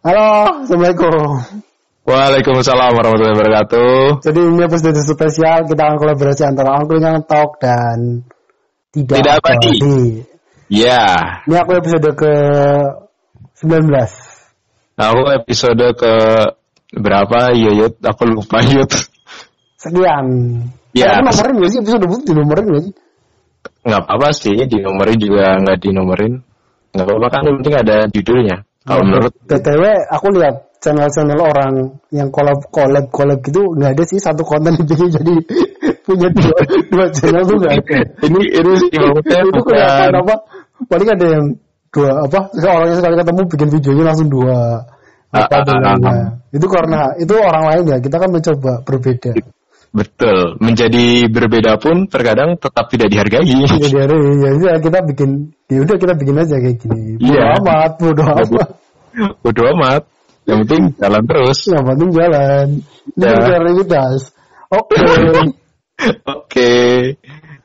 Halo, 0.00 0.64
Assalamualaikum. 0.64 1.44
Waalaikumsalam 2.08 2.90
warahmatullahi 2.96 3.36
wabarakatuh. 3.36 4.24
Jadi 4.24 4.40
ini 4.40 4.62
episode 4.64 4.96
spesial 5.04 5.68
kita 5.68 5.82
akan 5.84 5.96
kolaborasi 6.00 6.42
antara 6.48 6.80
Angkringan 6.80 7.20
Talk 7.28 7.60
dan 7.60 8.24
Tidak, 8.96 9.20
Tidak 9.20 9.34
Abadi. 9.36 9.76
Abadi. 9.76 10.00
Ya, 10.72 11.44
Ini 11.44 11.56
aku 11.60 11.76
episode 11.76 12.08
ke 12.16 12.32
19. 13.60 13.92
nah, 14.96 15.06
aku 15.12 15.22
episode 15.36 15.84
ke 15.92 16.12
berapa 16.96 17.52
ya 17.52 17.70
Yud? 17.84 18.00
Aku 18.00 18.24
lupa 18.24 18.64
Yud. 18.72 18.88
Sekian. 19.76 20.26
Ya. 20.96 21.20
Aku 21.20 21.28
nomorin 21.28 21.54
gak 21.60 21.70
sih 21.76 21.78
episode 21.84 22.04
itu 22.08 22.16
dinomorin 22.32 22.64
gak 22.72 22.82
sih? 22.88 22.94
Nggak 23.84 24.00
apa-apa 24.08 24.28
sih, 24.32 24.56
dinomorin 24.64 25.18
juga 25.20 25.60
nggak 25.60 25.78
dinomorin. 25.84 26.40
Nggak 26.96 27.04
apa-apa 27.04 27.28
kan, 27.28 27.42
yang 27.44 27.56
penting 27.60 27.76
ada 27.76 27.96
judulnya. 28.08 28.56
Kalau 28.80 29.02
menurut 29.04 29.32
BTW 29.44 29.82
aku 30.08 30.26
lihat 30.40 30.56
channel-channel 30.80 31.36
orang 31.36 32.00
yang 32.08 32.32
collab 32.32 32.64
collab 32.72 33.12
collab 33.12 33.44
gitu 33.44 33.76
nggak 33.76 33.92
ada 33.92 34.04
sih 34.08 34.16
satu 34.16 34.40
konten 34.40 34.72
bikin 34.80 35.12
jadi 35.12 35.34
punya 36.00 36.28
dua, 36.32 36.56
dua 36.88 37.06
channel 37.12 37.44
tuh 37.44 37.56
nggak 37.60 37.74
ada. 37.76 37.96
ini 38.26 38.40
ini 38.48 38.72
sih 38.80 38.88
maksudnya 38.96 39.40
itu 39.44 39.60
kelihatan 39.60 40.14
apa? 40.16 40.34
Paling 40.88 41.08
ada 41.12 41.26
yang 41.28 41.44
dua 41.92 42.10
apa? 42.24 42.40
Orang 42.56 42.88
yang 42.88 42.98
sekali 42.98 43.14
ketemu 43.20 43.42
bikin 43.52 43.68
videonya 43.68 44.04
langsung 44.08 44.28
dua. 44.32 44.58
Apa 45.30 45.62
Ah, 45.62 45.62
ah, 45.62 45.94
ah, 45.94 46.26
itu 46.50 46.66
karena 46.66 47.14
itu 47.14 47.30
orang 47.38 47.64
lain 47.70 47.84
ya 47.86 47.96
kita 48.02 48.18
kan 48.18 48.34
mencoba 48.34 48.82
berbeda 48.82 49.30
betul. 49.90 50.54
Menjadi 50.58 51.26
berbeda 51.26 51.78
pun 51.78 52.06
terkadang 52.06 52.54
tetap 52.56 52.86
tidak 52.88 53.10
dihargai. 53.10 53.42
hari 54.00 54.18
ya, 54.38 54.50
ya 54.54 54.74
kita 54.78 54.98
bikin 55.04 55.50
ya 55.66 55.78
udah 55.82 55.96
kita 55.98 56.14
bikin 56.14 56.34
aja 56.38 56.56
kayak 56.58 56.76
gini 56.78 57.02
Iya. 57.18 57.58
amat 57.58 57.92
bodo 57.98 58.22
amat 58.22 58.68
Bodoh 59.42 59.66
amat. 59.74 60.02
Yang 60.46 60.58
penting 60.66 60.82
jalan 60.98 61.22
terus. 61.26 61.58
yang 61.66 61.84
penting 61.86 62.10
jalan 62.10 62.66
ini 63.10 63.22
Ya. 63.26 63.34
prioritas 63.38 64.20
oke 64.70 64.96
Oke. 66.24 66.72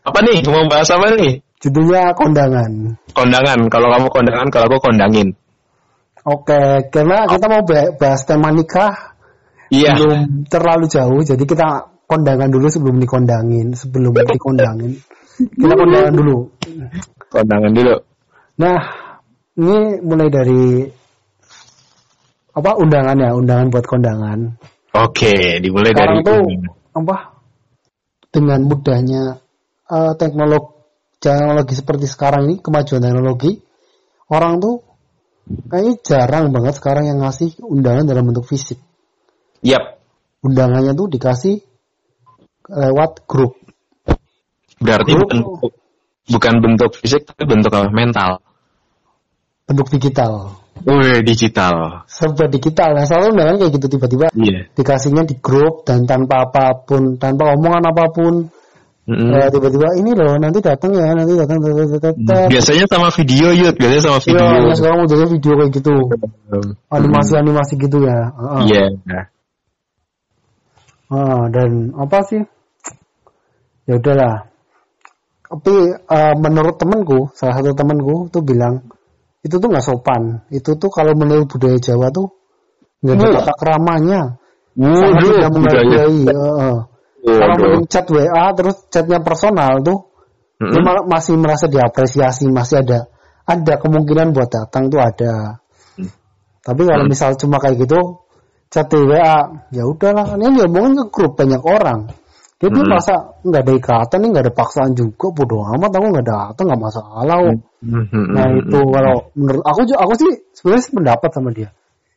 Apa 0.04 0.20
nih? 0.22 0.44
Mau 0.44 0.68
bahas 0.68 0.90
apa 0.92 1.16
nih? 1.16 1.40
judulnya 1.56 2.14
kondangan 2.14 2.94
Kondangan. 3.16 3.58
Kalau 3.72 3.88
kamu 3.90 4.08
kondangan, 4.12 4.48
kalau 4.54 4.68
aku 4.70 4.78
kondangin. 4.84 5.34
oke 6.22 6.62
karena 6.90 7.26
kita 7.26 7.46
mau 7.48 7.62
ba- 7.64 7.94
bahas 7.96 8.22
tema 8.26 8.50
nikah 8.50 9.16
Iya. 9.70 9.94
belum 9.98 10.46
terlalu 10.46 10.86
jauh 10.86 11.22
jadi 11.22 11.42
kita 11.42 11.95
kondangan 12.06 12.50
dulu 12.50 12.68
sebelum 12.70 12.98
dikondangin 13.02 13.74
sebelum 13.74 14.14
dikondangin. 14.38 14.98
Kita 15.36 15.74
kondangan 15.76 16.14
dulu. 16.14 16.38
Kondangan 17.30 17.72
dulu. 17.76 17.96
nah 18.56 18.80
ini 19.60 20.00
mulai 20.00 20.32
dari 20.32 20.88
apa 22.56 22.72
undangannya 22.80 23.36
undangan 23.36 23.68
buat 23.68 23.84
kondangan. 23.84 24.56
Oke, 24.96 25.60
dimulai 25.60 25.92
sekarang 25.92 26.24
dari 26.24 26.28
tuh 26.32 26.72
apa? 26.96 27.16
Dengan 28.32 28.64
mudahnya 28.64 29.44
eh, 29.92 30.14
teknologi 30.16 30.76
teknologi 31.20 31.74
seperti 31.76 32.06
sekarang 32.06 32.48
ini 32.48 32.56
kemajuan 32.62 33.02
teknologi 33.02 33.58
orang 34.30 34.62
tuh 34.62 34.86
kayaknya 35.70 35.94
jarang 36.06 36.46
banget 36.54 36.78
sekarang 36.78 37.10
yang 37.10 37.20
ngasih 37.22 37.60
undangan 37.66 38.06
dalam 38.06 38.30
bentuk 38.30 38.46
fisik. 38.46 38.80
Yap. 39.66 39.98
undangannya 40.46 40.94
tuh 40.94 41.10
dikasih 41.10 41.58
lewat 42.68 43.26
grup 43.26 43.54
Berarti 44.76 45.12
Grup. 45.16 45.30
bukan 45.32 45.40
bukan 46.26 46.54
bentuk 46.60 46.92
fisik 47.00 47.24
tapi 47.26 47.46
bentuk 47.46 47.72
apa? 47.72 47.90
mental. 47.94 48.42
bentuk 49.66 49.88
digital 49.90 50.58
Wih, 50.84 51.24
digital. 51.24 52.04
serba 52.06 52.52
digital 52.52 52.94
nah 52.94 53.08
selalu 53.08 53.32
undangan 53.34 53.56
kayak 53.58 53.72
gitu 53.80 53.88
tiba-tiba 53.96 54.28
Iya. 54.36 54.68
dikasihnya 54.76 55.24
di 55.24 55.36
grup 55.40 55.88
dan 55.88 56.04
tanpa 56.04 56.46
apa 56.46 56.84
pun 56.84 57.16
tanpa 57.16 57.56
omongan 57.56 57.86
apa 57.88 58.06
pun 58.12 58.34
Mm-mm. 59.06 59.38
Eh, 59.38 59.54
tiba-tiba 59.54 59.86
ini 60.02 60.18
loh 60.18 60.34
nanti 60.42 60.58
datang 60.66 60.90
ya 60.98 61.14
nanti 61.14 61.38
datang. 61.38 61.62
Biasanya 62.50 62.90
sama 62.90 63.14
video 63.14 63.54
yud, 63.54 63.78
biasanya 63.78 64.02
sama 64.02 64.18
Iya, 64.18 64.26
video. 64.34 64.46
nah 64.66 64.74
sekarang 64.74 64.98
modelnya 65.06 65.28
video 65.30 65.54
kayak 65.62 65.72
gitu 65.78 65.94
animasi-animasi 66.90 67.74
gitu 67.86 67.98
ya. 68.02 68.18
Iya. 68.66 68.84
Ah, 71.14 71.46
dan 71.54 71.94
apa 72.02 72.18
sih 72.26 72.42
ya 73.86 73.98
udahlah 73.98 74.36
tapi 75.46 75.76
eh, 75.94 76.34
menurut 76.42 76.76
temanku 76.76 77.30
salah 77.38 77.54
satu 77.62 77.72
temanku 77.78 78.28
tuh 78.34 78.42
bilang 78.42 78.82
itu 79.46 79.62
tuh 79.62 79.70
nggak 79.70 79.86
sopan 79.86 80.42
itu 80.50 80.74
tuh 80.74 80.90
kalau 80.90 81.14
menurut 81.14 81.46
budaya 81.46 81.78
Jawa 81.78 82.10
tuh 82.10 82.34
nggak 83.06 83.14
ada 83.16 83.28
tata 83.46 83.54
keramanya 83.62 84.20
sangat 84.74 85.22
tidak 85.22 85.52
budaya. 85.54 85.54
menghargai 85.54 86.22
heeh. 86.26 86.78
kalau 87.26 87.54
Waduh. 87.54 87.62
mending 87.62 87.86
chat 87.88 88.06
WA 88.10 88.46
terus 88.58 88.76
chatnya 88.90 89.20
personal 89.22 89.82
tuh 89.82 90.10
Mm-mm. 90.62 90.82
ma- 90.82 91.06
masih 91.06 91.38
merasa 91.38 91.70
diapresiasi 91.70 92.50
masih 92.50 92.82
ada 92.82 93.00
ada 93.46 93.74
kemungkinan 93.78 94.34
buat 94.34 94.50
datang 94.50 94.90
tuh 94.90 95.02
ada 95.02 95.62
Hmm. 95.96 96.12
tapi 96.60 96.82
kalau 96.84 97.06
misal 97.08 97.38
cuma 97.40 97.56
kayak 97.56 97.88
gitu 97.88 98.20
chat 98.68 98.90
di 98.92 99.00
WA 99.00 99.38
ya 99.72 99.88
udahlah 99.88 100.26
kan 100.28 100.42
ini 100.42 100.60
diomongin 100.60 100.98
ke 100.98 101.06
grup 101.08 101.40
banyak 101.40 101.64
orang 101.64 102.12
dia 102.56 102.72
dia 102.72 102.82
Hmm. 102.82 102.88
merasa 102.88 103.14
nggak 103.44 103.62
ada 103.68 103.74
ikatan 103.76 104.18
nih 104.24 104.30
nggak 104.32 104.44
ada 104.48 104.54
paksaan 104.56 104.92
juga 104.96 105.28
bodo 105.36 105.58
amat 105.76 105.92
aku 105.92 106.06
nggak 106.08 106.28
datang 106.28 106.66
nggak 106.72 106.82
masalah 106.82 107.36
kok. 107.36 107.58
Mm-mm. 107.84 108.26
nah 108.32 108.46
itu 108.50 108.80
kalau 108.90 109.16
menurut 109.36 109.64
aku 109.64 109.80
ju- 109.86 110.00
aku 110.00 110.14
sih 110.16 110.32
sebenarnya 110.56 110.84
pendapat 110.96 111.30
sama 111.36 111.50
dia 111.52 111.70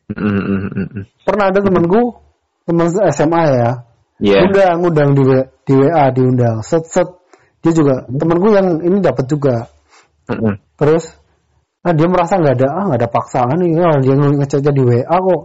Mm-mm. 0.09 1.05
pernah 1.21 1.45
ada 1.51 1.59
temanku 1.59 2.01
teman 2.65 2.87
SMA 3.11 3.43
ya 3.53 3.69
Iya. 4.19 4.51
undang 4.51 4.77
undang 4.83 5.09
di, 5.15 5.23
di 5.63 5.73
WA 5.79 6.11
diundang 6.11 6.59
set 6.59 6.83
set 6.91 7.07
dia 7.63 7.71
juga 7.71 8.03
temanku 8.09 8.51
yang 8.51 8.79
ini 8.79 8.99
dapat 8.99 9.25
juga 9.27 9.67
Mm-mm. 10.27 10.55
terus 10.75 11.15
ah 11.79 11.95
dia 11.95 12.07
merasa 12.07 12.35
nggak 12.35 12.55
ada 12.59 12.67
ah 12.67 12.83
nggak 12.91 12.99
ada 12.99 13.09
paksaan 13.11 13.55
nih 13.59 13.79
dia 14.03 14.13
ngechatnya 14.15 14.71
di 14.71 14.83
WA 14.83 15.03
kok 15.07 15.41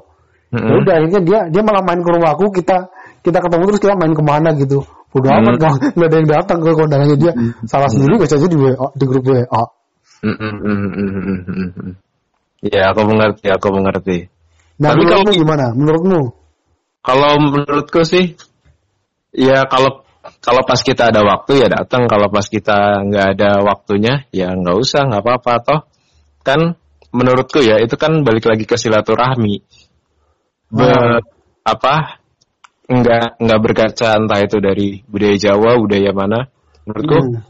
ya 0.50 0.59
Mm-mm. 0.59 0.78
udah 0.82 0.94
akhirnya 0.99 1.21
dia 1.22 1.38
dia 1.50 1.62
malah 1.62 1.82
main 1.82 1.99
ke 1.99 2.11
rumahku 2.11 2.47
kita 2.50 2.91
kita 3.25 3.39
ketemu 3.41 3.62
terus 3.73 3.81
kita 3.81 3.95
main 3.97 4.12
ke 4.12 4.23
mana 4.23 4.53
gitu 4.55 4.85
bodo 5.11 5.27
Hmm. 5.31 5.41
amat 5.41 5.55
nggak 5.59 5.73
nggak 5.97 6.09
ada 6.11 6.17
yang 6.21 6.29
datang 6.29 6.59
ke 6.61 6.71
kondangannya 6.75 7.17
dia 7.17 7.33
salah 7.65 7.89
sendiri 7.89 8.19
ngechatnya 8.21 8.49
di 8.51 8.59
WA 8.61 8.87
di 8.95 9.05
grup 9.09 9.25
WA 9.25 9.62
Mm-mm. 10.25 11.93
Ya, 12.65 12.97
aku 12.97 13.05
mengerti, 13.05 13.45
aku 13.53 13.69
mengerti. 13.77 14.19
nah 14.81 14.97
Tapi 14.97 15.05
menurutmu 15.05 15.29
kalau- 15.29 15.41
gimana 15.45 15.67
menurutmu 15.77 16.21
Kalau 17.05 17.37
menurutku 17.37 18.01
sih, 18.09 18.33
ya 19.37 19.69
kalau 19.69 20.01
kalau 20.41 20.65
pas 20.65 20.81
kita 20.81 21.12
ada 21.12 21.21
waktu 21.21 21.61
ya 21.61 21.69
datang. 21.69 22.09
Kalau 22.09 22.33
pas 22.33 22.49
kita 22.49 23.05
nggak 23.05 23.27
ada 23.37 23.61
waktunya, 23.61 24.25
ya 24.33 24.56
nggak 24.56 24.73
usah, 24.81 25.05
nggak 25.12 25.21
apa-apa 25.21 25.53
toh. 25.61 25.81
Kan 26.41 26.81
menurutku 27.12 27.61
ya 27.61 27.77
itu 27.85 28.01
kan 28.01 28.25
balik 28.25 28.49
lagi 28.49 28.65
ke 28.65 28.81
silaturahmi. 28.81 29.61
Be- 30.73 31.21
apa? 31.61 32.24
Nggak 32.84 33.41
nggak 33.41 33.61
berkaca 33.65 34.09
entah 34.21 34.41
itu 34.45 34.56
dari 34.61 35.00
budaya 35.09 35.37
Jawa, 35.41 35.81
budaya 35.81 36.11
mana. 36.12 36.41
Menurutku 36.84 37.17
Hmm. 37.17 37.41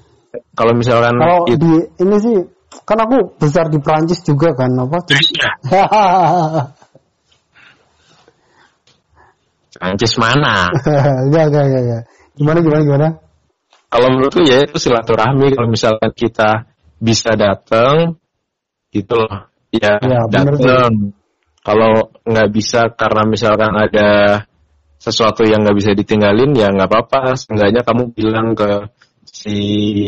kalau 0.54 0.72
misalkan 0.74 1.14
kalau 1.18 1.46
itu 1.50 1.58
di 1.58 1.72
ini 2.02 2.16
sih 2.22 2.36
kan 2.82 2.98
aku 3.02 3.38
besar 3.38 3.70
di 3.70 3.78
Prancis 3.78 4.22
juga 4.22 4.50
kan 4.54 4.70
apa 4.78 4.98
Prancis 9.74 10.14
mana? 10.18 10.70
enggak 11.26 11.44
enggak 11.50 11.64
enggak 11.66 11.82
enggak. 11.82 12.02
gimana 12.34 12.58
gimana 12.62 12.82
gimana 12.82 13.08
kalau 13.90 14.06
menurutku 14.10 14.42
ya 14.42 14.66
itu 14.66 14.74
silaturahmi 14.78 15.54
kalau 15.54 15.68
misalkan 15.70 16.10
kita 16.14 16.66
bisa 16.98 17.34
datang 17.38 18.18
gitu 18.90 19.14
loh 19.18 19.50
ya, 19.70 19.98
Ya, 20.02 20.20
datang 20.30 21.14
kalau 21.62 22.10
nggak 22.26 22.48
bisa 22.50 22.90
karena 22.94 23.22
misalkan 23.26 23.70
ada 23.74 24.08
sesuatu 25.04 25.44
yang 25.44 25.60
nggak 25.60 25.76
bisa 25.76 25.92
ditinggalin 25.92 26.56
ya 26.56 26.72
nggak 26.72 26.88
apa-apa. 26.88 27.36
Seenggaknya 27.36 27.84
kamu 27.84 28.16
bilang 28.16 28.56
ke 28.56 28.88
si 29.28 29.58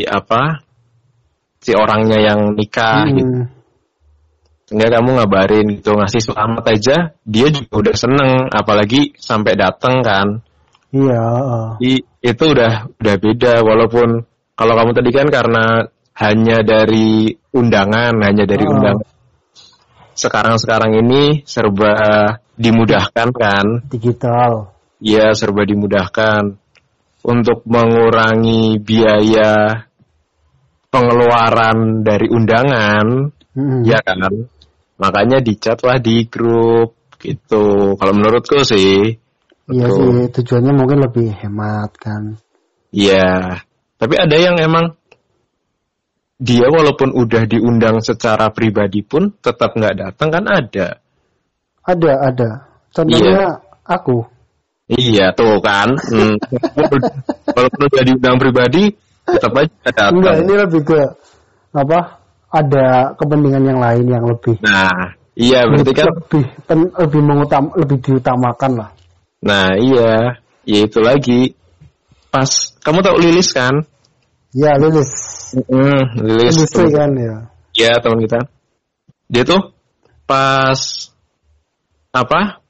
apa 0.09 0.65
si 1.61 1.77
orangnya 1.77 2.17
yang 2.17 2.57
nikah 2.57 3.05
gitu. 3.13 3.45
Hmm. 3.45 3.55
Enggak 4.67 4.99
kamu 4.99 5.09
ngabarin 5.15 5.65
gitu 5.79 5.95
ngasih 5.95 6.21
selamat 6.27 6.63
aja 6.75 6.97
dia 7.23 7.47
juga 7.53 7.87
udah 7.87 7.95
seneng 7.95 8.31
apalagi 8.51 9.15
sampai 9.15 9.53
datang 9.55 10.03
kan. 10.03 10.27
Iya. 10.91 11.27
I- 11.79 12.03
itu 12.19 12.43
udah 12.51 12.91
udah 12.99 13.15
beda. 13.15 13.53
Walaupun 13.63 14.27
kalau 14.57 14.73
kamu 14.75 14.91
tadi 14.97 15.11
kan 15.13 15.27
karena 15.31 15.87
hanya 16.17 16.65
dari 16.65 17.31
undangan 17.53 18.17
hanya 18.25 18.43
dari 18.43 18.65
Oh. 18.65 18.73
undangan. 18.75 19.07
Sekarang 20.17 20.57
sekarang 20.57 20.97
ini 20.97 21.45
serba 21.45 21.93
dimudahkan 22.57 23.29
kan. 23.31 23.65
Digital 23.87 24.76
ya 25.01 25.33
serba 25.33 25.63
dimudahkan 25.63 26.57
untuk 27.27 27.65
mengurangi 27.67 28.79
biaya 28.81 29.85
pengeluaran 30.89 32.01
dari 32.05 32.27
undangan 32.31 33.33
Hmm. 33.57 33.81
ya 33.81 33.97
kan 34.05 34.21
makanya 35.01 35.41
dicat 35.41 35.81
lah 35.81 35.97
di 35.97 36.29
grup 36.29 36.97
Gitu. 37.17 37.65
Kalau 37.97 38.13
menurutku 38.13 38.61
sih. 38.61 39.17
Iya 39.67 39.87
sih, 39.91 40.31
tujuannya 40.31 40.71
mungkin 40.71 41.03
lebih 41.03 41.27
hemat 41.43 41.91
kan. 41.99 42.39
Iya. 42.93 43.59
Tapi 43.99 44.15
ada 44.15 44.35
yang 44.37 44.55
emang 44.61 44.95
dia 46.37 46.69
walaupun 46.69 47.11
udah 47.17 47.49
diundang 47.49 47.99
secara 47.99 48.53
pribadi 48.53 49.01
pun 49.01 49.33
tetap 49.41 49.73
nggak 49.73 49.97
datang 49.97 50.29
kan 50.29 50.45
ada. 50.45 50.87
Ada, 51.83 52.11
ada. 52.31 52.49
Contohnya 52.93 53.59
aku. 53.83 54.36
Iya 54.87 55.35
tuh 55.35 55.59
kan. 55.59 55.91
Hmm. 56.11 56.35
walaupun 57.51 57.81
udah 57.91 58.03
diundang 58.07 58.37
pribadi 58.39 58.91
tetap 59.27 59.51
aja 59.53 59.67
datang. 59.91 60.09
Enggak, 60.15 60.35
ini 60.43 60.53
lebih 60.55 60.81
ke 60.87 60.99
apa? 61.75 61.99
Ada 62.47 63.11
kepentingan 63.19 63.63
yang 63.67 63.79
lain 63.83 64.05
yang 64.07 64.23
lebih 64.23 64.55
Nah, 64.63 65.11
iya 65.35 65.67
berarti 65.67 65.91
kan. 65.91 66.07
lebih 66.07 66.43
pen- 66.63 66.95
lebih 66.95 67.21
mengutam 67.21 67.63
lebih 67.75 67.99
diutamakan 67.99 68.71
lah. 68.79 68.89
Nah 69.43 69.75
iya, 69.75 70.39
ya 70.63 70.79
itu 70.87 70.99
lagi. 71.03 71.51
Pas 72.31 72.47
kamu 72.79 73.03
tahu 73.03 73.19
Lilis 73.19 73.51
kan? 73.51 73.75
Ya, 74.55 74.79
Lilis. 74.79 75.11
Hmm, 75.67 76.23
Lilis 76.23 76.55
Industri 76.55 76.87
temen- 76.87 76.95
kan 76.95 77.09
ya. 77.19 77.35
Ya 77.75 77.91
teman 77.99 78.19
kita. 78.23 78.39
Dia 79.27 79.43
tuh 79.43 79.75
pas 80.23 80.79
apa? 82.11 82.63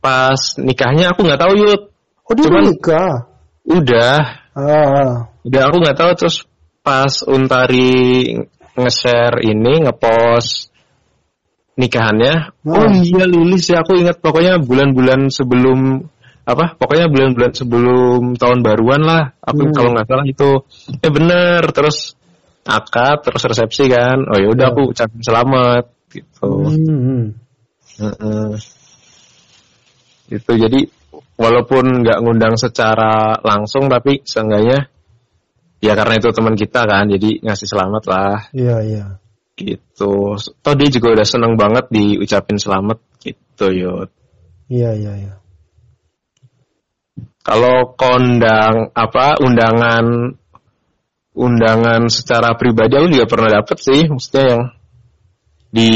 Pas 0.00 0.40
nikahnya 0.56 1.12
aku 1.12 1.22
nggak 1.24 1.40
tahu 1.40 1.52
yud. 1.56 1.80
Oh, 2.24 2.32
dia 2.34 2.44
Cuman- 2.48 2.66
nikah. 2.72 3.14
Udah, 3.60 4.16
Ah, 4.50 5.30
udah 5.46 5.62
aku 5.70 5.76
nggak 5.78 5.98
tahu 6.00 6.10
terus 6.18 6.42
pas 6.82 7.12
Untari 7.22 8.34
nge-share 8.74 9.44
ini 9.44 9.84
ngepost 9.84 10.72
nikahannya. 11.76 12.50
Hmm. 12.64 12.72
Oh 12.72 12.86
iya 12.90 13.24
Lilis 13.24 13.68
ya 13.70 13.84
aku 13.84 13.94
ingat 13.96 14.18
pokoknya 14.18 14.58
bulan-bulan 14.58 15.28
sebelum 15.30 16.08
apa? 16.42 16.74
Pokoknya 16.76 17.06
bulan-bulan 17.12 17.52
sebelum 17.54 18.34
tahun 18.34 18.58
baruan 18.64 19.02
lah. 19.04 19.36
Aku 19.44 19.70
Hmm. 19.70 19.74
kalau 19.76 19.90
nggak 19.94 20.08
salah 20.08 20.26
itu. 20.26 20.50
Eh 20.98 21.12
bener 21.12 21.62
terus 21.70 22.16
akad 22.64 23.22
terus 23.22 23.42
resepsi 23.44 23.86
kan. 23.86 24.24
Oh 24.26 24.36
ya 24.40 24.48
udah 24.50 24.66
Ya. 24.66 24.72
aku 24.74 24.90
ucapin 24.90 25.20
selamat 25.22 25.84
gitu. 26.10 26.48
hmm. 26.66 27.22
Heeh. 28.00 28.50
Itu 30.30 30.54
jadi 30.54 30.86
walaupun 31.34 32.06
nggak 32.06 32.18
ngundang 32.22 32.54
secara 32.54 33.42
langsung 33.42 33.90
tapi 33.90 34.22
seenggaknya 34.22 34.86
ya 35.82 35.92
karena 35.98 36.14
itu 36.20 36.28
teman 36.30 36.54
kita 36.54 36.86
kan 36.86 37.08
jadi 37.10 37.40
ngasih 37.42 37.68
selamat 37.68 38.02
lah 38.06 38.36
Iya, 38.54 38.76
iya. 38.86 39.04
gitu. 39.58 40.38
Toh 40.38 40.74
dia 40.78 40.88
juga 40.88 41.18
udah 41.18 41.26
seneng 41.26 41.58
banget 41.58 41.90
diucapin 41.90 42.56
selamat 42.56 43.00
gitu 43.20 43.66
yud. 43.74 44.08
Iya, 44.70 44.94
iya, 44.94 45.12
iya. 45.26 45.34
Kalau 47.40 47.96
kondang 47.96 48.92
apa 48.94 49.40
undangan 49.40 50.36
undangan 51.34 52.06
secara 52.12 52.54
pribadi 52.54 53.00
aku 53.00 53.08
juga 53.10 53.26
pernah 53.26 53.50
dapet 53.60 53.76
sih 53.80 54.00
maksudnya 54.06 54.44
yang 54.44 54.62
di 55.70 55.90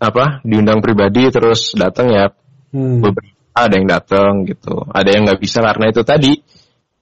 apa 0.00 0.40
diundang 0.42 0.80
pribadi 0.82 1.30
terus 1.30 1.72
datang 1.78 2.10
ya 2.10 2.26
Hmm. 2.68 3.00
beberapa 3.00 3.37
ada 3.66 3.74
yang 3.74 3.88
datang 3.90 4.46
gitu. 4.46 4.86
Ada 4.94 5.08
yang 5.10 5.26
nggak 5.26 5.40
bisa 5.42 5.58
karena 5.64 5.90
itu 5.90 6.02
tadi. 6.06 6.32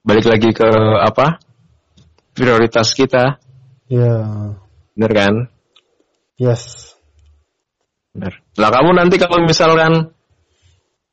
Balik 0.07 0.27
lagi 0.31 0.51
ke 0.55 0.69
apa? 1.03 1.43
Prioritas 2.33 2.97
kita. 2.97 3.37
Iya. 3.91 4.17
bener 4.97 5.13
kan? 5.13 5.35
Yes. 6.41 6.95
bener. 8.17 8.41
Lah 8.57 8.73
kamu 8.73 8.97
nanti 8.97 9.21
kalau 9.21 9.45
misalkan 9.45 10.09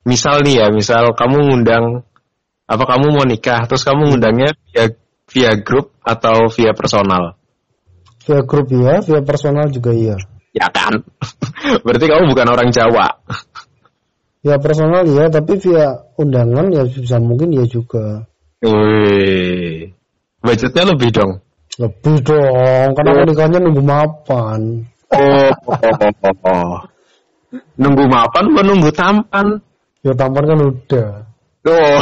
misal 0.08 0.40
nih 0.44 0.64
ya 0.64 0.68
misal 0.72 1.12
kamu 1.16 1.52
ngundang 1.52 2.04
apa 2.64 2.84
kamu 2.88 3.06
mau 3.12 3.26
nikah 3.28 3.68
terus 3.68 3.84
kamu 3.84 4.16
ngundangnya 4.16 4.56
via 4.72 4.92
via 5.32 5.52
grup 5.60 5.96
atau 6.04 6.48
via 6.52 6.72
personal? 6.72 7.36
Via 8.24 8.40
grup 8.44 8.72
iya, 8.72 9.04
via 9.04 9.20
personal 9.20 9.68
juga 9.68 9.92
iya. 9.92 10.16
ya 10.56 10.68
kan? 10.72 11.04
Berarti 11.86 12.06
kamu 12.08 12.32
bukan 12.32 12.48
orang 12.52 12.70
Jawa 12.72 13.08
Via 14.44 14.60
personal 14.60 15.08
iya, 15.08 15.32
tapi 15.32 15.56
via 15.56 16.04
undangan 16.20 16.68
ya 16.68 16.84
bisa 16.84 17.16
mungkin 17.24 17.56
iya 17.56 17.64
juga. 17.64 18.28
Wih, 18.60 19.92
budgetnya 20.44 20.84
lebih 20.96 21.12
dong 21.12 21.32
Lebih 21.80 22.16
dong, 22.24 22.88
karena 22.96 23.12
Oh. 23.12 23.28
nikahnya 23.28 23.60
nunggu 23.64 23.84
mapan. 23.84 24.84
oh, 25.16 25.52
oh, 25.68 25.96
oh, 26.28 26.36
oh. 26.48 26.76
nunggu 27.80 28.04
mapan 28.08 28.44
apa 28.52 28.62
nunggu 28.68 28.92
tampan 28.92 29.48
Ya 30.04 30.12
tampan 30.12 30.44
kan 30.44 30.60
udah. 30.60 31.10
Oh, 31.64 32.00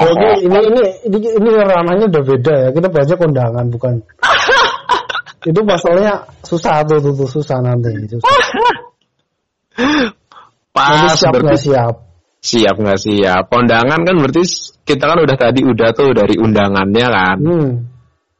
Jadi 0.00 0.48
ini 0.48 0.58
ini 0.72 0.82
ini 1.12 1.18
ini 1.36 1.48
ranahnya 1.52 2.08
udah 2.08 2.22
beda 2.24 2.54
ya. 2.64 2.68
Kita 2.72 2.88
bahasnya 2.88 3.16
kondangan 3.20 3.68
bukan. 3.68 4.00
itu 5.52 5.60
masalahnya 5.60 6.24
susah 6.40 6.80
tuh, 6.88 6.96
tuh, 7.04 7.12
tuh 7.12 7.28
susah 7.28 7.60
nanti. 7.60 7.92
Susah. 8.08 8.32
Pas 10.70 11.18
siap 11.18 11.34
berarti 11.34 11.46
nggak 11.46 11.62
siap. 11.66 11.94
siap 12.40 12.76
nggak 12.80 13.00
siap 13.04 13.42
kondangan 13.52 14.00
kan 14.00 14.16
berarti 14.16 14.42
kita 14.88 15.04
kan 15.04 15.18
udah 15.20 15.36
tadi 15.36 15.60
udah 15.60 15.92
tuh 15.92 16.16
dari 16.16 16.40
undangannya 16.40 17.06
kan 17.12 17.36
Hmm, 17.36 17.70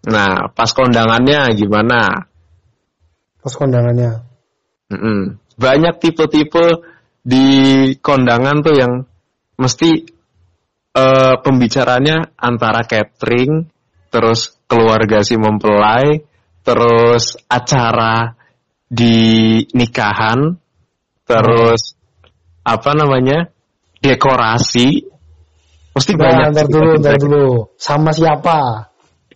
nah 0.08 0.48
pas 0.48 0.70
kondangannya 0.72 1.52
gimana 1.52 2.24
pas 3.44 3.54
kondangannya. 3.56 4.24
Mm-mm. 4.90 5.36
banyak 5.60 5.94
tipe-tipe 6.00 6.80
di 7.20 7.46
kondangan 8.00 8.64
tuh 8.64 8.74
yang 8.74 8.92
mesti 9.60 9.90
eh, 10.96 11.34
pembicaranya 11.44 12.32
antara 12.40 12.82
catering 12.88 13.68
terus 14.08 14.56
keluarga 14.64 15.20
si 15.20 15.36
mempelai 15.36 16.24
terus 16.64 17.36
acara 17.46 18.32
di 18.88 19.60
nikahan 19.76 20.56
terus 21.28 21.99
apa 22.64 22.90
namanya 22.92 23.48
dekorasi 24.00 25.08
mesti 25.90 26.12
banyak 26.14 26.46
Nah, 26.50 26.54
ntar 26.54 26.66
dulu, 26.70 26.90
ntar 27.00 27.16
dulu. 27.18 27.44
Sama 27.76 28.10
siapa? 28.14 28.88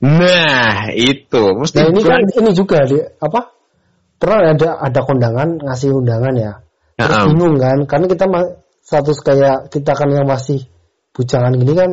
nah 0.05 0.93
itu 0.93 1.43
mesti 1.57 1.81
Nah 1.81 1.87
ini 1.89 2.01
kan 2.05 2.21
banyak. 2.21 2.37
ini 2.45 2.51
juga 2.53 2.79
di 2.85 2.99
apa? 3.01 3.41
Pernah 4.21 4.53
ada 4.53 4.69
ada 4.81 5.01
kondangan 5.01 5.49
ngasih 5.65 5.97
undangan 5.97 6.35
ya. 6.37 6.53
Terus 7.01 7.17
Nah, 7.17 7.25
bingung 7.33 7.57
kan? 7.59 7.79
Karena 7.89 8.07
kita 8.07 8.25
status 8.85 9.19
kayak 9.25 9.73
kita 9.73 9.93
kan 9.97 10.09
yang 10.13 10.29
masih 10.29 10.61
bujangan 11.17 11.57
gini 11.57 11.73
kan 11.73 11.91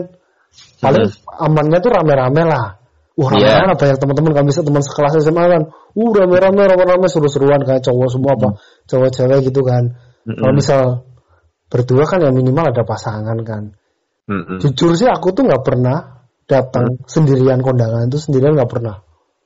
paling 0.83 1.07
amannya 1.39 1.79
tuh 1.79 1.91
rame-rame 1.93 2.43
lah. 2.43 2.75
Wah 3.15 3.31
Iya. 3.35 3.63
rame-rame 3.63 3.67
lah 3.71 3.77
banyak 3.79 3.97
teman-teman 3.97 4.31
kami 4.35 4.47
bisa 4.51 4.61
teman 4.63 4.83
sekelas 4.83 5.13
SMA 5.23 5.45
kan. 5.47 5.61
Uh 5.95 6.11
rame-rame 6.11 6.61
rame-rame 6.67 7.07
seru-seruan 7.07 7.63
kayak 7.63 7.81
cowok 7.81 8.07
semua 8.11 8.35
apa 8.35 8.49
cowok 8.91 9.09
cewek 9.15 9.39
gitu 9.47 9.61
kan. 9.63 9.95
Kalau 10.27 10.53
misal 10.53 10.81
berdua 11.71 12.03
kan 12.03 12.19
ya 12.19 12.29
minimal 12.35 12.75
ada 12.75 12.83
pasangan 12.83 13.39
kan. 13.47 13.71
Mm-mm. 14.27 14.59
Jujur 14.59 14.93
sih 14.93 15.07
aku 15.07 15.31
tuh 15.31 15.47
nggak 15.47 15.63
pernah 15.63 16.27
datang 16.45 16.99
sendirian 17.07 17.63
kondangan 17.63 18.11
itu 18.11 18.19
sendirian 18.19 18.53
nggak 18.59 18.67
pernah. 18.69 18.99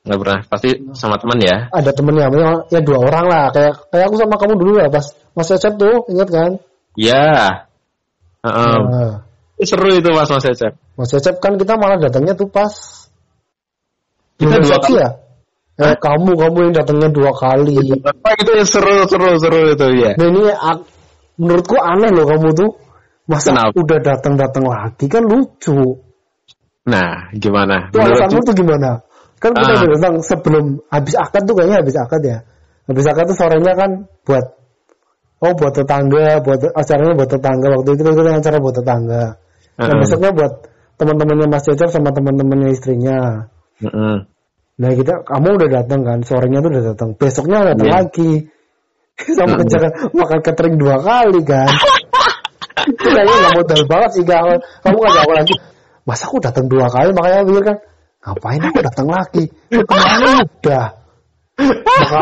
nggak 0.05 0.19
pernah 0.21 0.39
pasti 0.45 0.69
sama 0.93 1.17
teman 1.17 1.41
ya 1.41 1.65
Ada 1.73 1.89
temennya, 1.89 2.29
ya, 2.29 2.77
ya 2.77 2.79
dua 2.85 3.01
orang 3.01 3.25
lah. 3.25 3.45
Kayak 3.49 3.89
kayak 3.89 4.05
aku 4.05 4.15
sama 4.21 4.35
kamu 4.37 4.53
dulu 4.57 4.73
ya 4.77 4.89
pas 4.89 5.05
Mas 5.33 5.49
Cecep 5.49 5.73
tuh, 5.77 6.05
ingat 6.13 6.29
kan? 6.29 6.51
ya 6.93 7.25
Heeh. 8.45 8.77
Nah, 8.85 9.13
seru 9.65 9.89
itu 9.89 10.09
mas 10.13 10.29
mas 10.29 10.45
Cecep 10.45 10.77
Mas 10.93 11.09
Cecep 11.09 11.41
kan 11.41 11.57
kita 11.57 11.73
malah 11.81 11.97
datangnya 11.97 12.37
tuh 12.37 12.45
pas 12.45 12.69
Kita 14.37 14.61
dua 14.61 14.77
kali. 14.77 14.99
ya. 15.01 15.09
Eh, 15.75 15.95
kamu 15.99 16.31
kamu 16.39 16.57
yang 16.69 16.73
datangnya 16.77 17.09
dua 17.11 17.31
kali. 17.35 17.75
apa 17.99 18.29
itu 18.39 18.51
yang 18.55 18.67
seru 18.69 19.09
seru 19.09 19.29
seru 19.41 19.61
itu 19.73 19.87
ya 19.99 20.11
Nah 20.15 20.27
ini 20.29 20.41
menurutku 21.39 21.75
aneh 21.79 22.09
loh 22.11 22.25
kamu 22.27 22.49
tuh. 22.55 22.71
Masa 23.25 23.57
Kenapa? 23.57 23.73
udah 23.81 23.99
datang-datang 24.05 24.65
lagi 24.69 25.05
kan 25.09 25.25
lucu. 25.25 25.97
nah 26.85 27.33
gimana 27.33 27.89
Menurut 27.89 28.13
alasanmu 28.21 28.39
tuh 28.45 28.53
gimana? 28.53 29.01
Kan 29.41 29.51
kita 29.57 29.73
Ah. 29.73 29.81
udah 29.81 29.89
datang 29.97 30.15
sebelum 30.21 30.63
habis 30.93 31.17
akad 31.17 31.41
tuh 31.49 31.57
kayaknya 31.57 31.81
habis 31.81 31.95
akad 31.97 32.21
ya. 32.21 32.37
Habis 32.85 33.05
akad 33.09 33.25
tuh 33.25 33.33
sorenya 33.33 33.73
kan 33.73 34.05
buat 34.21 34.45
oh 35.41 35.53
buat 35.57 35.73
tetangga, 35.73 36.45
buat 36.45 36.61
acaranya 36.77 37.17
buat 37.17 37.29
tetangga 37.33 37.67
waktu 37.73 37.89
itu 37.97 38.01
kita 38.05 38.31
acara 38.37 38.57
buat 38.61 38.75
tetangga. 38.77 39.23
Nah 39.75 39.85
Heeh. 39.89 39.97
besoknya 40.05 40.29
buat 40.37 40.53
teman-temannya 41.01 41.47
Mas 41.49 41.65
Cecep 41.65 41.89
sama 41.89 42.09
teman-temannya 42.13 42.69
istrinya. 42.69 43.49
Heeh. 43.81 44.17
Nah 44.75 44.91
kita 44.93 45.13
kamu 45.25 45.47
udah 45.57 45.69
datang 45.81 46.01
kan, 46.05 46.19
sorenya 46.21 46.61
tuh 46.61 46.69
udah 46.69 46.83
datang. 46.93 47.09
Besoknya 47.17 47.73
datang 47.73 47.89
Iya. 47.89 47.95
lagi. 48.05 48.31
sama 49.37 49.55
Mm-mm. 49.55 49.61
kejaran 49.63 49.91
makan 50.11 50.39
catering 50.43 50.75
dua 50.75 50.95
kali 50.99 51.41
kan. 51.47 51.69
itu 52.85 53.07
kayaknya 53.07 53.33
nggak 53.33 53.53
modal 53.55 53.81
banget 53.87 54.09
sih 54.13 54.23
Kak. 54.27 54.41
Kamu 54.83 54.95
nggak 54.99 55.13
jawab 55.15 55.31
lagi. 55.33 55.55
Masa 56.05 56.23
aku 56.29 56.37
datang 56.37 56.65
dua 56.69 56.85
kali 56.91 57.09
makanya 57.15 57.47
pikir 57.47 57.63
kan 57.65 57.77
ngapain 58.25 58.61
aku 58.61 58.79
datang 58.83 59.07
lagi? 59.09 59.43
Ke 59.71 59.95
mana 59.95 60.27
udah? 60.43 60.85
Maka 61.81 62.21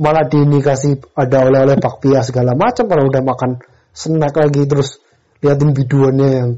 malah 0.00 0.24
dini 0.26 0.58
kasih 0.64 0.96
ada 1.12 1.44
oleh-oleh 1.44 1.76
bakpia 1.76 2.24
segala 2.24 2.56
macam 2.56 2.88
kalau 2.88 3.04
udah 3.12 3.20
makan 3.20 3.60
snack 3.92 4.32
lagi 4.32 4.64
terus 4.64 4.96
liatin 5.44 5.76
videonya 5.76 6.28
yang 6.40 6.50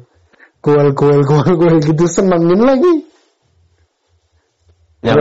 goel 0.62 0.94
goel 0.94 1.26
goel 1.26 1.54
goel 1.58 1.76
gitu 1.82 2.06
senengin 2.06 2.62
lagi 2.62 2.94
yang 5.02 5.18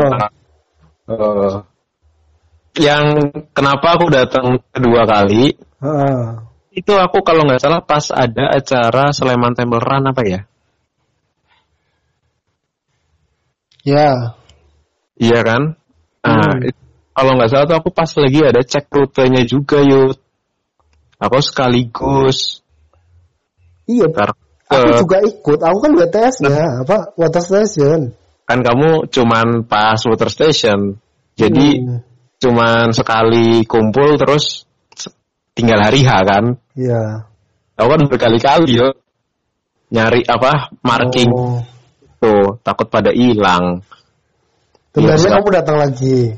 Iya. 1.09 1.65
Yang 2.77 3.03
kenapa 3.51 3.99
aku 3.99 4.07
datang 4.07 4.63
kedua 4.71 5.03
kali 5.03 5.55
Ah, 5.81 6.45
itu 6.71 6.93
aku 6.93 7.25
kalau 7.25 7.43
nggak 7.43 7.59
salah 7.59 7.81
pas 7.81 8.05
ada 8.13 8.53
acara 8.53 9.09
Sleman 9.11 9.57
Temple 9.57 9.81
Run 9.81 10.05
apa 10.07 10.21
ya? 10.23 10.39
Ya. 13.81 14.37
Iya 15.17 15.39
kan? 15.41 15.61
Nah 16.21 16.53
Hmm. 16.53 16.69
itu- 16.69 16.85
kalau 17.11 17.31
nggak 17.35 17.49
salah 17.49 17.65
tuh 17.65 17.77
aku 17.81 17.89
pas 17.89 18.09
lagi 18.13 18.39
ada 18.45 18.61
cek 18.61 18.87
rutenya 18.93 19.41
juga 19.43 19.81
yuk 19.81 20.17
aku 21.17 21.37
sekaligus. 21.41 22.61
Iya. 23.89 24.05
Ntar 24.13 24.29
aku 24.69 24.89
ke- 24.95 24.99
juga 25.01 25.17
ikut. 25.25 25.59
Aku 25.59 25.77
kan 25.81 25.91
WTS 25.97 26.35
ya 26.45 26.85
apa? 26.85 26.97
Water 27.17 27.41
station. 27.41 28.13
Kan 28.45 28.61
kamu 28.61 29.09
cuman 29.09 29.65
pas 29.65 29.97
water 30.05 30.29
station. 30.29 31.01
Jadi 31.35 31.67
Hmm, 31.81 31.99
cuman 32.41 32.89
sekali 32.91 33.63
kumpul 33.69 34.17
terus 34.17 34.65
tinggal 35.53 35.77
hari 35.77 36.01
H 36.01 36.11
kan. 36.25 36.45
Iya. 36.73 37.29
Aku 37.77 37.87
kan 37.87 38.01
berkali-kali 38.09 38.81
yuk 38.81 38.97
nyari 39.93 40.25
apa 40.25 40.73
marking. 40.81 41.29
Oh. 41.29 41.61
tuh 42.21 42.61
takut 42.61 42.85
pada 42.85 43.09
hilang. 43.09 43.81
Bentar 44.93 45.17
Iya, 45.17 45.25
ya 45.25 45.29
kamu 45.41 45.49
datang 45.57 45.77
lagi? 45.81 46.37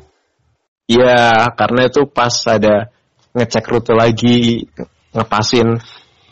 Iya, 0.88 1.52
karena 1.60 1.92
itu 1.92 2.08
pas 2.08 2.32
ada 2.48 2.88
ngecek 3.36 3.68
rute 3.68 3.92
lagi, 3.92 4.64
ngepasin 5.12 5.76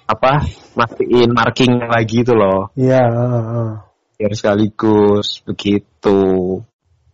apa, 0.07 0.47
mastiin 0.79 1.35
marking 1.35 1.83
lagi 1.83 2.23
itu 2.23 2.31
loh, 2.31 2.71
iya 2.79 3.03
biar 4.21 4.37
sekaligus 4.37 5.41
begitu. 5.41 6.61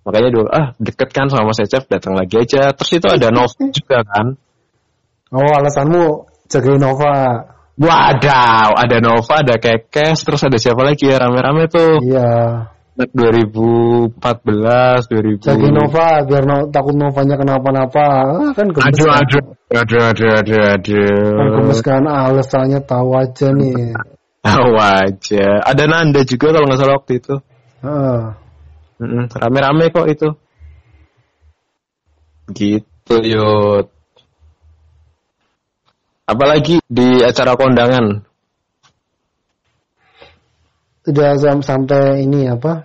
Makanya 0.07 0.29
dulu 0.31 0.47
ah 0.47 0.71
deket 0.79 1.11
kan 1.11 1.27
sama 1.27 1.51
Secep 1.51 1.91
datang 1.91 2.15
lagi 2.15 2.39
aja. 2.39 2.71
Terus 2.71 2.91
itu 2.95 3.07
ada 3.11 3.27
Nova 3.27 3.59
juga 3.77 4.07
kan. 4.07 4.39
oh 5.35 5.51
alasanmu 5.59 6.23
jagain 6.47 6.79
Nova 6.79 7.43
Wadaw, 7.77 8.73
ada 8.73 8.97
Nova, 9.03 9.43
ada 9.45 9.59
Kekes, 9.61 10.25
terus 10.25 10.41
ada 10.41 10.57
siapa 10.57 10.81
lagi 10.81 11.11
ya 11.11 11.21
rame-rame 11.21 11.69
tuh. 11.69 12.01
iya 12.01 12.65
Anak 12.97 13.13
2014, 13.13 14.17
2000. 14.17 15.45
jagain 15.45 15.75
Nova 15.75 16.25
biar 16.25 16.41
no, 16.49 16.73
takut 16.73 16.97
Novanya 16.97 17.37
kenapa-napa 17.37 18.05
ah, 18.33 18.51
kan 18.57 18.73
gemes 18.73 18.89
Aduh, 18.89 19.05
kan? 19.05 19.21
aduh, 19.21 19.43
aduh, 19.77 20.01
aduh, 20.09 20.31
aduh, 20.41 20.61
aduh. 20.73 21.37
kan 21.37 21.47
gemes 21.53 21.81
kan 21.85 22.03
alasannya 22.09 22.79
tahu 22.81 23.13
aja 23.13 23.53
nih 23.53 23.93
Tahu 24.47 24.73
aja. 24.79 25.59
Ada 25.59 25.83
Nanda 25.91 26.23
juga 26.23 26.55
kalau 26.55 26.71
nggak 26.71 26.79
salah 26.79 26.95
waktu 27.03 27.13
itu. 27.19 27.35
Ah. 27.83 27.85
Mm-mm, 27.85 28.46
Rame-rame 29.31 29.93
kok 29.93 30.07
itu. 30.09 30.29
Gitu 32.51 33.15
yud. 33.21 33.85
Apalagi 36.27 36.83
di 36.91 37.23
acara 37.23 37.55
kondangan. 37.55 38.27
udah 41.07 41.39
sam- 41.39 41.63
sampai 41.63 42.27
ini 42.27 42.51
apa 42.51 42.83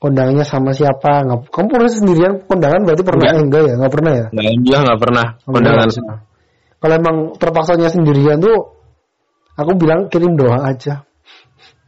kondangannya 0.00 0.48
sama 0.48 0.72
siapa 0.72 1.28
nggak 1.28 1.52
kamu 1.52 1.66
pernah 1.68 1.90
sendirian 1.92 2.32
kondangan 2.48 2.88
berarti 2.88 3.02
pernah 3.04 3.28
Enggak. 3.28 3.36
Eh, 3.36 3.44
enggak 3.44 3.62
ya 3.62 3.74
nggak 3.76 3.92
pernah 3.92 4.12
ya 4.16 4.26
dia 4.64 4.78
nggak 4.80 5.00
pernah 5.00 5.26
kondangan. 5.44 5.88
Kalau 6.78 6.94
emang 6.94 7.16
terpaksanya 7.36 7.88
sendirian 7.90 8.38
tuh 8.38 8.58
aku 9.58 9.70
bilang 9.76 10.06
kirim 10.08 10.38
doa 10.38 10.62
aja 10.70 11.04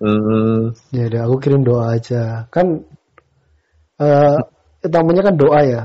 Hmm, 0.01 0.73
ya 0.97 1.13
udah 1.13 1.21
aku 1.29 1.37
kirim 1.45 1.61
doa 1.61 1.93
aja 1.93 2.49
kan 2.49 2.81
eh 4.01 4.39
utamanya 4.81 5.29
kan 5.29 5.37
doa 5.37 5.61
ya 5.61 5.83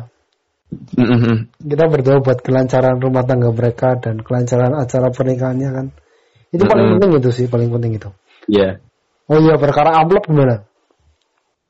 mm-mm. 0.96 1.52
kita 1.60 1.84
berdoa 1.92 2.24
buat 2.24 2.40
kelancaran 2.40 3.04
rumah 3.04 3.28
tangga 3.28 3.52
mereka 3.52 4.00
dan 4.00 4.24
kelancaran 4.24 4.72
acara 4.72 5.12
pernikahannya 5.12 5.70
kan 5.70 5.86
itu 6.56 6.64
paling 6.64 6.96
Mm-mm. 6.96 7.00
penting 7.04 7.12
itu 7.20 7.30
sih 7.36 7.46
paling 7.52 7.68
penting 7.68 8.00
itu 8.00 8.10
Iya. 8.48 8.80
oh 9.28 9.40
iya 9.44 9.60
perkara 9.60 10.00
amplop 10.00 10.32
gimana 10.32 10.64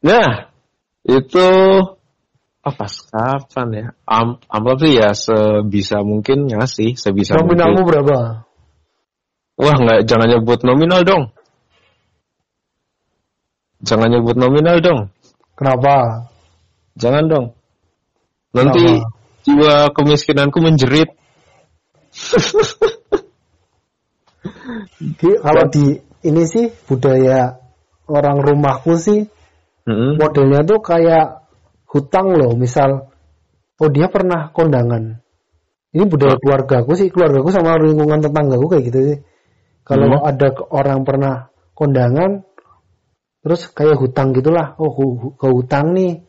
Nah, 0.06 0.54
itu 1.02 1.48
oh, 2.62 2.74
pas 2.78 2.94
kapan 3.10 3.68
ya? 3.74 3.86
Am 4.06 4.38
amplop 4.46 4.86
sih 4.86 4.94
ya 5.02 5.18
sebisa 5.18 6.06
mungkin 6.06 6.46
ngasih, 6.46 6.94
sebisa 6.94 7.34
nominalmu 7.42 7.82
mungkin. 7.82 7.90
berapa 7.90 8.18
Wah, 9.56 9.76
nggak 9.82 10.06
jangan 10.06 10.28
nyebut 10.30 10.62
nominal 10.68 11.02
dong. 11.02 11.32
Jangan 13.86 14.10
nyebut 14.10 14.36
nominal 14.36 14.82
dong. 14.82 15.00
kenapa 15.56 16.28
Jangan 16.98 17.24
dong. 17.30 17.46
Nanti 18.56 18.84
Kenapa? 18.84 19.44
jiwa 19.46 19.76
kemiskinanku 19.94 20.58
menjerit. 20.64 21.10
Kalau 25.44 25.64
di 25.70 25.86
ini 26.26 26.44
sih 26.48 26.72
budaya 26.90 27.60
orang 28.10 28.42
rumahku 28.42 28.98
sih 28.98 29.30
Mm-mm. 29.86 30.18
modelnya 30.18 30.66
tuh 30.66 30.82
kayak 30.82 31.46
hutang 31.86 32.34
loh 32.34 32.58
misal 32.58 33.14
oh 33.78 33.90
dia 33.94 34.10
pernah 34.10 34.50
kondangan 34.50 35.22
ini 35.94 36.04
budaya 36.10 36.38
keluargaku 36.42 36.98
sih 36.98 37.14
keluargaku 37.14 37.54
sama 37.54 37.78
lingkungan 37.78 38.22
tetanggaku 38.26 38.66
kayak 38.70 38.84
gitu 38.90 39.00
sih 39.14 39.18
kalau 39.86 40.10
Hmm. 40.18 40.26
ada 40.26 40.48
orang 40.74 41.06
pernah 41.06 41.54
kondangan 41.78 42.42
terus 43.46 43.70
kayak 43.70 44.02
hutang 44.02 44.34
gitulah 44.34 44.74
oh 44.82 44.90
hu- 44.90 45.18
hu- 45.22 45.36
ke 45.38 45.46
hutang 45.46 45.94
nih 45.94 46.26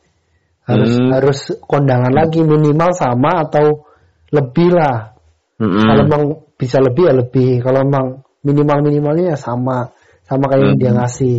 harus 0.69 0.93
Hmm. 0.93 1.11
harus 1.17 1.39
kondangan 1.65 2.13
lagi 2.13 2.45
minimal 2.45 2.93
sama 2.93 3.49
atau 3.49 3.89
lebih 4.29 4.77
lah 4.77 5.17
Mm-mm. 5.57 5.81
kalau 5.81 6.03
emang 6.05 6.23
bisa 6.61 6.77
lebih 6.79 7.09
ya 7.09 7.15
lebih 7.17 7.65
kalau 7.65 7.81
emang 7.81 8.07
minimal 8.45 8.85
minimalnya 8.85 9.33
ya 9.33 9.39
sama 9.41 9.89
sama 10.29 10.45
kayak 10.47 10.61
yang 10.61 10.75
Hmm. 10.77 10.83
dia 10.85 10.93
ngasih 10.93 11.37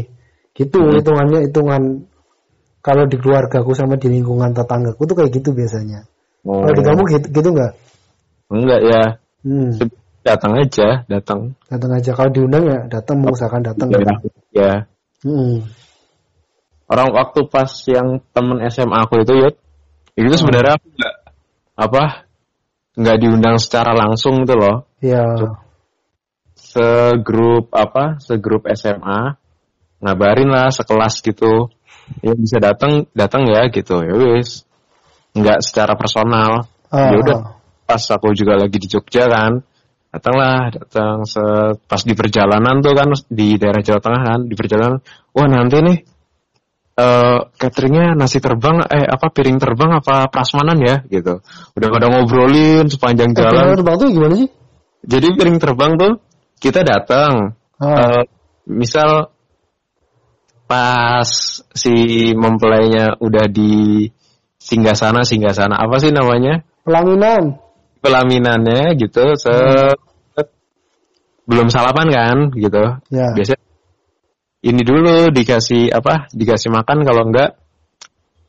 gitu 0.58 0.80
Hmm. 0.82 0.98
hitungannya 0.98 1.40
hitungan 1.46 1.82
kalau 2.82 3.04
di 3.06 3.20
keluargaku 3.20 3.76
sama 3.76 4.00
di 4.00 4.08
lingkungan 4.10 4.56
tetanggaku 4.56 5.06
tuh 5.06 5.16
kayak 5.16 5.30
gitu 5.30 5.54
biasanya 5.54 6.08
Oh. 6.42 6.64
kalau 6.64 6.74
di 6.74 6.82
kamu 6.82 7.02
gitu 7.14 7.28
gitu 7.30 7.50
nggak 7.54 7.74
Enggak 8.48 8.80
ya. 8.82 9.04
hmm, 9.44 9.72
Datang 10.24 10.60
aja, 10.60 11.04
datang. 11.08 11.56
datang 11.68 11.92
aja 11.96 12.12
kalau 12.12 12.32
diundang 12.32 12.64
ya 12.64 12.80
datang 12.88 13.20
mengusahakan 13.20 13.60
datang 13.64 13.88
Ya. 13.92 14.00
ya. 14.56 14.74
Hmm. 15.24 15.66
Orang 16.88 17.12
waktu 17.12 17.40
pas 17.52 17.68
yang 17.92 18.24
temen 18.32 18.64
SMA 18.72 18.98
aku 19.04 19.20
itu 19.20 19.34
ya, 19.36 19.50
itu 20.16 20.28
Hmm. 20.32 20.40
sebenarnya 20.40 20.80
aku 20.80 20.88
nggak 20.96 21.16
apa 21.78 22.04
nggak 22.98 23.18
diundang 23.22 23.58
secara 23.62 23.94
langsung 23.94 24.42
gitu 24.44 24.56
loh. 24.58 24.90
ya 25.04 25.24
Segrup 26.58 27.70
apa? 27.76 28.18
Segrup 28.18 28.66
SMA 28.74 29.38
ngabarin 30.02 30.50
lah 30.50 30.74
sekelas 30.74 31.22
gitu. 31.22 31.70
Ya 32.24 32.34
bisa 32.34 32.58
datang, 32.58 33.06
datang 33.14 33.46
ya 33.46 33.68
gitu. 33.70 34.02
Ya 34.02 34.14
wis. 34.16 34.66
Nggak 35.38 35.62
secara 35.62 35.94
personal. 35.94 36.66
Ah, 36.88 37.12
ya 37.14 37.20
udah 37.20 37.38
ah. 37.38 37.44
pas 37.84 38.02
aku 38.10 38.32
juga 38.32 38.56
lagi 38.58 38.80
di 38.80 38.88
Jogja 38.88 39.28
kan 39.28 39.60
datanglah 40.08 40.72
datang 40.72 41.28
pas 41.76 42.02
di 42.02 42.14
perjalanan 42.16 42.80
tuh 42.80 42.94
kan 42.96 43.12
di 43.28 43.60
daerah 43.60 43.84
Jawa 43.84 44.00
Tengah 44.00 44.22
kan 44.24 44.40
di 44.48 44.56
perjalanan 44.56 45.00
wah 45.36 45.48
nanti 45.48 45.78
nih 45.84 45.98
eh 46.98 47.40
cateringnya 47.62 48.18
nasi 48.18 48.42
terbang 48.42 48.82
eh 48.90 49.06
apa 49.06 49.30
piring 49.30 49.62
terbang 49.62 50.02
apa 50.02 50.34
prasmanan 50.34 50.82
ya? 50.82 51.06
Gitu. 51.06 51.46
Udah 51.78 51.88
pada 51.94 52.10
ngobrolin 52.10 52.90
eh, 52.90 52.92
sepanjang 52.92 53.38
piring 53.38 53.54
jalan. 53.54 53.76
terbang 53.78 53.96
tuh 54.02 54.10
gimana 54.10 54.34
sih? 54.34 54.50
Jadi 55.06 55.28
piring 55.38 55.58
terbang 55.62 55.94
tuh 55.94 56.14
kita 56.58 56.82
datang 56.82 57.54
Ah. 57.78 57.94
Eh, 57.94 58.24
misal 58.66 59.30
pas 60.66 61.30
si 61.78 61.94
mempelainya 62.34 63.22
udah 63.22 63.46
di 63.48 64.10
singgah 64.58 64.98
sana 64.98 65.22
singgah 65.22 65.54
sana 65.54 65.78
apa 65.78 66.02
sih 66.02 66.10
namanya? 66.10 66.66
Pelaminan 66.82 67.62
pelaminannya 68.00 68.96
gitu 68.98 69.36
set 69.36 69.98
belum 71.48 71.72
salaman 71.72 72.08
kan 72.12 72.38
gitu. 72.54 72.84
Ya. 73.08 73.32
Biasanya 73.32 73.64
ini 74.68 74.82
dulu 74.84 75.32
dikasih 75.32 75.96
apa 75.96 76.28
dikasih 76.36 76.68
makan 76.70 77.08
kalau 77.08 77.24
enggak 77.32 77.56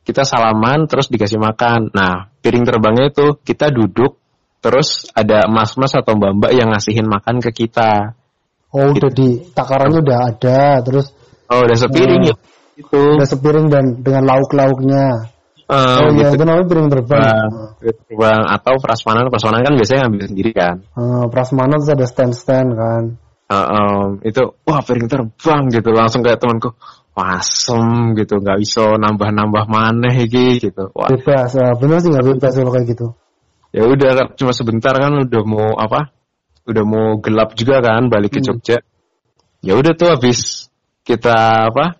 kita 0.03 0.27
salaman 0.27 0.85
terus 0.85 1.07
dikasih 1.07 1.39
makan. 1.39 1.95
Nah 1.95 2.27
piring 2.43 2.67
terbangnya 2.67 3.09
itu 3.09 3.39
kita 3.39 3.71
duduk 3.71 4.19
terus 4.59 5.07
ada 5.15 5.47
mas-mas 5.47 5.95
atau 5.95 6.19
mbak-mbak 6.19 6.51
yang 6.51 6.75
ngasihin 6.75 7.07
makan 7.07 7.39
ke 7.39 7.55
kita. 7.55 8.19
Oh 8.75 8.91
udah 8.91 9.11
di 9.15 9.49
takarannya 9.55 10.03
udah 10.03 10.19
ada 10.29 10.83
terus 10.83 11.15
oh 11.49 11.63
udah 11.65 11.77
sepiring 11.77 12.21
Oh. 12.21 12.29
ya 12.29 12.35
itu 12.79 13.01
udah 13.19 13.27
sepiring 13.27 13.67
dan 13.67 13.85
dengan 13.99 14.23
lauk 14.23 14.55
oh 15.69 16.09
iya, 16.17 16.33
gitu. 16.33 16.41
itu 16.41 16.43
namanya 16.43 16.65
piring 16.65 16.89
terbang. 16.89 17.21
Terbang, 17.21 18.03
terbang 18.09 18.41
atau 18.49 18.73
prasmanan 18.81 19.29
prasmanan 19.29 19.61
kan 19.61 19.73
biasanya 19.77 19.99
ngambil 20.09 20.25
sendiri 20.33 20.51
kan 20.51 20.75
Eh, 20.97 21.25
prasmanan 21.29 21.77
terus 21.77 21.93
ada 21.93 22.05
stand-stand 22.09 22.69
kan. 22.73 23.03
Eh, 23.49 23.65
em, 23.65 24.07
itu 24.25 24.41
wah 24.65 24.81
piring 24.81 25.09
terbang 25.09 25.63
gitu 25.69 25.89
langsung 25.89 26.21
kayak 26.21 26.37
temanku 26.37 26.73
wah 27.13 27.41
asem 27.41 28.13
gitu 28.13 28.37
nggak 28.37 28.61
bisa 28.61 28.97
nambah-nambah 28.97 29.65
maneh 29.65 30.25
iki 30.25 30.61
gitu 30.61 30.89
wah 30.93 31.09
Bebas, 31.09 31.57
eh, 31.57 31.73
bener 31.77 31.97
sih 31.97 32.09
nggak 32.13 32.25
bebas 32.29 32.53
kalau 32.53 32.69
kayak 32.69 32.87
gitu. 32.93 33.07
ya 33.69 33.85
udah 33.85 34.09
kan, 34.13 34.27
cuma 34.37 34.53
sebentar 34.53 34.93
kan 34.93 35.13
udah 35.25 35.43
mau 35.45 35.73
apa 35.77 36.13
udah 36.65 36.83
mau 36.85 37.17
gelap 37.17 37.53
juga 37.53 37.81
kan 37.81 38.09
balik 38.09 38.37
ke 38.37 38.41
Hmm. 38.41 38.53
Jogja 38.53 38.77
ya 39.65 39.73
udah 39.73 39.93
tuh 39.97 40.13
habis 40.13 40.69
kita 41.01 41.69
apa 41.73 41.97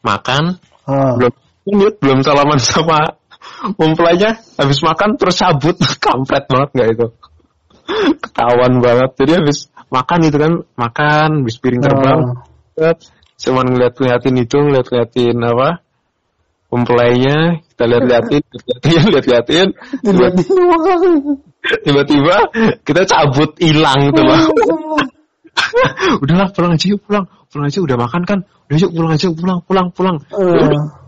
makan 0.00 0.56
Ah, 0.86 1.18
belum 1.18 1.34
lanjut, 1.66 1.94
belum 1.98 2.18
salaman 2.22 2.58
sama 2.62 3.18
mempelainya. 3.76 4.38
Habis 4.56 4.78
makan 4.82 5.18
terus 5.18 5.36
cabut. 5.38 5.76
Kampret 6.04 6.46
banget 6.46 6.70
nggak 6.72 6.88
itu? 6.94 7.06
Ketahuan 8.22 8.82
banget. 8.82 9.10
Jadi 9.18 9.32
habis 9.42 9.58
makan 9.90 10.20
itu 10.26 10.36
kan 10.38 10.52
makan 10.74 11.28
habis 11.42 11.56
piring 11.58 11.82
terbang. 11.82 12.20
Set, 12.76 12.98
cuman 13.46 13.66
ngeliat 13.72 13.94
ngeliatin 13.96 14.36
itu 14.38 14.56
ngeliat 14.58 14.86
ngeliatin 14.90 15.36
apa? 15.42 15.68
Mempelainya 16.66 17.62
kita 17.72 17.84
lihat 17.86 18.04
liatin 18.10 18.42
liatin 18.42 19.02
lihat 19.14 19.26
liatin 19.30 19.68
tiba-tiba 21.86 22.36
kita 22.82 23.02
cabut 23.06 23.54
hilang 23.62 24.10
tuh 24.10 24.24
loh. 24.26 24.40
Udahlah 26.22 26.50
pulang 26.52 26.74
aja 26.76 26.86
yuk 26.90 27.00
pulang. 27.06 27.24
Pulang 27.48 27.66
aja 27.70 27.78
udah 27.80 27.96
makan 27.96 28.22
kan? 28.26 28.38
Udah 28.68 28.76
yuk 28.82 28.90
pulang 28.92 29.12
aja 29.14 29.26
pulang 29.30 29.58
pulang 29.64 29.86
pulang. 29.94 30.16
Eh, 30.34 31.05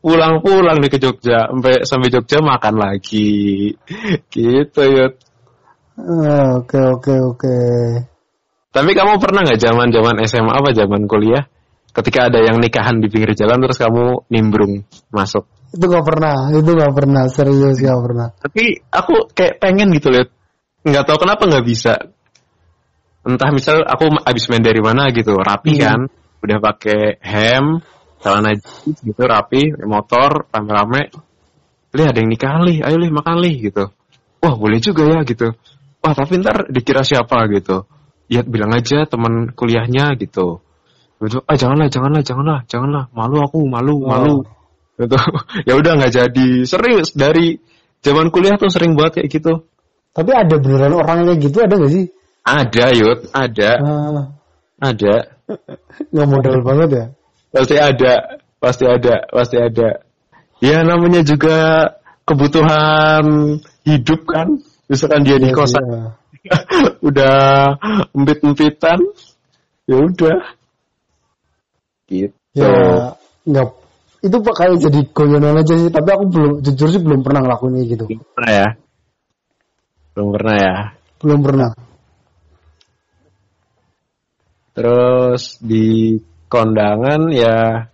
pulang-pulang 0.00 0.80
nih 0.80 0.90
ke 0.90 0.98
Jogja 0.98 1.50
sampai 1.52 1.84
sampai 1.84 2.08
Jogja 2.08 2.38
makan 2.40 2.74
lagi. 2.80 3.74
Gitu 4.32 4.80
eh, 4.80 5.12
Oke 6.56 6.80
oke 6.80 7.14
oke. 7.36 7.56
tapi 8.72 8.90
kamu 8.96 9.20
pernah 9.20 9.44
nggak 9.44 9.60
zaman 9.60 9.92
zaman 9.92 10.14
SMA 10.24 10.52
apa 10.54 10.70
zaman 10.72 11.04
kuliah? 11.04 11.44
Ketika 11.90 12.30
ada 12.30 12.38
yang 12.38 12.62
nikahan 12.62 13.02
di 13.02 13.10
pinggir 13.10 13.34
jalan 13.34 13.58
terus 13.60 13.76
kamu 13.76 14.24
nimbrung 14.30 14.86
masuk. 15.10 15.44
Itu 15.70 15.86
gak 15.86 16.02
pernah, 16.02 16.50
itu 16.50 16.66
gak 16.66 16.94
pernah 16.98 17.26
serius 17.30 17.78
gak 17.78 18.00
pernah. 18.02 18.28
tapi 18.42 18.78
aku 18.90 19.30
kayak 19.30 19.62
pengen 19.62 19.94
gitu 19.94 20.10
lihat 20.10 20.30
nggak 20.82 21.04
tahu 21.06 21.18
kenapa 21.26 21.46
nggak 21.50 21.66
bisa. 21.66 21.94
Entah 23.20 23.50
misal 23.52 23.84
aku 23.84 24.06
abis 24.24 24.48
main 24.48 24.64
dari 24.64 24.80
mana 24.80 25.10
gitu 25.12 25.34
rapi 25.36 25.76
Hmm. 25.76 25.82
kan? 25.82 26.00
Udah 26.40 26.58
pakai 26.62 27.20
hem 27.20 27.82
celana 28.20 28.52
jeans 28.56 28.98
gitu 29.00 29.22
rapi 29.24 29.72
motor 29.84 30.46
rame-rame. 30.52 31.08
Lih 31.90 32.06
ada 32.06 32.18
yang 32.22 32.30
nikah 32.30 32.60
lih. 32.62 32.84
Ayo 32.84 32.96
lih 33.00 33.10
makan 33.10 33.40
lih 33.42 33.56
gitu. 33.72 33.90
Wah 34.40 34.54
boleh 34.54 34.78
juga 34.78 35.04
ya 35.08 35.20
gitu. 35.26 35.52
Wah 36.00 36.12
tapi 36.14 36.38
ntar 36.40 36.70
dikira 36.70 37.02
siapa 37.02 37.48
gitu. 37.50 37.84
Ya 38.30 38.46
bilang 38.46 38.70
aja 38.72 39.04
teman 39.10 39.50
kuliahnya 39.56 40.14
gitu. 40.20 40.62
Gitu. 41.20 41.42
Ah 41.44 41.56
janganlah 41.58 41.90
janganlah 41.90 42.22
janganlah 42.22 42.58
janganlah. 42.70 43.04
Malu 43.12 43.36
aku 43.42 43.58
malu 43.66 44.00
Oh. 44.00 44.08
malu. 44.08 44.36
Gitu. 45.00 45.16
Ya 45.68 45.74
udah 45.76 45.92
nggak 45.98 46.12
jadi. 46.14 46.48
Serius 46.64 47.12
dari 47.16 47.58
zaman 48.00 48.30
kuliah 48.30 48.56
tuh 48.56 48.70
sering 48.70 48.94
banget 48.94 49.20
kayak 49.24 49.28
gitu. 49.34 49.52
Tapi 50.10 50.30
ada 50.34 50.56
beneran 50.58 50.94
orang 50.94 51.16
yang 51.22 51.28
kayak 51.34 51.40
gitu 51.46 51.58
ada 51.62 51.74
gak 51.78 51.92
sih? 51.92 52.06
ada 52.40 52.84
yud. 52.96 53.18
Ada. 53.30 53.70
Ah, 53.78 54.26
ada. 54.80 55.14
Nggak 56.12 56.26
modal 56.26 56.56
banget 56.66 56.88
ya. 56.90 57.04
Pasti 57.50 57.76
ada 57.76 58.14
pasti 58.58 58.84
ada 58.86 59.14
pasti 59.30 59.56
ada 59.58 59.88
ya 60.62 60.82
namanya 60.86 61.20
juga 61.22 61.90
kebutuhan 62.24 63.58
hidup 63.82 64.22
kan 64.28 64.58
misalkan 64.86 65.26
dia 65.26 65.38
di 65.38 65.50
Iya, 65.50 65.56
kosan 65.56 65.84
iya. 65.86 66.02
udah 67.08 67.36
empit-empitan 68.14 68.98
ya 69.84 69.96
udah 69.98 70.38
gitu 72.08 72.34
Ya 72.50 73.14
nggak 73.46 73.68
itu 74.20 74.36
pak 74.42 74.54
kayak 74.58 74.82
jadi 74.84 75.00
goyonan 75.14 75.62
aja 75.62 75.74
sih. 75.80 75.88
Tapi 75.88 76.08
aku 76.12 76.24
belum 76.28 76.52
jujur 76.66 76.88
sih 76.90 76.98
belum 77.00 77.22
pernah 77.22 77.40
ngelakuin 77.46 77.86
gitu. 77.86 78.04
belum 78.10 78.26
pernah 78.34 78.52
ya 78.52 78.68
belum 80.12 80.28
pernah 80.34 80.54
ya 80.58 80.74
Belum 81.22 81.40
pernah. 81.46 81.70
terus 84.74 85.58
di 85.60 86.18
kondangan 86.50 87.30
ya 87.30 87.86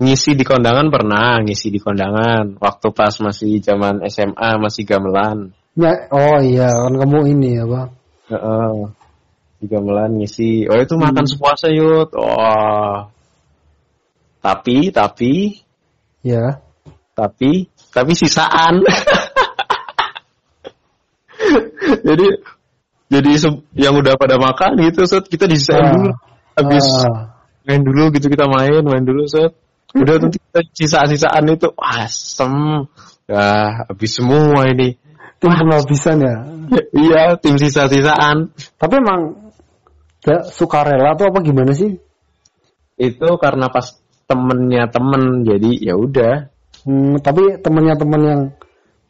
ngisi 0.00 0.32
di 0.34 0.42
kondangan 0.42 0.88
pernah 0.88 1.38
ngisi 1.44 1.68
di 1.68 1.78
kondangan 1.78 2.56
waktu 2.58 2.88
pas 2.90 3.14
masih 3.20 3.60
zaman 3.60 4.00
SMA 4.08 4.50
masih 4.58 4.82
gamelan 4.88 5.52
Ya, 5.72 5.88
oh 6.12 6.36
iya 6.44 6.68
kan 6.68 7.00
kamu 7.00 7.32
ini 7.32 7.56
apa? 7.64 7.88
Heeh. 8.28 8.72
di 9.62 9.66
gamelan 9.70 10.18
ngisi 10.18 10.66
oh 10.66 10.74
itu 10.76 10.98
makan 10.98 11.24
sepuasnya 11.28 11.70
yud 11.76 12.10
oh 12.16 13.12
tapi 14.42 14.90
tapi 14.90 15.62
Ya. 16.26 16.58
tapi 17.14 17.68
tapi 17.94 18.12
sisaan 18.14 18.82
jadi 22.08 22.26
jadi 23.12 23.30
yang 23.76 23.94
udah 23.98 24.14
pada 24.16 24.38
makan 24.40 24.80
gitu 24.82 25.04
set 25.04 25.26
kita 25.28 25.44
disisain 25.46 25.82
Ah. 25.82 25.92
dulu 25.92 26.10
habis 26.56 26.86
Ah. 27.06 27.31
Main 27.66 27.82
dulu 27.82 28.10
gitu 28.14 28.26
kita 28.30 28.46
main 28.50 28.82
main 28.82 29.04
dulu 29.04 29.26
set. 29.26 29.54
Udah 29.92 30.16
nanti 30.16 30.40
kita 30.40 30.60
sisa-sisaan 30.72 31.52
itu 31.52 31.68
asem. 31.76 32.86
Ya 33.28 33.84
habis 33.86 34.16
semua 34.16 34.66
ini. 34.72 34.96
Tim 35.42 35.52
penghabisan 35.52 36.16
ya. 36.22 36.36
iya 36.96 37.22
tim 37.36 37.60
sisa-sisaan. 37.60 38.54
Tapi 38.78 38.94
emang 38.98 39.52
ya, 40.24 40.46
suka 40.48 40.86
rela 40.86 41.12
atau 41.12 41.28
apa 41.28 41.44
gimana 41.44 41.76
sih? 41.76 41.98
itu 43.02 43.28
karena 43.40 43.66
pas 43.72 43.98
temennya 44.30 44.86
temen 44.86 45.42
jadi 45.42 45.70
ya 45.82 45.94
udah. 45.98 46.34
Hmm, 46.86 47.18
tapi 47.18 47.58
temennya 47.62 47.94
temen 47.98 48.22
yang 48.22 48.42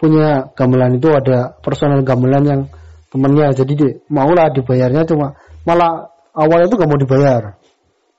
punya 0.01 0.51
gamelan 0.57 0.99
itu 0.99 1.09
ada 1.12 1.57
personal 1.61 2.01
gamelan 2.01 2.45
yang 2.45 2.61
temennya. 3.12 3.53
Jadi 3.53 3.73
dia 3.77 3.93
maulah 4.09 4.49
dibayarnya 4.49 5.05
cuma 5.05 5.37
malah 5.69 6.11
awalnya 6.33 6.67
tuh 6.73 6.79
gak 6.81 6.91
mau 6.91 7.01
dibayar 7.01 7.62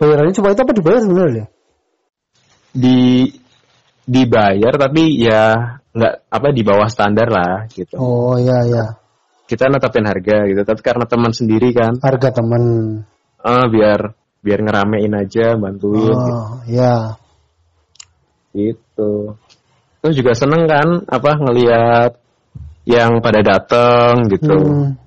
bayarannya 0.05 0.35
cuma 0.35 0.51
itu 0.51 0.61
apa 0.63 0.73
dibayar 0.75 0.99
sebenarnya? 1.01 1.45
Di 2.73 3.29
dibayar 4.03 4.73
tapi 4.75 5.03
ya 5.23 5.79
nggak 5.93 6.13
apa 6.27 6.47
di 6.51 6.61
bawah 6.65 6.89
standar 6.91 7.29
lah 7.31 7.69
gitu. 7.71 7.95
Oh 7.95 8.35
ya 8.35 8.65
ya 8.67 8.99
kita 9.47 9.69
netapin 9.69 10.07
harga 10.07 10.47
gitu 10.49 10.61
tapi 10.63 10.81
karena 10.81 11.05
teman 11.05 11.31
sendiri 11.35 11.69
kan. 11.75 11.99
Harga 12.01 12.33
temen 12.33 12.63
ah 13.43 13.67
biar 13.67 14.15
biar 14.43 14.59
ngeramein 14.63 15.13
aja 15.13 15.55
bantuin. 15.59 16.09
Gitu. 16.09 16.11
oh 16.15 16.59
ya 16.67 16.95
gitu. 18.53 19.37
Terus 20.03 20.15
juga 20.19 20.31
seneng 20.35 20.67
kan 20.67 20.87
apa 21.07 21.31
ngelihat 21.39 22.11
yang 22.83 23.23
pada 23.23 23.39
dateng 23.39 24.27
gitu. 24.27 24.51
Hmm, 24.51 24.99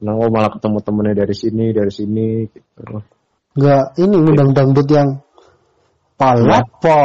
nah 0.00 0.16
malah 0.28 0.52
ketemu 0.52 0.78
temennya 0.80 1.14
dari 1.24 1.34
sini 1.36 1.66
dari 1.72 1.92
sini 1.92 2.48
gitu 2.48 3.15
nggak 3.56 3.84
ini 3.98 4.16
ngundang 4.20 4.50
dangdut 4.52 4.88
yang 4.92 5.08
palapo 6.20 7.00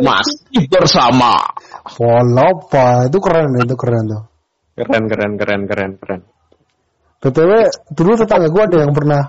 masih 0.00 0.64
bersama 0.72 1.36
palapo 1.84 2.88
itu 3.06 3.18
keren 3.20 3.48
itu 3.60 3.76
keren 3.76 4.04
tuh 4.08 4.22
keren 4.76 5.04
keren 5.08 5.32
keren 5.36 5.62
keren 5.68 5.90
keren 6.00 6.20
btw 7.20 7.50
dulu 7.92 8.12
tetangga 8.16 8.48
gue 8.48 8.62
ada 8.64 8.76
yang 8.84 8.92
pernah 8.92 9.22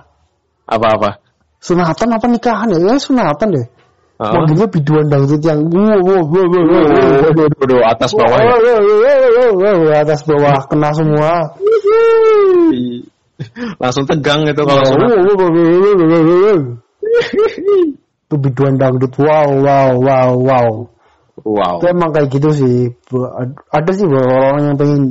apa 0.67 0.87
apa 0.99 1.09
sunatan 1.61 2.09
apa 2.17 2.25
nikahan 2.29 2.69
ya? 2.73 2.79
Ya 2.79 2.93
sunatan 3.01 3.47
deh. 3.53 3.67
Ah. 4.17 4.33
Manggilnya 4.33 4.65
biduan 4.65 5.05
dangdut 5.13 5.41
yang 5.45 5.61
wow 5.69 5.99
wow 6.01 6.23
wow 6.25 6.45
wow 6.49 6.63
wow. 6.73 7.81
Atas 7.93 8.11
bawah 8.17 8.39
ya. 8.41 8.49
Wow, 8.49 8.57
wow, 8.57 8.81
wow, 8.81 9.51
wow, 9.53 9.75
wow, 9.77 9.97
atas 10.01 10.21
bawah 10.25 10.57
kena 10.65 10.89
semua. 10.97 11.33
langsung 13.81 14.05
tegang 14.09 14.45
itu 14.49 14.63
kalau 14.65 14.83
sunat 14.83 15.09
wow, 15.13 15.33
wow, 15.33 15.49
wow. 16.17 16.59
Itu 18.27 18.35
biduan 18.35 18.75
dangdut 18.75 19.13
wow 19.15 19.47
wow 19.61 19.89
wow 19.95 20.31
wow. 20.35 20.67
wow 21.45 21.75
Itu 21.79 21.85
emang 21.87 22.11
kayak 22.11 22.27
gitu 22.33 22.49
sih. 22.51 22.77
Ada 23.71 23.91
sih 23.93 24.05
beberapa 24.09 24.35
orang 24.51 24.63
yang 24.73 24.77
pengen 24.77 25.01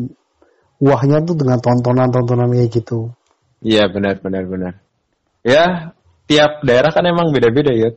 wahnya 0.82 1.24
tuh 1.24 1.36
dengan 1.36 1.58
tontonan-tontonan 1.60 2.52
kayak 2.52 2.70
gitu. 2.72 3.12
iya 3.64 3.88
benar 3.88 4.20
benar 4.20 4.44
benar 4.44 4.72
ya 5.40 5.96
tiap 6.28 6.60
daerah 6.60 6.92
kan 6.92 7.08
emang 7.08 7.32
beda-beda 7.32 7.72
ya 7.72 7.96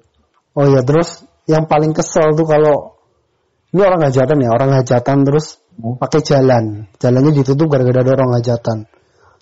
Oh 0.57 0.65
iya 0.65 0.81
terus 0.81 1.23
yang 1.45 1.69
paling 1.69 1.93
kesel 1.93 2.33
tuh 2.33 2.45
kalau 2.45 2.97
ini 3.69 3.81
orang 3.85 4.01
hajatan 4.09 4.37
ya 4.41 4.49
orang 4.49 4.71
hajatan 4.81 5.17
terus 5.23 5.61
pakai 5.77 6.21
jalan 6.25 6.89
jalannya 6.97 7.31
ditutup 7.31 7.69
gara-gara 7.69 8.01
ada 8.01 8.11
orang 8.17 8.31
hajatan 8.41 8.77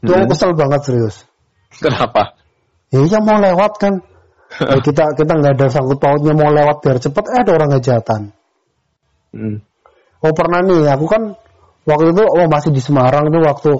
itu 0.03 0.11
aku 0.13 0.25
Hmm. 0.25 0.31
kesel 0.31 0.51
banget 0.53 0.81
serius 0.85 1.15
kenapa 1.81 2.37
ya 2.93 3.01
yang 3.05 3.23
mau 3.25 3.37
lewat 3.39 3.73
kan 3.81 3.93
Ya, 4.63 4.79
kita 4.79 5.03
kita 5.19 5.27
nggak 5.27 5.59
ada 5.59 5.67
sangkut 5.67 5.99
pautnya 5.99 6.31
mau 6.31 6.47
lewat 6.47 6.79
biar 6.79 6.97
cepet, 7.03 7.19
eh 7.35 7.39
ada 7.43 7.51
orang 7.51 7.75
hajatan. 7.75 8.21
Hmm. 9.35 9.59
Oh 10.23 10.31
pernah 10.31 10.63
nih, 10.63 10.87
aku 10.87 11.03
kan 11.03 11.35
waktu 11.83 12.15
itu 12.15 12.23
oh 12.23 12.47
masih 12.47 12.71
di 12.71 12.79
Semarang 12.79 13.27
tuh 13.27 13.43
waktu 13.43 13.71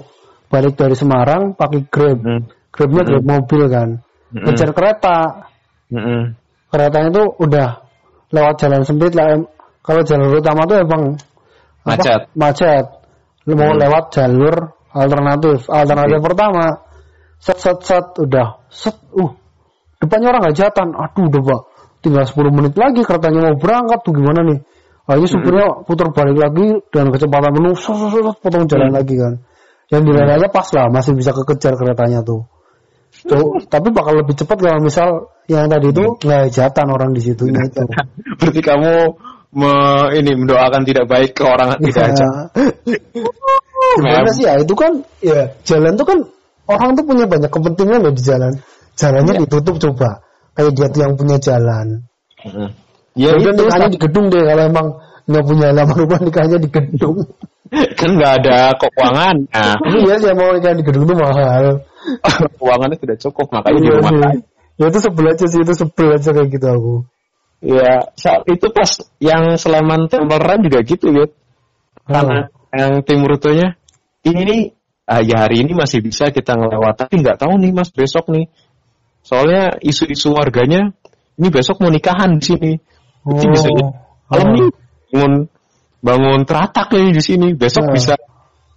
balik 0.52 0.76
dari 0.76 0.92
Semarang 0.92 1.56
pakai 1.56 1.88
Grab. 1.88 2.20
Hmm. 2.20 2.52
Grabnya 2.68 3.02
Grab 3.08 3.24
mobil 3.24 3.62
kan. 3.72 3.88
Ngejar 4.28 4.76
kereta. 4.76 5.48
Mm-mm. 5.88 6.36
Keretanya 6.68 7.08
itu 7.16 7.24
udah 7.40 7.68
lewat 8.28 8.54
jalan 8.60 8.84
sempit 8.84 9.16
lah. 9.16 9.40
Kalau 9.80 10.04
jalur 10.04 10.36
utama 10.36 10.68
tuh 10.68 10.84
emang 10.84 11.16
apa? 11.88 11.96
Macet. 11.96 12.20
Macet. 12.36 12.84
Lu 13.48 13.56
mau 13.56 13.72
Hmm. 13.72 13.80
lewat 13.80 14.12
jalur 14.12 14.76
alternatif. 14.98 15.70
Alternatif 15.70 16.18
pertama. 16.18 16.64
Set 17.38 17.58
set 17.62 17.78
set 17.86 18.18
udah 18.18 18.66
set 18.66 18.98
uh 19.14 19.32
depannya 20.02 20.34
orang 20.34 20.44
hajatan. 20.50 20.90
Aduh 20.94 21.30
udah 21.30 21.42
pak. 21.42 21.60
Tinggal 21.98 22.26
10 22.30 22.54
menit 22.54 22.74
lagi 22.78 23.02
keretanya 23.02 23.50
mau 23.50 23.58
berangkat 23.58 24.06
tuh 24.06 24.14
gimana 24.14 24.46
nih? 24.46 24.58
Akhirnya 25.08 25.28
supirnya 25.32 25.66
putar 25.88 26.12
balik 26.12 26.36
lagi 26.36 26.66
dengan 26.92 27.08
kecepatan 27.16 27.50
penuh, 27.56 27.74
set, 27.74 27.96
set, 27.96 28.10
set, 28.12 28.36
potong 28.44 28.68
jalan 28.68 28.92
lagi 28.92 29.16
kan. 29.16 29.40
Yang 29.88 30.02
di 30.04 30.12
lain 30.12 30.30
aja 30.36 30.48
pas 30.52 30.68
lah, 30.76 30.86
masih 30.92 31.16
bisa 31.16 31.32
kekejar 31.32 31.80
keretanya 31.80 32.20
tuh. 32.20 32.44
Tuh, 33.24 33.56
tapi 33.72 33.88
bakal 33.88 34.20
lebih 34.20 34.36
cepat 34.36 34.60
kalau 34.60 34.84
misal 34.84 35.32
yang 35.48 35.64
tadi 35.72 35.96
itu 35.96 36.04
nggak 36.20 36.52
hajatan 36.52 36.86
orang 36.92 37.10
di 37.16 37.24
situnya 37.24 37.64
itu. 37.64 37.82
Berarti 38.38 38.60
kamu 38.60 38.92
me- 39.52 40.10
ini 40.16 40.32
mendoakan 40.36 40.82
tidak 40.84 41.08
baik 41.08 41.32
ke 41.32 41.44
orang 41.44 41.76
tidak 41.80 42.12
aja. 42.12 42.28
Gimana 43.98 44.30
sih 44.34 44.44
ya? 44.44 44.60
Itu 44.60 44.74
kan 44.76 45.00
ya 45.24 45.48
jalan 45.64 45.96
tuh 45.96 46.06
kan 46.06 46.18
orang 46.68 46.94
tuh 46.98 47.04
punya 47.06 47.24
banyak 47.24 47.48
kepentingan 47.48 48.04
loh 48.04 48.12
di 48.12 48.22
jalan. 48.22 48.52
Jalannya 48.98 49.32
Iya. 49.38 49.40
ditutup 49.46 49.76
coba. 49.78 50.20
Kayak 50.58 50.72
dia 50.74 50.86
tuh 50.90 51.00
yang 51.06 51.14
punya 51.14 51.36
jalan. 51.38 51.86
Ya 53.18 53.30
Udah 53.34 53.50
itu 53.54 53.62
nikahnya 53.62 53.88
di 53.90 53.98
gedung 53.98 54.26
deh 54.30 54.42
kalau 54.42 54.64
emang 54.66 54.86
nggak 55.28 55.44
punya 55.44 55.66
halaman 55.70 55.96
rumah 55.96 56.20
nikahnya 56.22 56.58
di 56.58 56.68
gedung. 56.70 57.16
kan 57.98 58.10
nggak 58.16 58.32
ada 58.42 58.58
keuangan. 58.78 59.36
Nah, 59.54 59.74
Tapi 59.76 59.98
ya 60.08 60.14
sih 60.18 60.32
mau 60.34 60.50
nikah 60.54 60.74
di 60.74 60.84
gedung 60.86 61.04
tuh 61.06 61.16
mahal. 61.18 61.64
keuangannya 62.58 62.96
tidak 62.98 63.18
cukup 63.22 63.46
makanya 63.54 63.78
di 63.78 63.86
Iya 63.86 63.94
rumah. 64.02 64.32
Ya 64.78 64.86
itu 64.86 64.98
sebel 65.02 65.26
aja 65.26 65.44
sih 65.46 65.60
itu 65.62 65.72
sebel 65.74 66.08
aja 66.14 66.30
kayak 66.30 66.48
gitu 66.54 66.66
aku. 66.70 66.94
Ya, 67.58 68.14
saat 68.14 68.46
itu 68.46 68.70
pas 68.70 68.86
yang 69.18 69.58
Sleman 69.58 70.06
Temperan 70.06 70.62
juga 70.62 70.78
gitu 70.86 71.10
ya. 71.10 71.26
Karena 72.06 72.46
yang 72.70 73.02
tim 73.02 73.26
rutenya 73.26 73.74
ini 74.22 74.40
nih 74.46 74.60
ah, 75.10 75.18
ya 75.24 75.42
hari 75.48 75.66
ini 75.66 75.74
masih 75.74 75.98
bisa 76.04 76.30
kita 76.30 76.54
ngelewat 76.54 76.94
tapi 76.94 77.18
nggak 77.18 77.42
tahu 77.42 77.58
nih 77.58 77.74
mas 77.74 77.90
besok 77.90 78.30
nih. 78.30 78.46
Soalnya 79.26 79.74
isu-isu 79.82 80.30
warganya 80.32 80.94
ini 81.34 81.48
besok 81.50 81.82
mau 81.82 81.90
nikahan 81.90 82.38
di 82.38 82.44
sini. 82.46 82.72
Jadi 83.26 83.44
Oh. 83.44 83.52
bisa 83.52 83.68
malam 84.30 84.46
Oh. 84.46 84.54
nih 84.54 84.68
bangun 85.10 85.32
bangun 85.98 86.40
teratak 86.46 86.88
nih 86.94 87.10
di 87.10 87.22
sini. 87.26 87.48
Besok 87.58 87.90
Oh. 87.90 87.92
bisa 87.92 88.14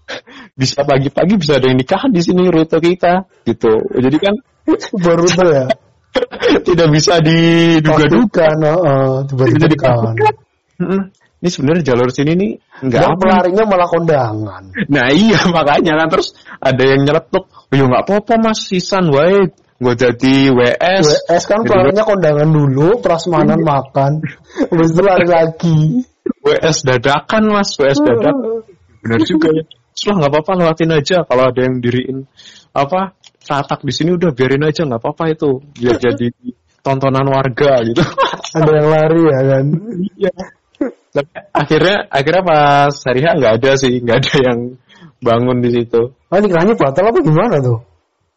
bisa 0.59 0.81
pagi-pagi 0.81 1.37
bisa 1.37 1.61
ada 1.61 1.69
yang 1.69 1.77
nikahan 1.77 2.09
di 2.09 2.25
sini 2.25 2.49
rute 2.49 2.81
kita 2.81 3.29
gitu. 3.45 3.77
Jadi 3.93 4.17
kan 4.17 4.35
Baru 5.01 5.25
ya. 5.25 5.69
tidak 6.67 6.87
bisa 6.91 7.19
diduga-duga. 7.23 8.27
Pastikan, 8.27 8.57
heeh, 8.63 9.11
tiba-tiba. 9.27 9.91
Mm-mm. 10.81 11.01
Ini 11.41 11.49
sebenarnya 11.49 11.83
jalur 11.93 12.13
sini 12.13 12.37
nih 12.37 12.51
nggak 12.85 13.17
pelarinya 13.17 13.65
malah 13.65 13.89
kondangan. 13.89 14.63
Nah 14.93 15.09
iya 15.09 15.41
makanya 15.55 15.97
kan 16.05 16.07
terus 16.13 16.37
ada 16.61 16.83
yang 16.85 17.01
nyeletuk, 17.01 17.49
ya 17.73 17.81
nggak 17.81 18.03
apa-apa 18.05 18.33
mas 18.37 18.69
sisan 18.69 19.09
wae, 19.09 19.49
gue 19.81 19.93
jadi 19.97 20.35
WS. 20.53 21.05
WS 21.25 21.43
kan 21.49 21.65
pelarinya 21.65 22.05
kondangan 22.05 22.45
dulu, 22.45 23.01
prasmanan 23.01 23.57
makan, 23.65 24.21
habis 24.69 24.93
itu 24.93 25.01
lari 25.01 25.25
lagi. 25.25 25.79
WS 26.45 26.85
dadakan 26.85 27.43
mas, 27.49 27.73
WS 27.73 28.05
dadakan. 28.05 28.61
Benar 29.01 29.19
juga 29.25 29.49
ya. 29.49 29.65
Terus 29.65 30.03
lah 30.07 30.15
nggak 30.21 30.31
apa-apa 30.31 30.51
lewatin 30.61 30.91
aja 30.93 31.17
kalau 31.25 31.43
ada 31.49 31.59
yang 31.65 31.81
diriin 31.81 32.29
apa 32.71 33.17
tatak 33.51 33.83
di 33.83 33.91
sini 33.91 34.15
udah 34.15 34.31
biarin 34.31 34.63
aja 34.63 34.87
nggak 34.87 35.03
apa-apa 35.03 35.35
itu 35.35 35.59
biar 35.75 35.99
jadi 36.07 36.27
tontonan 36.79 37.27
warga 37.27 37.83
gitu. 37.83 37.99
Ada 38.57 38.71
yang 38.71 38.89
lari 38.91 39.21
ya 39.23 39.41
kan. 39.47 39.65
Iya. 40.15 40.33
Akhirnya 41.51 41.97
akhirnya 42.07 42.43
pas 42.43 42.93
hari 43.03 43.19
H 43.23 43.27
nggak 43.35 43.53
ada 43.59 43.71
sih, 43.75 43.99
nggak 43.99 44.17
ada 44.23 44.35
yang 44.43 44.59
bangun 45.19 45.59
di 45.59 45.69
situ. 45.71 46.15
Ah 46.31 46.39
nikahnya 46.39 46.75
batal 46.75 47.11
apa 47.11 47.19
gimana 47.19 47.59
tuh? 47.59 47.79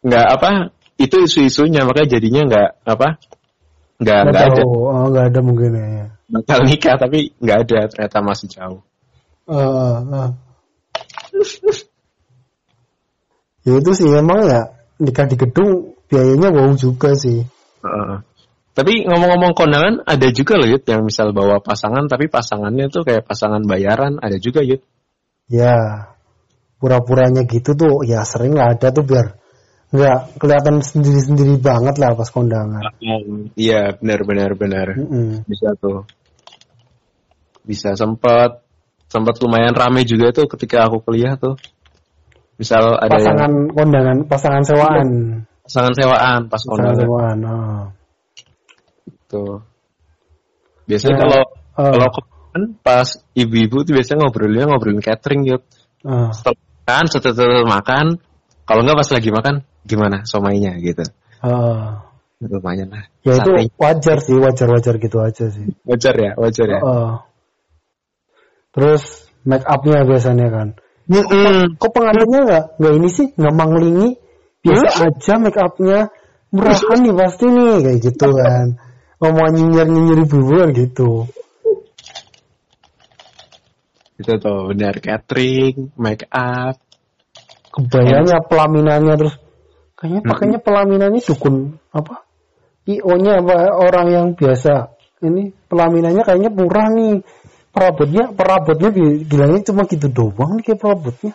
Nggak 0.03 0.25
apa 0.39 0.49
itu 0.99 1.15
isu-isunya 1.23 1.83
makanya 1.87 2.19
jadinya 2.19 2.41
nggak 2.47 2.69
apa 2.87 3.07
nggak 3.95 4.19
Nggak 4.27 4.43
ada 4.43 4.63
oh, 4.67 5.07
nggak 5.07 5.25
ada 5.31 5.39
mungkin 5.39 5.71
ya. 5.71 6.07
bakal 6.27 6.59
nikah 6.67 6.95
tapi 6.99 7.31
nggak 7.39 7.59
ada 7.67 7.79
ternyata 7.91 8.17
masih 8.23 8.47
jauh. 8.51 8.81
Ah, 9.47 9.99
ah. 10.03 10.29
Ya 13.67 13.73
itu 13.79 13.91
sih 13.95 14.07
emang 14.11 14.47
ya 14.47 14.74
nikah 14.99 15.25
di 15.27 15.35
gedung 15.35 15.95
biayanya 16.07 16.49
wow 16.53 16.71
juga 16.77 17.15
sih. 17.17 17.43
Heeh. 17.83 18.17
Tapi 18.75 19.07
ngomong-ngomong 19.07 19.55
kondangan 19.55 20.03
ada 20.03 20.27
juga 20.35 20.59
loh 20.59 20.67
Yud 20.67 20.83
yang 20.83 21.07
misal 21.07 21.31
bawa 21.31 21.63
pasangan 21.63 22.11
tapi 22.11 22.27
pasangannya 22.27 22.91
tuh 22.91 23.07
kayak 23.07 23.23
pasangan 23.23 23.63
bayaran 23.63 24.19
ada 24.19 24.35
juga 24.35 24.59
Yud. 24.59 24.83
Ya 25.47 25.75
pura-puranya 26.75 27.47
gitu 27.47 27.71
tuh 27.71 28.03
ya 28.03 28.27
sering 28.27 28.51
lah 28.51 28.75
ada 28.75 28.91
tuh 28.91 29.07
biar 29.07 29.39
nggak 29.95 30.43
kelihatan 30.43 30.83
sendiri-sendiri 30.83 31.55
banget 31.63 31.95
lah 32.03 32.19
pas 32.19 32.27
kondangan. 32.27 32.83
Iya 33.55 33.95
benar 33.95 34.19
benar 34.27 34.51
benar 34.59 34.87
Mm-mm. 34.99 35.47
bisa 35.47 35.71
tuh 35.79 36.03
bisa 37.63 37.95
sempat 37.95 38.59
sempat 39.07 39.39
lumayan 39.39 39.71
rame 39.71 40.03
juga 40.03 40.35
tuh 40.35 40.51
ketika 40.51 40.83
aku 40.83 40.99
kuliah 40.99 41.39
tuh. 41.39 41.55
Misal 42.55 42.83
ada 42.95 43.11
Pasangan 43.11 43.51
yang 43.51 43.55
kondangan, 43.75 44.17
pasangan 44.31 44.63
sewaan, 44.63 45.07
pasangan 45.67 45.93
sewaan 45.93 46.39
pas 46.47 46.55
pasangan 46.55 46.71
kondangan 46.71 46.97
sewaan. 47.03 47.37
ah. 47.43 47.83
tuh. 49.27 49.59
Biasanya 50.85 51.13
Ya, 51.13 51.19
kalau 51.19 51.41
eh. 51.75 51.91
kalau 51.91 52.07
kondangan 52.09 52.63
pas 52.79 53.07
ibu-ibu 53.33 53.77
tuh 53.83 53.91
biasanya 53.91 54.19
ngobrolnya 54.23 54.63
ngobrolin 54.65 55.03
catering 55.03 55.43
Yud. 55.43 55.63
Ah. 56.05 56.29
setelah 56.31 56.55
makan 56.85 57.03
setelah 57.09 57.65
makan 57.65 58.05
kalau 58.63 58.81
nggak 58.85 58.97
pas 59.01 59.09
lagi 59.09 59.29
makan 59.33 59.55
gimana 59.83 60.21
somainya 60.23 60.77
gitu 60.79 61.01
Ah. 61.41 62.05
lumayan 62.39 62.93
lah 62.93 63.09
Ya 63.25 63.35
itu 63.35 63.51
Sate. 63.51 63.73
wajar 63.75 64.17
sih, 64.21 64.37
wajar-wajar 64.37 64.95
gitu 65.01 65.17
aja 65.19 65.45
sih. 65.49 65.65
wajar 65.83 66.13
ya 66.13 66.31
wajar 66.37 66.67
ya 66.69 66.79
Ah. 66.79 67.13
Terus 68.69 69.03
make 69.43 69.65
upnya 69.65 70.03
biasanya 70.03 70.47
kan. 70.47 70.67
Mm-mm. 71.05 71.77
Kok 71.77 71.91
pengantinnya 71.93 72.39
nggak 72.45 72.65
nggak 72.81 72.93
ini 72.97 73.09
sih 73.09 73.27
nggak 73.37 73.55
manglingi? 73.55 74.09
Biasa 74.65 74.87
aja 75.05 75.33
make 75.37 75.61
upnya 75.61 76.09
murahan 76.49 76.97
nih 77.01 77.13
pasti 77.13 77.45
nih 77.45 77.75
kayak 77.85 77.99
gitu 78.01 78.27
kan. 78.33 78.67
Ngomong 79.21 79.49
nyinyir 79.53 79.87
nyinyir 79.87 80.19
ibu 80.25 80.39
gitu. 80.73 81.11
itu 84.15 84.31
tuh 84.39 84.71
benar 84.71 84.95
catering 85.03 85.91
make 85.99 86.23
up 86.31 86.79
Kebayanya 87.75 88.39
pelaminannya 88.47 89.13
terus 89.19 89.35
kayaknya 89.99 90.21
pakainya 90.23 90.59
pelaminannya 90.63 91.19
dukun 91.19 91.75
apa? 91.91 92.23
IO-nya 92.87 93.43
apa 93.43 93.55
orang 93.75 94.07
yang 94.15 94.27
biasa. 94.31 94.95
Ini 95.19 95.51
pelaminannya 95.67 96.23
kayaknya 96.23 96.55
murah 96.55 96.87
nih. 96.95 97.19
Perabotnya 97.75 98.31
perabotnya 98.31 98.87
bi- 98.87 99.27
bilangnya 99.27 99.59
cuma 99.67 99.83
gitu 99.83 100.07
doang 100.07 100.55
nih 100.55 100.71
kayak 100.71 100.79
perabotnya. 100.79 101.33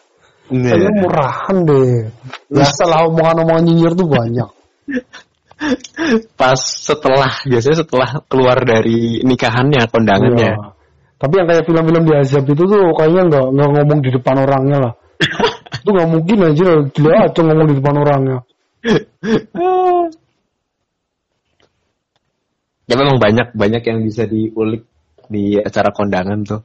Kayaknya 0.49 0.91
Nah, 0.91 0.99
murahan 1.05 1.57
deh. 1.69 2.09
Ya 2.51 2.65
setelah 2.65 3.05
omongan-omongan 3.13 3.63
nyinyir 3.69 3.93
tuh 3.93 4.09
banyak. 4.09 4.49
pas 6.41 6.57
setelah 6.57 7.45
biasanya 7.45 7.85
setelah 7.85 8.25
keluar 8.25 8.65
dari 8.65 9.21
nikahannya 9.21 9.85
kondangannya 9.93 10.57
Iya. 10.57 10.73
Tapi 11.21 11.37
yang 11.37 11.53
kayak 11.53 11.69
film-film 11.69 12.09
di 12.09 12.17
Azab 12.17 12.49
itu 12.49 12.65
tuh 12.65 12.97
kayaknya 12.97 13.23
nggak 13.29 13.47
nggak 13.53 13.69
ngomong 13.77 14.01
di 14.01 14.09
depan 14.09 14.41
orangnya 14.41 14.79
lah. 14.89 14.93
itu 15.85 15.91
nggak 15.93 16.09
mungkin 16.09 16.49
aja 16.49 16.81
gila 16.97 17.29
aja 17.29 17.41
ngomong 17.45 17.69
di 17.69 17.77
depan 17.77 17.95
orangnya. 18.01 18.39
ya 22.89 22.95
memang 22.97 23.21
banyak 23.21 23.53
banyak 23.53 23.83
yang 23.85 24.01
bisa 24.01 24.25
diulik 24.25 24.89
di 25.31 25.55
acara 25.57 25.95
kondangan 25.95 26.43
tuh 26.43 26.61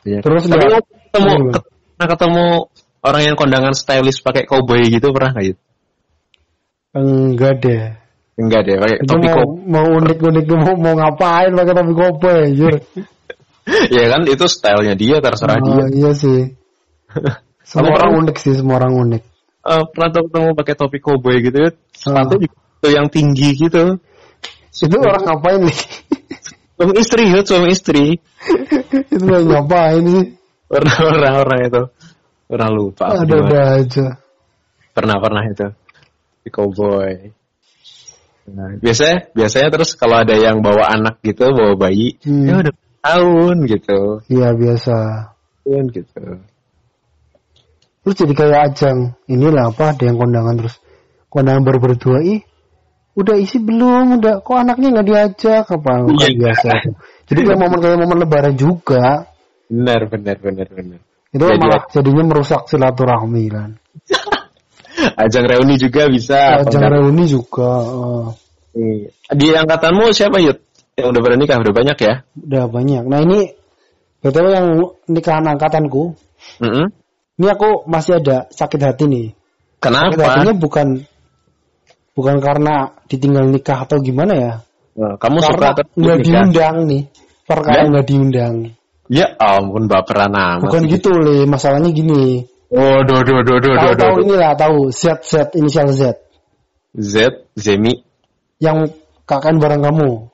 Banyak. 0.00 0.24
Terus 0.24 0.42
tapi 0.48 0.64
lo 0.64 0.80
ketemu 0.80 1.32
Hmm. 1.52 2.08
ketemu 2.08 2.44
orang 3.04 3.22
yang 3.22 3.36
kondangan 3.36 3.76
stylish 3.76 4.24
pakai 4.24 4.48
cowboy 4.48 4.80
gitu 4.88 5.12
pernah 5.12 5.36
nggak 5.36 5.46
gitu 5.52 5.60
Enggak 6.90 7.54
deh. 7.62 7.82
enggak 8.34 8.60
deh 8.64 8.76
pakai 8.80 8.96
Itu 8.98 9.10
topi 9.12 9.26
mau, 9.28 9.36
cowboy 9.36 9.60
mau 9.68 9.86
unik-unik 10.00 10.44
mau, 10.56 10.74
mau 10.74 10.94
ngapain 10.96 11.52
pakai 11.52 11.74
topi 11.76 11.92
koboi 11.92 12.36
anjir. 12.48 12.74
ya 13.92 14.04
kan 14.08 14.22
itu 14.24 14.44
stylenya 14.48 14.94
dia 14.96 15.16
terserah 15.20 15.60
dia 15.60 15.84
Ah, 15.84 15.88
iya 15.92 16.10
sih. 16.16 16.40
Semua 17.70 17.94
orang 17.94 18.26
unik 18.26 18.36
sih, 18.40 18.56
semua 18.56 18.82
orang 18.82 18.94
unik. 18.98 19.22
Eh, 19.60 19.82
pernah 19.94 20.08
tuh 20.10 20.22
ketemu 20.26 20.48
pakai 20.56 20.74
topi 20.74 20.98
cowboy 20.98 21.36
gitu 21.38 21.58
ya 21.60 21.70
sepatu 21.92 22.34
Ah. 22.34 22.40
juga 22.42 22.56
tuh 22.80 22.90
yang 22.90 23.06
tinggi 23.06 23.54
gitu. 23.54 24.00
Itu 24.72 24.96
orang 24.98 25.22
ngapain 25.22 25.60
nih? 25.62 25.78
Suami 26.80 26.96
istri, 26.96 27.28
itu 27.28 27.44
suami 27.44 27.68
istri. 27.76 28.04
itu 29.12 29.24
lagi 29.28 29.46
ngapain 29.52 30.00
sih? 30.00 30.26
Orang-orang 30.72 31.34
orang 31.36 31.60
itu. 31.68 31.82
Orang 32.48 32.70
lupa. 32.72 33.04
Ada 33.20 33.36
ada 33.36 33.60
aja. 33.76 34.06
Pernah 34.96 35.16
pernah 35.20 35.44
itu. 35.44 35.68
Di 36.40 36.48
cowboy. 36.48 37.36
Nah, 38.48 38.80
biasanya 38.80 39.28
biasanya 39.36 39.68
terus 39.76 39.92
kalau 39.92 40.24
ada 40.24 40.32
yang 40.32 40.64
bawa 40.64 40.88
anak 40.88 41.20
gitu, 41.20 41.52
bawa 41.52 41.76
bayi, 41.76 42.16
Hmm. 42.24 42.48
ya 42.48 42.64
udah 42.64 42.74
tahun 43.04 43.56
gitu. 43.68 44.00
Iya 44.32 44.48
biasa. 44.56 44.96
Tahun 45.68 45.84
gitu. 45.92 46.24
Terus 48.00 48.16
jadi 48.16 48.32
kayak 48.32 48.60
ajang. 48.72 48.98
Inilah 49.28 49.68
apa? 49.68 49.92
Ada 49.92 50.08
yang 50.08 50.16
kondangan 50.16 50.56
terus. 50.56 50.80
Kondangan 51.28 51.60
baru 51.60 51.78
berdua. 51.92 52.24
Ih, 52.24 52.40
udah 53.20 53.36
isi 53.36 53.58
belum? 53.60 54.20
Udah 54.20 54.40
kok 54.40 54.56
anaknya 54.56 54.88
nggak 54.98 55.06
diajak? 55.06 55.64
Apa? 55.68 56.08
Iya. 56.08 56.28
biasa. 56.36 56.70
Jadi 57.30 57.40
kayak 57.46 57.58
momen 57.60 57.78
kayak 57.78 57.98
momen 58.00 58.18
lebaran 58.20 58.54
juga. 58.56 59.28
Benar, 59.70 60.10
benar, 60.10 60.36
benar, 60.42 60.68
benar. 60.72 61.00
Itu 61.30 61.44
Jadi- 61.46 61.60
malah 61.62 61.82
jadinya 61.94 62.24
merusak 62.26 62.66
silaturahmi 62.66 63.44
kan. 63.52 63.70
Ajang 65.22 65.46
reuni 65.46 65.78
juga 65.78 66.10
bisa. 66.10 66.60
Ajang 66.66 66.90
reuni 66.90 67.24
juga. 67.30 67.86
Iya. 68.74 69.08
Di 69.32 69.46
angkatanmu 69.54 70.10
siapa 70.10 70.42
Yud? 70.42 70.58
Yang 70.98 71.08
udah 71.16 71.22
bernikah 71.22 71.56
udah 71.62 71.74
banyak 71.74 71.98
ya? 72.02 72.14
udah 72.36 72.64
banyak. 72.68 73.02
Nah 73.08 73.18
ini 73.24 73.54
betul 74.20 74.52
yang 74.52 74.66
nikahan 75.08 75.46
angkatanku. 75.48 76.18
Mm-mm. 76.60 76.92
Ini 77.40 77.46
aku 77.56 77.88
masih 77.88 78.20
ada 78.20 78.52
sakit 78.52 78.80
hati 78.84 79.04
nih. 79.08 79.26
Sakit 79.80 80.20
hatinya 80.20 80.52
Kenapa? 80.52 80.60
bukan 80.60 80.86
bukan 82.20 82.36
karena 82.44 82.92
ditinggal 83.08 83.48
nikah 83.48 83.88
atau 83.88 83.96
gimana 84.04 84.32
ya? 84.36 84.52
Nah, 85.00 85.16
kamu 85.16 85.40
suka 85.40 85.72
karena 85.72 85.96
nggak 85.96 86.18
diundang 86.20 86.76
nih. 86.84 87.02
Perkara 87.48 87.80
Ya? 87.80 87.88
nggak 87.88 88.06
diundang. 88.06 88.54
Ya 89.10 89.26
ampun 89.40 89.88
baperan 89.88 90.30
amat. 90.30 90.68
Bukan 90.68 90.84
gitu 90.86 91.10
le, 91.16 91.48
masalahnya 91.48 91.88
gini. 91.90 92.44
Oh, 92.70 93.02
do 93.02 93.24
do 93.26 93.42
do 93.42 93.58
do 93.58 93.72
do 93.74 93.74
Tahu 93.74 93.92
do. 93.96 93.98
tahu 93.98 94.14
inilah 94.22 94.52
tahu 94.54 94.76
Z 94.94 95.24
Z 95.26 95.58
inisial 95.58 95.90
Z 95.90 96.14
Z 96.94 97.14
Zemi. 97.58 97.98
yang 98.62 98.86
kakak 99.26 99.56
bareng 99.58 99.80
kamu. 99.82 100.28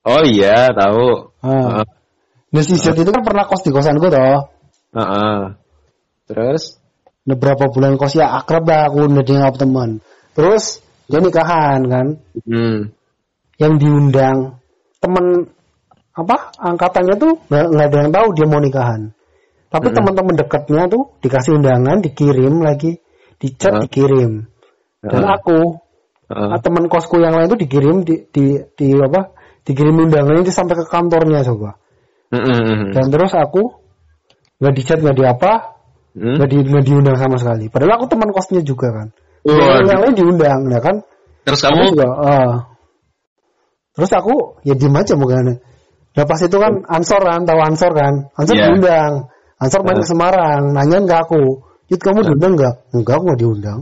Oh 0.00 0.22
iya, 0.24 0.72
tahu. 0.72 1.30
Ah. 1.44 1.84
Heeh. 1.84 1.84
Nah 2.50 2.62
si 2.64 2.74
Z 2.74 2.96
itu 2.96 3.10
kan 3.12 3.22
pernah 3.22 3.44
kos 3.46 3.62
di 3.62 3.70
kosanku 3.70 4.08
toh. 4.10 4.50
Heeh. 4.96 5.38
Terus? 6.26 6.80
Nah 7.28 7.36
berapa 7.38 7.70
bulan 7.70 7.94
kos 7.94 8.18
ya 8.18 8.34
akrab 8.34 8.66
lah 8.66 8.90
aku 8.90 9.06
udah 9.06 9.22
dianggap 9.22 9.54
teman. 9.60 10.02
Terus 10.36 10.82
dia 11.10 11.18
nikahan 11.18 11.80
kan, 11.90 12.06
Hmm. 12.46 12.94
yang 13.58 13.74
diundang 13.76 14.58
temen 15.02 15.50
apa 16.14 16.52
angkatannya 16.58 17.14
tuh 17.18 17.32
nggak 17.48 17.86
ada 17.90 17.96
yang 18.06 18.12
tahu 18.12 18.26
dia 18.36 18.46
mau 18.46 18.60
nikahan. 18.62 19.10
Tapi 19.70 19.86
Mm-mm. 19.86 19.96
teman-teman 20.02 20.34
dekatnya 20.34 20.90
tuh 20.90 21.14
dikasih 21.22 21.62
undangan, 21.62 22.02
dikirim 22.02 22.58
lagi, 22.58 22.98
dicat, 23.38 23.70
Heeh. 23.70 23.82
dikirim. 23.86 24.32
Dan 25.00 25.22
Heeh. 25.22 25.34
aku 25.38 25.58
Heeh. 26.30 26.48
Ah, 26.54 26.58
teman 26.62 26.86
kosku 26.86 27.18
yang 27.18 27.34
lain 27.34 27.50
tuh 27.50 27.58
dikirim 27.58 28.06
di, 28.06 28.22
di, 28.30 28.54
di 28.78 28.88
apa 28.94 29.34
dikirim 29.66 29.98
undangan 30.06 30.40
itu 30.40 30.54
sampai 30.54 30.78
ke 30.78 30.86
kantornya 30.86 31.42
coba 31.42 31.74
Mm-mm. 32.30 32.94
dan 32.94 33.10
terus 33.10 33.34
aku 33.34 33.82
nggak 34.62 34.74
dicat 34.78 34.98
nggak 35.02 35.16
di 35.18 35.24
apa 35.26 35.52
Hmm? 36.10 36.42
nggak 36.42 36.48
di 36.50 36.56
nggak 36.66 36.84
diundang 36.90 37.14
sama 37.14 37.38
sekali 37.38 37.70
padahal 37.70 38.02
aku 38.02 38.10
teman 38.10 38.34
kosnya 38.34 38.66
juga 38.66 38.90
kan 38.90 39.08
Waduh. 39.44 39.56
yang, 39.56 39.88
yang 39.88 40.00
lain 40.04 40.14
diundang 40.16 40.60
ya 40.68 40.80
kan? 40.84 40.96
Terus 41.48 41.60
aku 41.64 41.72
kamu? 41.80 41.88
juga 41.96 42.08
ah. 42.20 42.54
terus 43.96 44.10
aku 44.12 44.34
ya 44.62 44.74
diem 44.76 44.94
aja 44.96 45.14
bukan 45.18 45.58
nah 46.10 46.24
pas 46.26 46.40
itu 46.42 46.56
kan 46.58 46.72
ansor 46.90 47.22
kan 47.22 47.46
tahu 47.46 47.60
ansor 47.62 47.92
kan? 47.94 48.14
Ansor 48.34 48.54
Iya. 48.58 48.64
diundang. 48.74 49.12
Ansor 49.62 49.80
main 49.86 49.96
Ah. 49.96 50.02
ke 50.02 50.06
Semarang 50.10 50.62
nanyain 50.74 51.04
ke 51.06 51.16
aku. 51.16 51.42
Yud 51.86 52.00
kamu 52.02 52.18
diundang 52.26 52.52
nggak 52.58 52.74
enggak 52.92 53.14
aku 53.14 53.24
nggak 53.30 53.40
diundang. 53.40 53.80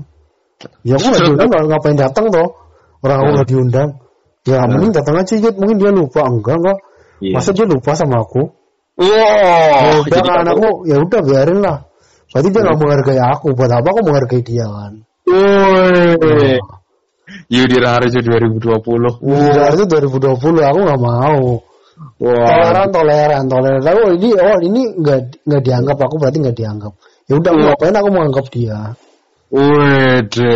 Ya 0.84 0.94
aku 1.00 1.06
nggak 1.08 1.24
diundang 1.24 1.48
nggak 1.48 1.62
ngapain 1.72 1.96
datang 1.96 2.24
toh? 2.28 2.48
Orang 3.00 3.16
aku 3.24 3.30
nggak 3.40 3.48
diundang. 3.48 3.88
Ya 4.44 4.64
mending 4.68 4.92
datang 4.92 5.16
aja 5.16 5.34
Yud 5.40 5.56
mungkin 5.56 5.76
dia 5.80 5.90
lupa. 5.90 6.22
Enggak 6.28 6.56
enggak. 6.60 6.78
Iya. 7.18 7.34
masa 7.34 7.50
dia 7.50 7.66
lupa 7.66 7.98
sama 7.98 8.22
aku? 8.22 8.42
Wow. 8.98 9.08
ya 9.08 9.92
udah 10.04 10.10
jadi 10.20 10.28
kan 10.28 10.46
aku 10.52 10.68
ya 10.86 10.96
udah 11.00 11.20
biarin 11.24 11.58
lah. 11.64 11.78
Berarti 12.28 12.48
dia 12.52 12.60
nggak 12.60 12.76
menghargai 12.76 13.20
aku. 13.24 13.46
Buat 13.56 13.72
apa 13.72 13.88
aku 13.88 14.00
menghargai 14.04 14.42
dia 14.44 14.68
kan 14.68 15.07
Woi. 15.28 16.56
Yudi 17.48 17.76
Raharjo 17.76 18.20
2020. 18.20 19.20
Udah 19.24 19.66
itu 19.72 19.84
2020 19.84 20.64
aku 20.64 20.78
nggak 20.84 21.00
mau 21.00 21.60
Wah. 22.22 22.30
toleran 22.46 22.88
toleran 22.94 23.44
toleran 23.50 23.82
oh 23.82 24.10
ini 24.14 24.30
oh 24.32 24.58
ini 24.62 24.80
nggak 25.02 25.42
nggak 25.44 25.62
dianggap 25.66 25.98
aku 25.98 26.14
berarti 26.14 26.38
nggak 26.38 26.54
dianggap 26.56 26.92
ya 27.26 27.34
udah 27.36 27.52
Iya. 27.52 27.62
ngapain 27.74 27.94
aku 27.98 28.08
mau 28.14 28.22
anggap 28.22 28.46
dia 28.54 28.78
Wede. 29.50 30.54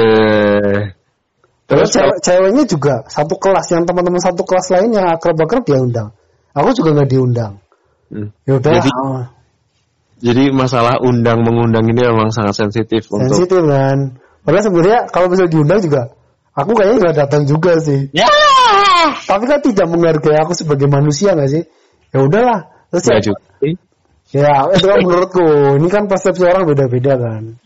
terus 1.66 1.88
Terus 1.88 1.88
cewek, 1.90 2.16
ceweknya 2.22 2.64
juga 2.68 2.94
satu 3.11 3.35
kelas 3.42 3.66
yang 3.74 3.82
teman-teman 3.82 4.22
satu 4.22 4.42
kelas 4.46 4.66
lain 4.70 4.90
yang 4.94 5.06
akrab 5.11 5.35
akrab 5.35 5.66
dia 5.66 5.78
undang 5.82 6.08
aku 6.54 6.68
juga 6.78 6.90
nggak 7.02 7.11
diundang 7.11 7.54
Hmm. 8.12 8.28
ya 8.46 8.61
udah 8.61 8.72
Jadi- 8.78 8.94
Jadi 10.22 10.42
masalah 10.54 11.02
undang 11.02 11.42
mengundang 11.42 11.82
ini 11.90 12.06
memang 12.06 12.30
sangat 12.30 12.54
sensitif 12.54 13.11
untuk 13.11 13.35
sensitif 13.35 13.66
kan 13.66 14.14
padahal 14.42 14.64
sebenarnya 14.66 14.98
kalau 15.11 15.26
bisa 15.31 15.44
diundang 15.48 15.81
juga 15.83 16.14
aku 16.52 16.70
kayaknya 16.76 16.96
nggak 17.09 17.16
datang 17.26 17.42
juga 17.48 17.78
sih 17.81 18.11
Ya. 18.14 18.28
tapi 19.26 19.44
kan 19.50 19.61
tidak 19.62 19.87
menghargai 19.88 20.38
aku 20.42 20.52
sebagai 20.55 20.87
manusia 20.87 21.33
nggak 21.35 21.50
sih 21.50 21.62
ya 22.12 22.18
udahlah 22.22 22.70
terus 22.92 23.05
ya, 23.09 23.14
Ya 23.16 23.20
juga. 23.24 23.40
ya 24.33 24.50
itu 24.76 24.87
kan 24.87 24.98
menurutku 25.02 25.44
ini 25.81 25.88
kan 25.88 26.05
persepsi 26.11 26.42
orang 26.44 26.66
beda-beda 26.68 27.16
kan 27.16 27.42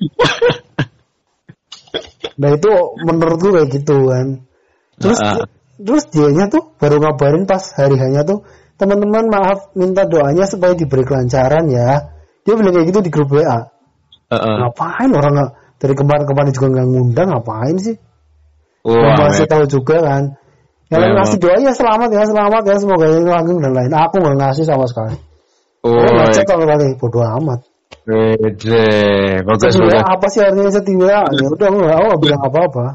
Nah 2.37 2.53
itu 2.53 2.69
menurutku 3.01 3.49
kayak 3.49 3.69
gitu 3.73 3.97
kan. 4.12 4.27
Terus 5.01 5.19
Ah. 5.25 5.41
terus 5.77 6.05
dianya 6.12 6.49
tuh 6.49 6.73
baru 6.81 7.01
ngabarin 7.01 7.45
pas 7.45 7.61
hari 7.77 7.97
hanya 8.01 8.25
tuh 8.25 8.45
teman-teman 8.77 9.29
maaf 9.29 9.73
minta 9.77 10.05
doanya 10.09 10.45
supaya 10.49 10.77
diberi 10.77 11.05
kelancaran 11.05 11.69
ya. 11.73 12.12
Dia 12.45 12.55
bilang 12.57 12.77
kayak 12.77 12.93
gitu 12.93 13.01
di 13.05 13.11
grup 13.12 13.33
WA. 13.33 13.73
Heeh. 14.33 14.57
Ngapain 14.61 15.11
orang 15.17 15.33
nggak 15.33 15.51
dari 15.77 15.95
kemarin-kemarin 15.97 16.53
juga 16.53 16.67
nggak 16.73 16.87
ngundang 16.89 17.29
ngapain 17.33 17.77
sih? 17.81 17.97
Wah, 18.87 19.29
masih 19.29 19.47
tahu 19.51 19.65
juga 19.67 19.99
kan. 19.99 20.23
Yang 20.87 21.01
lain 21.03 21.11
Memang. 21.11 21.19
ngasih 21.27 21.39
doa 21.43 21.57
ya 21.59 21.73
selamat 21.75 22.09
ya 22.15 22.23
selamat 22.31 22.62
ya 22.62 22.75
semoga 22.79 23.07
ini 23.11 23.27
langgeng 23.27 23.59
dan 23.59 23.73
lain. 23.75 23.91
Aku 23.91 24.15
nggak 24.23 24.37
ngasih 24.39 24.65
sama 24.65 24.87
sekali. 24.87 25.19
Woi, 25.83 26.07
ngecek 26.07 26.47
kalau 26.47 26.65
kali 26.67 26.95
bodo 26.95 27.21
amat. 27.23 27.61
wede. 28.07 28.87
Bagus, 29.43 29.75
apa 29.83 30.27
sih 30.31 30.39
artinya 30.43 30.71
sedih 30.71 30.95
WA? 31.03 31.27
Ya 31.35 31.47
udah 31.51 31.67
aku 31.67 31.77
nggak 31.83 31.97
aku 31.99 32.05
nggak 32.07 32.23
bilang 32.23 32.43
apa-apa. 32.47 32.87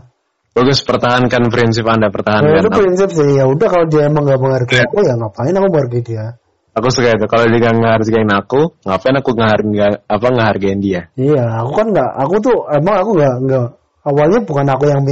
Bagus 0.52 0.84
pertahankan 0.84 1.48
prinsip 1.48 1.88
Anda, 1.88 2.08
Nah, 2.08 2.12
pertahankan. 2.12 2.60
itu 2.60 2.72
prinsip 2.76 3.10
sih. 3.16 3.40
Ya 3.40 3.48
udah 3.48 3.68
kalau 3.72 3.88
dia 3.88 4.12
emang 4.12 4.28
gak 4.28 4.40
menghargai 4.40 4.84
aku 4.84 5.00
ya 5.08 5.16
ngapain 5.16 5.56
aku 5.56 5.68
menghargai 5.72 6.04
dia. 6.04 6.26
Aku 6.72 6.88
suka 6.88 7.20
itu. 7.20 7.28
Kalau 7.28 7.46
dia 7.52 7.60
nggak 7.60 7.76
ngehargain 7.84 8.32
aku, 8.32 8.62
ngapain 8.88 9.16
aku 9.20 9.30
ngehargain 9.36 9.94
apa 10.08 10.28
ngehargain 10.32 10.80
dia? 10.80 11.12
Iya, 11.20 11.68
aku 11.68 11.72
kan 11.76 11.88
nggak. 11.92 12.12
Aku 12.24 12.36
tuh 12.40 12.58
emang 12.72 12.96
aku 13.04 13.12
nggak 13.20 13.36
nggak. 13.44 13.68
Awalnya 14.08 14.40
bukan 14.48 14.66
aku 14.72 14.84
yang 14.88 15.04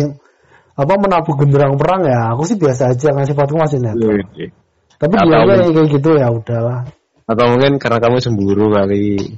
apa 0.80 0.94
menabuh 0.96 1.36
genderang 1.36 1.76
perang 1.76 2.08
ya. 2.08 2.32
Aku 2.32 2.48
sih 2.48 2.56
biasa 2.56 2.96
aja 2.96 3.12
kan 3.12 3.28
sifatku 3.28 3.60
masih 3.60 3.84
netral. 3.84 4.24
Wede. 4.24 4.56
Tapi 5.00 5.14
Atau 5.16 5.28
dia 5.28 5.56
yang 5.60 5.72
kayak 5.76 5.88
gitu 5.92 6.10
ya 6.16 6.28
udahlah. 6.32 6.80
Atau 7.28 7.46
mungkin 7.52 7.76
karena 7.76 8.00
kamu 8.00 8.18
cemburu 8.24 8.66
kali. 8.72 9.36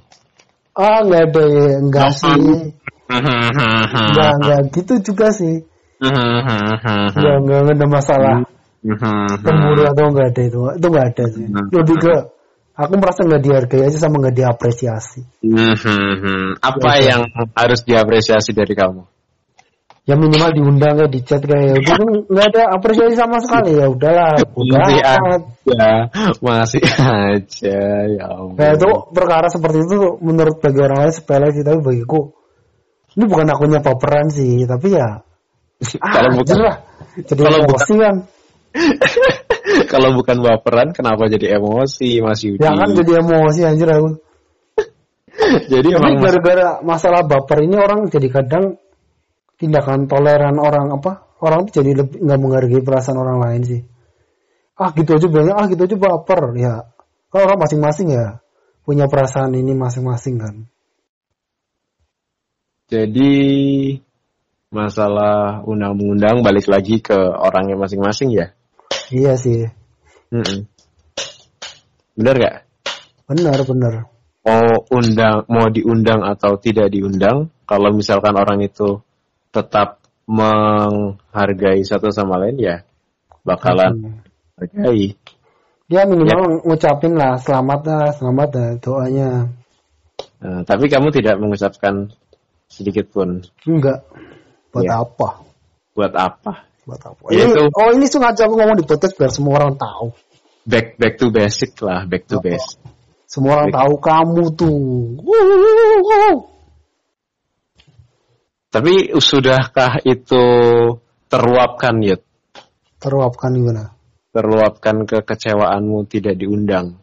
Ah 0.77 1.01
nggak 1.01 1.23
ada 1.33 1.43
ya, 1.49 1.73
enggak 1.81 2.09
sih. 2.13 2.37
Hmm. 3.11 3.27
Enggak 3.91 4.31
enggak 4.39 4.61
gitu 4.71 5.11
juga 5.11 5.35
sih. 5.35 5.67
Hmm. 5.99 7.11
Enggak 7.11 7.37
nggak 7.43 7.75
ada 7.75 7.85
masalah 7.91 8.35
cemburu 8.81 9.83
atau 9.85 10.03
enggak 10.09 10.27
ada 10.33 10.41
itu. 10.41 10.59
Itu 10.75 10.85
enggak 10.89 11.07
ada 11.13 11.25
sih. 11.29 11.45
Hmm. 11.45 11.67
Lebih 11.69 11.95
ke 11.97 12.13
aku 12.73 12.93
merasa 12.97 13.19
nggak 13.23 13.41
dihargai 13.41 13.81
aja 13.85 13.97
sama 13.99 14.15
nggak 14.19 14.35
diapresiasi. 14.35 15.21
Hmm. 15.45 16.57
Apa 16.57 16.97
Ya, 16.97 17.13
yang 17.13 17.21
harus 17.53 17.81
diapresiasi 17.83 18.51
dari 18.51 18.73
kamu? 18.73 19.05
ya 20.01 20.17
minimal 20.17 20.49
diundang 20.49 20.97
kayak 20.97 21.13
di 21.13 21.21
chat 21.21 21.45
kayak 21.45 21.61
ya 21.61 21.73
udah 21.77 21.93
kan 21.93 22.01
nggak 22.25 22.45
ada 22.51 22.63
apresiasi 22.73 23.13
sama 23.13 23.37
sekali 23.37 23.77
ya 23.77 23.85
udahlah 23.85 24.33
udah 24.57 24.81
Masih 24.81 24.97
aja, 25.05 25.91
masih 26.41 26.83
aja, 26.97 27.81
ya 28.09 28.25
ampun. 28.33 28.57
nah 28.57 28.73
itu 28.73 28.89
perkara 29.13 29.45
seperti 29.47 29.77
itu 29.85 30.17
menurut 30.19 30.57
bagi 30.57 30.79
orang 30.81 31.05
lain 31.05 31.13
sepele 31.13 31.53
sih 31.53 31.61
tapi 31.61 31.85
bagiku 31.85 32.33
ini 33.13 33.29
bukan 33.29 33.45
akunya 33.53 33.77
baperan 33.77 34.33
sih 34.33 34.65
tapi 34.65 34.97
ya 34.97 35.21
ah, 36.01 36.11
Kalau 36.17 36.29
bukan- 36.33 36.59
lah 36.65 36.75
jadi 37.21 37.41
kalau 37.45 37.57
emosi 37.61 37.93
kan 37.93 38.15
Kalau 39.91 40.15
bukan 40.15 40.37
baperan, 40.39 40.95
kenapa 40.95 41.27
jadi 41.27 41.59
emosi, 41.59 42.23
Mas 42.23 42.41
Yudi? 42.43 42.63
ya 42.63 42.71
kan 42.75 42.91
jadi 42.95 43.19
emosi 43.19 43.61
anjir 43.67 43.87
aku 43.91 44.09
Jadi 45.71 45.89
tapi 45.91 45.97
emang 45.99 46.15
gara-gara 46.19 46.67
masalah 46.83 47.23
baper 47.23 47.63
ini 47.63 47.75
orang 47.79 48.07
jadi 48.11 48.27
kadang 48.31 48.79
tindakan 49.55 50.09
toleran 50.09 50.57
orang 50.57 50.91
apa 50.91 51.27
orang 51.41 51.69
tuh 51.69 51.81
jadi 51.81 52.03
lebih 52.03 52.17
nggak 52.23 52.39
menghargai 52.39 52.81
perasaan 52.83 53.17
orang 53.19 53.37
lain 53.41 53.61
sih. 53.63 53.81
Ah 54.77 54.89
gitu 54.97 55.13
aja 55.13 55.27
bilangnya, 55.29 55.55
ah 55.57 55.65
gitu 55.69 55.85
aja 55.85 55.95
baper 55.97 56.41
ya. 56.57 56.75
Kalau 57.29 57.43
orang 57.47 57.59
masing-masing 57.61 58.11
ya 58.11 58.41
punya 58.81 59.05
perasaan 59.07 59.53
ini 59.55 59.77
masing-masing 59.77 60.35
kan. 60.41 60.55
Jadi 62.91 63.31
masalah 64.71 65.63
undang-undang 65.63 66.43
balik 66.43 66.67
lagi 66.67 66.99
ke 66.99 67.15
orangnya 67.15 67.79
masing-masing 67.79 68.35
ya. 68.35 68.51
Iya 69.11 69.35
sih. 69.35 69.67
Mm-mm. 70.31 70.63
Bener 72.15 72.35
gak? 72.39 72.55
Benar 73.27 73.59
benar. 73.67 73.93
Mau 74.41 74.67
undang, 74.89 75.45
mau 75.51 75.69
diundang 75.69 76.25
atau 76.25 76.57
tidak 76.57 76.89
diundang, 76.89 77.53
kalau 77.69 77.93
misalkan 77.93 78.33
orang 78.33 78.65
itu 78.65 79.03
tetap 79.53 80.01
menghargai 80.25 81.83
satu 81.83 82.09
sama 82.09 82.39
lain 82.39 82.57
ya 82.57 82.75
bakalan 83.43 84.23
hargai. 84.55 85.13
Ya 85.91 86.07
minimal 86.07 86.63
ngucapin 86.63 87.19
lah 87.19 87.35
selamat 87.35 87.79
lah, 87.83 88.05
selamat 88.15 88.49
lah 88.55 88.69
doanya. 88.79 89.29
Nah, 90.39 90.63
tapi 90.63 90.87
kamu 90.87 91.11
tidak 91.11 91.35
mengucapkan 91.37 92.09
sedikit 92.71 93.11
pun 93.11 93.43
Enggak. 93.67 93.99
Buat 94.71 94.87
Iya. 94.87 95.03
apa? 95.03 95.27
buat 95.91 96.13
apa? 96.15 96.70
Buat 96.81 97.01
apa? 97.05 97.21
Ya, 97.29 97.45
ini, 97.45 97.53
itu. 97.53 97.63
oh 97.69 97.89
ini 97.93 98.05
sengaja 98.09 98.49
aku 98.49 98.57
ngomong 98.57 98.77
di 98.81 98.85
podcast 98.89 99.13
biar 99.13 99.29
semua 99.29 99.61
orang 99.61 99.77
tahu. 99.77 100.11
Back 100.65 100.97
back 100.97 101.13
to 101.21 101.29
basic 101.29 101.77
lah, 101.81 102.05
back 102.09 102.25
to 102.29 102.37
Oh. 102.37 102.41
basic. 102.41 102.77
Semua 103.29 103.61
orang 103.61 103.69
Baik. 103.71 103.79
tahu 103.79 103.93
kamu 104.01 104.43
tuh. 104.59 104.79
Tapi 108.71 108.93
sudahkah 109.19 109.99
itu 110.03 110.43
terluapkan 111.27 111.95
Yud? 111.99 112.21
Teruapkan 112.99 113.51
gimana? 113.55 113.95
Terluapkan 114.31 115.03
kekecewaanmu 115.03 116.07
tidak 116.07 116.39
diundang? 116.39 116.99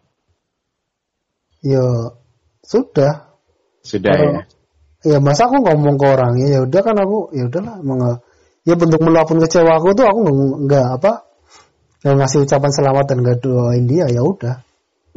Ya 1.60 2.12
sudah. 2.64 3.28
Sudah 3.84 4.14
Kalau- 4.16 4.34
ya? 4.36 4.42
Ya 5.06 5.18
masa 5.22 5.46
aku 5.46 5.62
ngomong 5.62 5.94
ke 5.94 6.06
orangnya 6.10 6.46
ya 6.58 6.60
udah 6.66 6.80
kan 6.82 6.96
aku 6.98 7.30
ya 7.30 7.46
udahlah 7.46 7.78
nggak- 7.80 8.20
ya 8.64 8.74
bentuk 8.74 9.00
meluapkan 9.00 9.38
kecewa 9.38 9.78
aku 9.78 9.94
tuh 9.94 10.06
aku 10.06 10.20
nggak- 10.66 10.90
apa 10.98 11.12
nggak 12.02 12.14
ngasih 12.18 12.38
ucapan 12.46 12.70
selamat 12.70 13.04
dan 13.10 13.16
nggak 13.22 13.38
doain 13.42 13.84
dia 13.84 14.06
ya 14.08 14.22
udah 14.22 14.56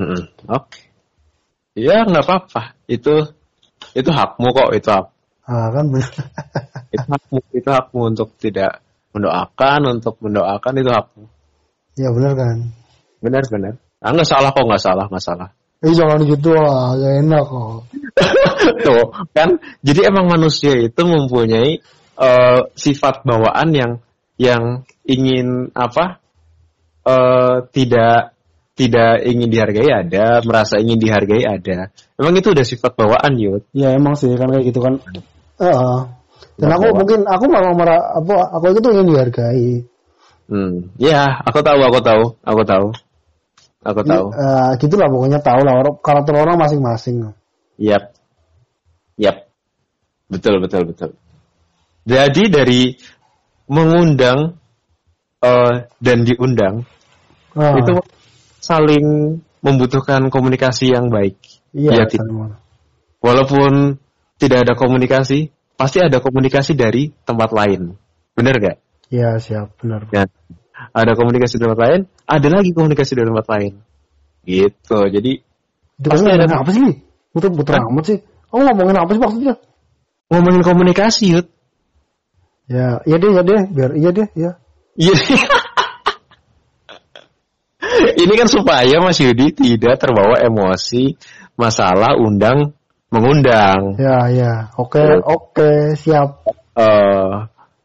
Mm-mm. 0.02 0.24
Oke. 0.50 0.82
Ya 1.78 2.02
nggak 2.04 2.26
apa-apa. 2.26 2.74
Itu 2.90 3.22
itu 3.94 4.10
hakmu 4.10 4.50
kok 4.50 4.74
itu 4.74 4.90
hak, 4.90 5.06
ah 5.46 5.68
kan 5.70 5.86
itu 6.96 7.06
hakmu 7.06 7.38
itu 7.54 7.70
hakmu 7.70 8.02
untuk 8.10 8.34
tidak 8.42 8.82
mendoakan 9.14 10.00
untuk 10.00 10.18
mendoakan 10.24 10.74
itu 10.80 10.90
hakmu. 10.90 11.24
ya 11.96 12.10
bener 12.10 12.34
kan 12.34 12.58
Benar 13.22 13.44
benar. 13.52 13.74
Ah 14.02 14.10
nggak 14.10 14.26
salah 14.26 14.50
kok 14.50 14.66
nggak 14.66 14.82
salah 14.82 15.06
nggak 15.06 15.22
salah. 15.22 15.50
eh 15.82 15.94
jangan 15.94 16.22
gitu 16.26 16.50
lah 16.54 16.94
gak 16.94 17.14
enak 17.26 17.44
kok 17.46 17.78
Tuh 18.86 19.06
kan 19.34 19.50
jadi 19.82 20.10
emang 20.10 20.30
manusia 20.30 20.74
itu 20.78 21.02
mempunyai 21.02 21.82
eh, 22.22 22.60
sifat 22.78 23.26
bawaan 23.26 23.74
yang 23.74 23.92
yang 24.38 24.86
ingin 25.10 25.74
apa 25.74 26.22
eh, 27.06 27.56
tidak 27.74 28.38
tidak 28.78 29.22
ingin 29.28 29.50
dihargai 29.52 29.90
ada 29.92 30.42
merasa 30.42 30.80
ingin 30.82 30.98
dihargai 30.98 31.44
ada. 31.46 31.92
Emang 32.18 32.34
itu 32.38 32.50
udah 32.54 32.66
sifat 32.66 32.94
bawaan 32.98 33.38
yud? 33.38 33.66
Ya 33.76 33.94
emang 33.94 34.14
sih 34.18 34.32
kan 34.38 34.50
kayak 34.50 34.66
gitu 34.70 34.80
kan. 34.82 35.02
Heeh. 35.62 35.98
dan 36.58 36.70
aku 36.74 36.90
Bahwa- 36.90 36.98
mungkin 37.02 37.20
aku 37.26 37.46
malah 37.50 37.74
marah 37.74 38.00
apa 38.18 38.34
aku 38.58 38.66
itu 38.74 38.90
ingin 38.94 39.08
dihargai. 39.10 39.70
Hmm. 40.50 40.90
Ya 40.98 41.42
aku 41.46 41.62
tahu 41.62 41.80
aku 41.86 42.00
tahu 42.02 42.24
aku 42.42 42.62
tahu. 42.66 42.88
Aku 43.82 44.02
tahu. 44.06 44.30
Eh, 44.30 44.70
gitulah 44.78 45.10
pokoknya 45.10 45.42
tahu 45.42 45.66
lah 45.66 45.74
orang 45.82 45.98
karakter 46.06 46.38
orang 46.38 46.54
masing-masing. 46.62 47.34
Yap. 47.82 48.14
Yap. 49.18 49.50
Betul, 50.30 50.62
betul, 50.62 50.86
betul. 50.86 51.18
Jadi 52.02 52.44
dari 52.50 52.82
mengundang 53.68 54.58
eh, 55.40 55.74
dan 55.98 56.18
diundang 56.26 56.84
Ah, 57.52 57.76
itu 57.76 58.00
saling 58.64 59.36
membutuhkan 59.60 60.32
komunikasi 60.32 60.96
yang 60.96 61.12
baik. 61.12 61.36
iya 61.76 62.00
ya, 62.00 62.08
sama. 62.08 62.56
Walaupun 63.20 64.00
tidak 64.40 64.64
ada 64.66 64.74
komunikasi, 64.74 65.52
pasti 65.76 66.00
ada 66.00 66.24
komunikasi 66.24 66.74
dari 66.74 67.12
tempat 67.28 67.52
lain. 67.52 68.00
Bener 68.34 68.56
gak? 68.58 68.78
iya 69.12 69.36
siap 69.36 69.76
benar 69.84 70.08
Ya. 70.16 70.24
Ada 70.96 71.14
komunikasi 71.14 71.60
dari 71.60 71.68
tempat 71.68 71.82
lain, 71.84 72.02
ada 72.24 72.48
lagi 72.50 72.72
komunikasi 72.72 73.12
dari 73.14 73.28
tempat 73.28 73.48
lain. 73.52 73.74
Gitu. 74.48 75.00
Jadi 75.12 75.32
Itu 76.02 76.08
Pasti 76.10 76.24
kan 76.26 76.34
ada- 76.34 76.48
ngomongin 76.50 76.64
apa 76.64 76.72
sih? 76.74 76.82
Muter-muter 77.32 77.74
Hah? 77.78 77.84
amat 77.92 78.04
sih 78.08 78.18
kamu 78.50 78.62
ngomongin 78.68 78.98
apa 78.98 79.12
sih 79.12 79.22
maksudnya 79.22 79.54
ngomongin 80.32 80.64
komunikasi, 80.64 81.24
Yud. 81.36 81.48
Ya 82.72 82.88
iya 83.04 83.18
deh 83.20 83.32
ya 83.36 83.42
deh 83.44 83.62
biar 83.70 83.92
iya 84.00 84.10
deh 84.16 84.28
ya 84.34 84.52
Iya. 84.92 85.16
Ini 88.22 88.34
kan 88.38 88.48
supaya 88.48 89.02
Mas 89.02 89.18
Yudi 89.20 89.52
tidak 89.52 89.98
terbawa 90.00 90.38
emosi 90.40 91.16
masalah 91.56 92.16
undang 92.16 92.76
mengundang. 93.10 93.96
ya 94.00 94.28
ya 94.32 94.54
oke 94.76 95.00
Ya. 95.00 95.20
oke 95.24 95.72
siap 95.96 96.44
Eh, 96.72 97.32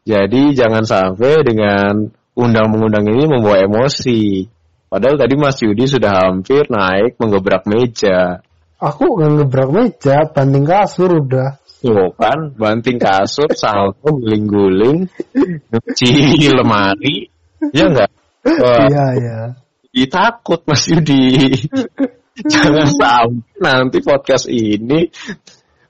jadi 0.07 0.41
jangan 0.55 0.87
sampai 0.87 1.43
dengan 1.43 2.07
undang 2.39 2.71
mengundang 2.71 3.03
ini 3.03 3.27
membawa 3.27 3.59
emosi. 3.59 4.47
Padahal 4.87 5.19
tadi 5.19 5.35
Mas 5.35 5.59
Yudi 5.59 5.83
sudah 5.91 6.23
hampir 6.23 6.71
naik 6.71 7.19
menggebrak 7.19 7.67
meja. 7.67 8.39
aku 8.79 9.03
nggak 9.19 9.31
ngebrak 9.41 9.69
meja 9.75 10.23
banting 10.31 10.63
kasur 10.63 11.19
udah 11.19 11.59
Kan, 12.17 12.57
banting 12.57 12.97
kasur, 12.97 13.49
salto, 13.53 14.09
guling-guling, 14.17 15.05
nyuci 15.69 16.49
lemari. 16.49 17.29
Ya 17.73 17.89
enggak? 17.89 18.09
Iya 18.47 19.05
iya 19.17 19.39
Jadi 19.91 20.05
takut 20.07 20.61
Mas 20.65 20.85
Yudi. 20.89 21.51
Jangan 22.37 22.89
sampai 22.93 23.59
nanti 23.59 23.97
podcast 24.05 24.45
ini 24.45 25.09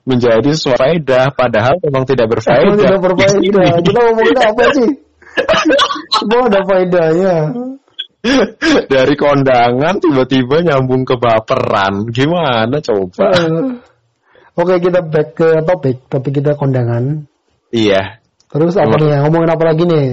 menjadi 0.08 0.56
faedah 0.56 1.36
padahal 1.36 1.76
memang 1.84 2.08
tidak 2.08 2.32
berfaedah. 2.32 2.72
Tidak 2.72 3.00
berfaedah 3.04 3.84
kita 3.84 4.00
ngomongin 4.00 4.36
apa 4.40 4.64
sih 4.72 4.90
semua 6.18 6.50
ada 6.50 6.60
faedahnya 6.66 7.36
Dari 8.90 9.14
kondangan 9.14 10.02
tiba-tiba 10.02 10.60
nyambung 10.66 11.06
ke 11.06 11.14
baperan. 11.16 12.10
Gimana 12.10 12.82
coba? 12.82 13.30
Oke 14.58 14.74
kita 14.82 15.00
back 15.06 15.28
ke 15.38 15.48
topik 15.62 15.96
topik 16.10 16.42
kita 16.42 16.58
kondangan. 16.58 17.30
Iya, 17.70 18.18
terus 18.50 18.74
apa 18.74 18.98
nih 18.98 19.22
ngomongin 19.22 19.50
apa 19.54 19.64
lagi 19.64 19.82
nih? 19.86 20.06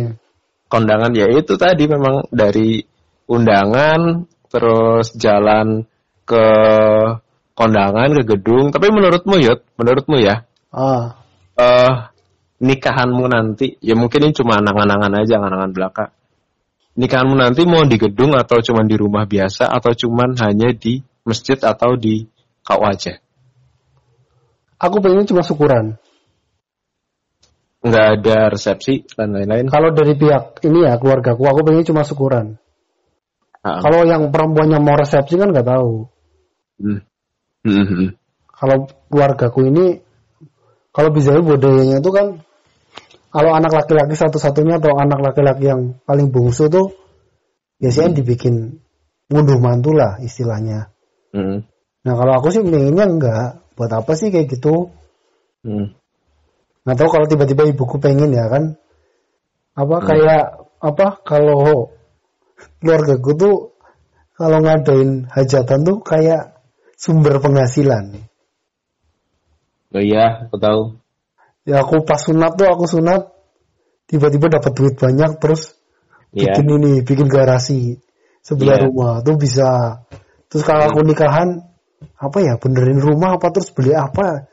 Kondangan 0.70 1.12
ya 1.18 1.26
itu 1.34 1.58
tadi 1.58 1.90
memang 1.90 2.30
dari 2.30 2.86
undangan 3.26 4.30
terus 4.54 5.18
jalan 5.18 5.90
ke 6.30 6.48
kondangan 7.58 8.14
ke 8.22 8.24
gedung. 8.38 8.70
Tapi 8.70 8.88
menurutmu 8.94 9.36
Yud, 9.42 9.60
menurutmu 9.82 10.22
ya, 10.22 10.46
ah. 10.70 11.18
eh 11.58 11.94
nikahanmu 12.62 13.26
nanti 13.26 13.82
ya 13.82 13.98
mungkin 13.98 14.30
ini 14.30 14.34
cuma 14.38 14.62
angan-angan 14.62 15.26
aja 15.26 15.42
angan-angan 15.42 15.72
belaka. 15.74 16.06
Nikahanmu 16.96 17.36
nanti 17.36 17.68
mau 17.68 17.84
di 17.84 18.00
gedung 18.00 18.38
atau 18.38 18.64
cuma 18.64 18.88
di 18.88 18.96
rumah 18.96 19.28
biasa 19.28 19.68
atau 19.68 19.92
cuma 19.92 20.32
hanya 20.40 20.72
di 20.72 21.04
masjid 21.28 21.60
atau 21.60 22.00
di 22.00 22.24
kau 22.64 22.80
aja 22.88 23.20
aku 24.80 24.96
pengen 25.04 25.28
cuma 25.28 25.42
syukuran 25.46 26.00
nggak 27.86 28.08
ada 28.20 28.38
resepsi 28.50 29.06
dan 29.14 29.36
lain-lain 29.36 29.70
kalau 29.70 29.94
dari 29.94 30.18
pihak 30.18 30.66
ini 30.66 30.90
ya 30.90 30.98
keluarga 30.98 31.38
aku 31.38 31.44
aku 31.46 31.62
pengen 31.64 31.86
cuma 31.86 32.02
syukuran 32.02 32.58
Ah, 33.66 33.82
kalau 33.82 34.06
yang 34.06 34.30
perempuannya 34.30 34.78
mau 34.78 34.94
resepsi 34.94 35.42
kan 35.42 35.50
nggak 35.50 35.66
tahu 35.66 36.06
hmm. 36.86 37.00
Hmm, 37.66 37.86
hmm. 37.90 38.10
kalau 38.54 38.86
keluargaku 39.10 39.74
ini 39.74 40.06
kalau 40.94 41.10
bisa 41.10 41.34
budayanya 41.42 41.98
itu 41.98 42.14
kan 42.14 42.46
kalau 43.36 43.52
anak 43.52 43.74
laki-laki 43.76 44.16
satu-satunya 44.16 44.80
atau 44.80 44.96
anak 44.96 45.20
laki-laki 45.20 45.68
yang 45.68 46.00
paling 46.08 46.32
bungsu 46.32 46.72
tuh 46.72 46.96
biasanya 47.84 48.16
dibikin 48.16 48.80
ngunduh 49.28 49.60
mantu 49.60 49.92
lah 49.92 50.22
istilahnya. 50.24 50.88
Hmm. 51.36 51.68
Nah 52.08 52.14
kalau 52.16 52.34
aku 52.40 52.48
sih 52.54 52.64
pengennya 52.64 53.04
enggak. 53.04 53.65
Buat 53.76 53.92
apa 53.92 54.12
sih 54.16 54.32
kayak 54.32 54.48
gitu? 54.52 54.92
Hmm. 55.64 55.96
Nggak 56.86 56.98
tahu 57.02 57.10
kalau 57.12 57.26
tiba-tiba 57.28 57.64
ibuku 57.68 58.00
pengen 58.00 58.32
ya 58.32 58.48
kan. 58.48 58.80
Apa 59.76 59.98
kayak 60.04 60.44
apa 60.80 61.08
kalau 61.28 61.92
keluargaku 62.80 63.32
tuh 63.36 63.56
kalau 64.36 64.60
ngadain 64.64 65.28
hajatan 65.32 65.80
tuh 65.84 65.98
kayak 66.04 66.60
sumber 66.96 67.40
penghasilan. 67.44 68.16
Oh 69.96 70.04
iya, 70.04 70.48
aku 70.48 70.60
tahu. 70.60 70.82
Ya 71.66 71.82
aku 71.82 72.04
pas 72.04 72.20
sunat 72.20 72.60
tuh 72.60 72.68
aku 72.68 72.86
sunat 72.86 73.32
tiba-tiba 74.06 74.52
dapat 74.60 74.72
duit 74.76 74.96
banyak 75.00 75.40
terus 75.42 75.76
Iya. 76.36 76.52
bikin 76.52 76.68
ini, 76.68 76.94
bikin 77.02 77.28
garasi 77.32 78.04
sebelah 78.44 78.76
Iya. 78.78 78.84
rumah 78.92 79.14
tuh 79.24 79.40
bisa. 79.40 80.04
Terus 80.52 80.64
kalau 80.68 80.92
aku 80.92 81.02
nikahan 81.08 81.64
apa 82.20 82.38
ya 82.42 82.54
benerin 82.62 83.02
rumah 83.02 83.38
apa 83.38 83.50
terus 83.52 83.74
beli 83.74 83.92
apa 83.94 84.48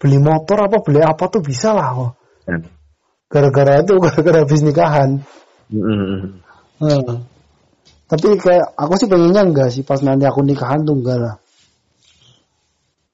beli 0.00 0.18
motor 0.18 0.64
apa 0.66 0.80
beli 0.80 1.00
apa 1.04 1.24
tuh 1.28 1.44
bisa 1.44 1.76
lah 1.76 1.88
kok. 1.92 2.12
Kan. 2.48 2.60
gara-gara 3.30 3.84
itu 3.84 3.94
gara-gara 4.04 4.38
habis 4.42 4.62
nikahan 4.64 5.22
Mm-mm. 5.70 6.40
Hmm. 6.82 7.22
tapi 8.10 8.34
kayak 8.40 8.74
aku 8.74 8.92
sih 8.98 9.06
pengennya 9.06 9.42
enggak 9.46 9.68
sih 9.70 9.86
pas 9.86 10.00
nanti 10.02 10.26
aku 10.26 10.42
nikahan 10.42 10.82
tuh 10.82 10.96
enggak 10.98 11.18
lah 11.20 11.36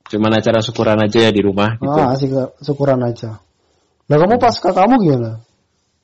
Cuman 0.06 0.38
acara 0.38 0.62
syukuran 0.62 1.02
aja 1.02 1.18
ya 1.18 1.30
di 1.34 1.42
rumah 1.42 1.74
gitu. 1.82 1.98
ah 1.98 2.14
sih 2.14 2.30
syukuran 2.62 3.02
aja 3.02 3.42
nah 4.06 4.16
kamu 4.16 4.38
pas 4.38 4.54
kakakmu 4.56 4.96
gimana 5.02 5.42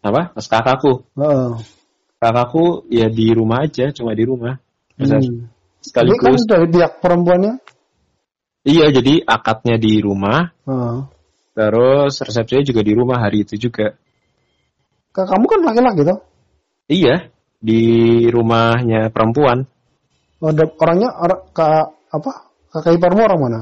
Apa? 0.03 0.35
Pas 0.35 0.47
kakakku. 0.51 1.07
Heeh. 1.15 1.51
Kakakku 2.19 2.91
ya 2.91 3.07
di 3.07 3.31
rumah 3.31 3.63
aja, 3.71 3.95
cuma 3.95 4.19
di 4.19 4.27
rumah. 4.27 4.59
Masa 4.99 5.23
Hmm. 5.23 5.47
Ini 5.83 5.91
kan 5.91 6.31
sekaligus. 6.39 6.43
dari 6.47 6.67
pihak 6.71 6.93
perempuannya 7.03 7.55
Iya, 8.63 8.95
jadi 8.95 9.27
akadnya 9.27 9.75
di 9.75 9.99
rumah, 9.99 10.55
Heeh. 10.63 10.97
terus 11.51 12.23
resepsinya 12.23 12.63
juga 12.63 12.81
di 12.81 12.93
rumah 12.95 13.19
hari 13.19 13.43
itu 13.43 13.59
juga. 13.59 13.99
kakakmu 15.11 15.45
kan 15.45 15.61
laki-laki 15.67 16.07
tuh 16.07 16.19
Iya, 16.87 17.27
di 17.59 17.83
rumahnya 18.31 19.11
perempuan. 19.11 19.67
Oh, 20.39 20.51
ada 20.51 20.65
orangnya 20.67 21.11
orang 21.13 21.43
kak 21.51 21.87
apa 22.11 22.31
kakak 22.71 22.93
iparmu 22.97 23.21
orang 23.23 23.41
mana 23.43 23.61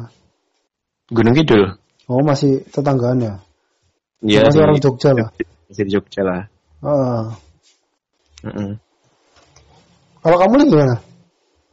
Gunung 1.08 1.34
Kidul. 1.34 1.76
oh 2.06 2.22
masih 2.22 2.60
tetanggaan 2.68 3.18
ya 3.20 3.34
Iya, 4.20 4.48
masih 4.48 4.60
di- 4.60 4.64
orang 4.68 4.78
Jogja 4.78 5.10
lah 5.16 5.28
Masih 5.68 5.84
di 5.84 5.92
Jogja 5.92 6.22
lah. 6.24 6.40
Heeh. 6.80 7.22
Mm-mm. 8.40 8.70
kalau 10.20 10.36
kamu 10.38 10.68
gimana 10.68 10.96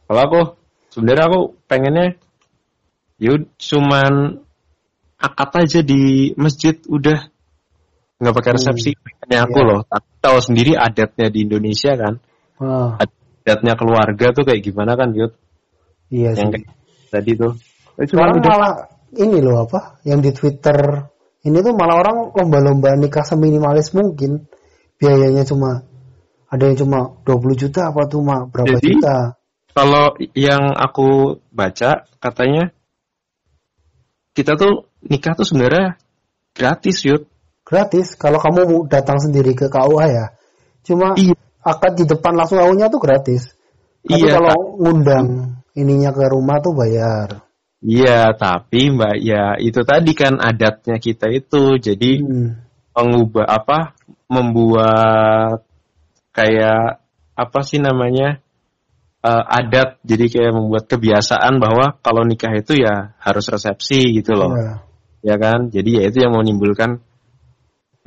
Kalau 0.08 0.20
aku, 0.24 0.40
sebenarnya 0.88 1.24
aku 1.28 1.40
pengennya, 1.68 2.16
yuk 3.20 3.52
cuman 3.60 4.40
akad 5.20 5.50
aja 5.68 5.80
di 5.84 6.32
masjid 6.40 6.80
udah. 6.88 7.28
Nggak 8.18 8.34
pakai 8.34 8.52
resepsi. 8.58 8.90
Ini 8.98 9.36
aku 9.38 9.58
Iya. 9.62 9.68
loh, 9.68 9.80
tahu 10.18 10.38
sendiri 10.42 10.74
adatnya 10.74 11.30
di 11.30 11.46
Indonesia 11.46 11.94
kan, 11.94 12.18
Ah, 12.58 12.98
adatnya 12.98 13.78
keluarga 13.78 14.34
tuh 14.34 14.42
kayak 14.42 14.64
gimana 14.66 14.98
kan, 14.98 15.14
Yud? 15.14 15.30
iya 16.10 16.34
sih. 16.34 16.42
Yang 16.42 16.50
kayak 16.58 16.68
tadi 17.14 17.32
tuh. 17.38 17.52
Sekarang 18.00 18.10
Cuman 18.10 18.42
udah, 18.42 18.50
malah 18.50 18.74
ini 19.14 19.38
loh 19.38 19.56
apa 19.62 20.02
yang 20.02 20.18
di 20.18 20.34
Twitter 20.34 21.06
ini 21.46 21.58
tuh 21.62 21.74
malah 21.78 22.02
orang 22.02 22.34
lomba-lomba 22.34 22.98
nikah 22.98 23.22
seminimalis 23.22 23.94
mungkin. 23.94 24.50
Biayanya 24.98 25.46
cuma 25.46 25.86
ada 26.50 26.64
yang 26.66 26.74
cuma 26.74 27.14
20 27.22 27.54
juta 27.54 27.94
apa 27.94 28.10
tuh 28.10 28.18
mah 28.26 28.50
berapa 28.50 28.82
Jadi, 28.82 28.98
juta 28.98 29.37
kalau 29.78 30.18
yang 30.34 30.74
aku 30.74 31.38
baca 31.54 32.02
katanya 32.18 32.74
kita 34.34 34.58
tuh 34.58 34.90
nikah 35.06 35.38
tuh 35.38 35.46
sebenarnya 35.46 35.94
gratis, 36.50 37.06
Yud. 37.06 37.30
gratis 37.62 38.18
kalau 38.18 38.42
kamu 38.42 38.90
datang 38.90 39.22
sendiri 39.22 39.54
ke 39.54 39.70
KUA 39.70 40.06
ya 40.10 40.26
cuma 40.82 41.14
Iya. 41.14 41.38
akad 41.62 41.94
di 41.94 42.10
depan 42.10 42.34
langsung 42.34 42.58
awalnya 42.58 42.90
tuh 42.90 42.98
gratis 42.98 43.54
tapi 44.02 44.26
Iya, 44.26 44.42
kalau 44.42 44.74
ngundang 44.82 45.26
ininya 45.78 46.10
ke 46.10 46.26
rumah 46.26 46.58
tuh 46.58 46.74
bayar 46.74 47.46
Iya, 47.78 48.34
tapi 48.34 48.90
Mbak 48.90 49.16
ya 49.22 49.54
itu 49.62 49.86
tadi 49.86 50.10
kan 50.10 50.42
adatnya 50.42 50.98
kita 50.98 51.30
itu. 51.30 51.78
Jadi 51.78 52.18
hmm. 52.18 52.50
mengubah 52.90 53.46
apa? 53.46 53.94
Membuat 54.26 55.62
kayak 56.34 56.98
apa 57.38 57.60
sih 57.62 57.78
namanya? 57.78 58.42
Eh, 59.24 59.44
adat. 59.58 60.02
Jadi 60.06 60.24
kayak 60.30 60.52
membuat 60.54 60.84
kebiasaan 60.86 61.58
bahwa 61.58 61.98
kalau 62.02 62.22
nikah 62.22 62.52
itu 62.54 62.78
ya 62.78 63.18
harus 63.18 63.46
resepsi 63.48 64.18
gitu 64.18 64.34
loh. 64.38 64.54
Iya. 64.54 64.74
Ya 65.18 65.36
kan? 65.36 65.68
Jadi 65.74 65.98
ya 65.98 66.02
itu 66.06 66.22
yang 66.22 66.34
menimbulkan 66.36 67.02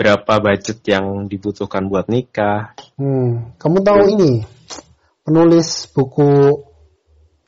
berapa 0.01 0.34
budget 0.41 0.82
yang 0.89 1.30
dibutuhkan 1.30 1.86
buat 1.86 2.09
nikah. 2.09 2.74
Hmm. 2.97 3.53
kamu 3.62 3.78
tahu 3.86 4.01
ini 4.18 4.41
penulis 5.22 5.86
buku 5.93 6.57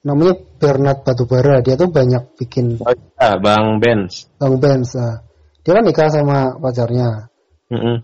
namanya 0.06 0.38
Bernard 0.62 1.02
Batubara 1.02 1.64
dia 1.66 1.74
tuh 1.80 1.90
banyak 1.90 2.38
bikin 2.38 2.78
Oh, 2.84 2.94
ya, 2.94 3.40
Bang 3.40 3.82
Benz. 3.82 4.30
Bang 4.38 4.62
Benz 4.62 4.94
nah. 4.94 5.24
dia 5.64 5.72
kan 5.80 5.84
nikah 5.88 6.12
sama 6.12 6.60
pacarnya 6.60 7.32
Mm-mm. 7.72 8.04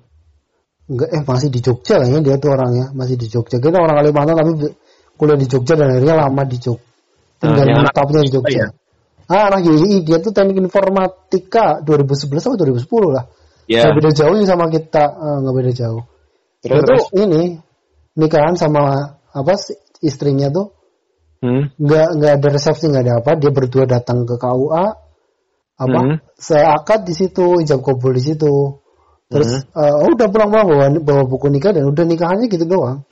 enggak 0.90 1.10
eh 1.14 1.22
masih 1.28 1.54
di 1.54 1.60
Jogja 1.62 2.02
kayaknya 2.02 2.20
dia 2.24 2.36
tuh 2.42 2.56
orangnya 2.56 2.90
masih 2.96 3.20
di 3.20 3.28
Jogja 3.30 3.62
kita 3.62 3.78
orang 3.78 4.00
Kalimantan 4.02 4.36
tapi 4.40 4.52
kuliah 5.20 5.36
di 5.36 5.46
Jogja 5.52 5.76
dan 5.76 5.92
akhirnya 5.92 6.16
lama 6.16 6.44
di 6.48 6.58
Jogja 6.58 6.88
tinggal 7.40 7.64
Ah, 7.64 7.68
yang 7.68 7.80
anak 7.84 7.96
menetapnya 7.96 8.20
di 8.24 8.32
Jogja. 8.32 8.56
ya? 8.64 8.68
ah 9.30 9.44
anak 9.54 9.62
YI 9.62 10.02
dia 10.02 10.18
tuh 10.20 10.32
teknik 10.34 10.58
informatika 10.58 11.86
2011 11.86 12.42
atau 12.50 12.58
2010 12.58 13.14
lah. 13.14 13.26
Nggak 13.86 13.96
beda 14.02 14.12
jauh 14.18 14.36
sama 14.44 14.66
kita. 14.74 15.04
Eh, 15.06 15.38
nggak 15.46 15.56
beda 15.56 15.72
jauh. 15.78 16.04
Dia 16.60 16.82
Terus, 16.82 17.06
tuh 17.06 17.22
ini 17.22 17.42
nikahan 18.18 18.58
sama 18.58 19.14
apa 19.30 19.54
sih, 19.56 19.78
istrinya 20.02 20.50
tuh 20.50 20.74
Hmm. 21.40 21.72
nggak 21.80 22.08
nggak 22.20 22.32
ada 22.42 22.48
resepsi 22.52 22.90
nggak 22.92 23.04
ada 23.06 23.14
apa. 23.24 23.32
Dia 23.40 23.52
berdua 23.54 23.86
datang 23.88 24.28
ke 24.28 24.36
KUA 24.36 24.86
apa 25.80 26.00
Hmm. 26.04 26.18
saya 26.36 26.76
akad 26.76 27.08
di 27.08 27.16
situ 27.16 27.64
ijab 27.64 27.80
kabul 27.80 28.12
di 28.18 28.24
situ. 28.26 28.82
Terus 29.30 29.62
eh, 29.64 29.94
oh, 30.04 30.10
udah 30.12 30.28
pulang-pulang 30.28 30.68
bawa 30.68 30.86
bawa 31.00 31.24
buku 31.30 31.48
nikah 31.48 31.72
dan 31.72 31.86
udah 31.88 32.04
nikahannya 32.04 32.50
gitu 32.50 32.66
doang 32.66 33.06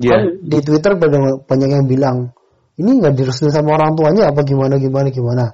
Ya. 0.00 0.16
kan 0.16 0.22
di 0.40 0.58
Twitter 0.64 0.96
banyak 0.96 1.44
banyak 1.44 1.68
yang 1.68 1.84
bilang 1.84 2.18
ini 2.80 2.96
nggak 3.04 3.12
direstuin 3.12 3.52
sama 3.52 3.76
orang 3.76 3.92
tuanya 3.92 4.32
apa 4.32 4.40
gimana 4.48 4.80
gimana 4.80 5.12
gimana 5.12 5.44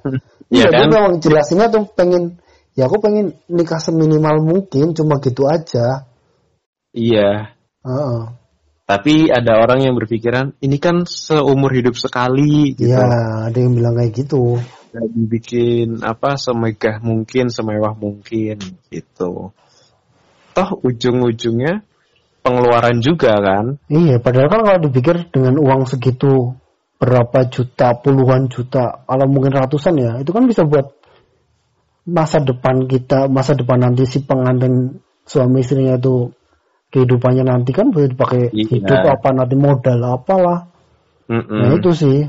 Iya 0.47 0.63
iya 0.63 0.67
kan? 0.71 0.79
dia 0.79 0.87
memang 0.87 1.13
jelasinnya 1.19 1.67
tuh 1.67 1.83
pengen 1.91 2.39
ya 2.79 2.87
aku 2.87 3.03
pengen 3.03 3.35
nikah 3.51 3.83
seminimal 3.83 4.39
mungkin 4.39 4.95
cuma 4.95 5.19
gitu 5.19 5.43
aja 5.51 6.07
Iya. 6.97 7.53
Heeh. 7.85 8.21
Tapi 8.87 9.27
ada 9.27 9.59
orang 9.59 9.83
yang 9.83 9.93
berpikiran 9.99 10.55
ini 10.63 10.79
kan 10.79 11.03
seumur 11.03 11.75
hidup 11.75 11.99
sekali 11.99 12.71
gitu. 12.71 12.95
Iya, 12.95 13.51
ada 13.51 13.57
yang 13.57 13.75
bilang 13.75 13.99
kayak 13.99 14.15
gitu. 14.15 14.63
Dan 14.95 15.11
dibikin 15.11 15.99
apa 16.07 16.39
semegah 16.39 17.03
mungkin, 17.03 17.51
semewah 17.51 17.93
mungkin 17.99 18.57
gitu. 18.87 19.51
Toh 20.55 20.69
ujung-ujungnya 20.87 21.83
pengeluaran 22.47 23.03
juga 23.03 23.35
kan. 23.43 23.75
Iya, 23.91 24.23
padahal 24.23 24.47
kan 24.47 24.61
kalau 24.63 24.79
dipikir 24.79 25.27
dengan 25.27 25.59
uang 25.59 25.83
segitu 25.83 26.55
berapa 26.97 27.51
juta, 27.51 27.99
puluhan 27.99 28.47
juta, 28.47 29.03
kalau 29.03 29.27
mungkin 29.27 29.51
ratusan 29.51 29.99
ya, 29.99 30.11
itu 30.23 30.31
kan 30.31 30.47
bisa 30.47 30.63
buat 30.63 30.95
masa 32.07 32.39
depan 32.39 32.87
kita, 32.87 33.27
masa 33.27 33.51
depan 33.53 33.83
nanti 33.83 34.07
si 34.07 34.23
pengantin 34.23 35.03
suami 35.27 35.59
istrinya 35.59 35.99
itu 35.99 36.31
kehidupannya 36.87 37.43
nanti 37.43 37.75
kan 37.75 37.91
bisa 37.91 38.07
dipakai 38.07 38.47
Iya. 38.55 38.79
hidup 38.79 38.99
apa 39.03 39.29
nanti 39.35 39.59
modal 39.59 39.99
apalah. 40.07 40.71
Mm-mm. 41.27 41.59
Nah 41.59 41.75
itu 41.75 41.91
sih. 41.91 42.23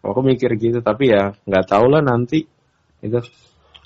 Aku 0.00 0.24
mikir 0.24 0.56
gitu 0.56 0.80
tapi 0.80 1.12
ya 1.12 1.36
nggak 1.44 1.68
tahu 1.68 1.92
lah 1.92 2.00
nanti 2.00 2.48
itu. 3.04 3.20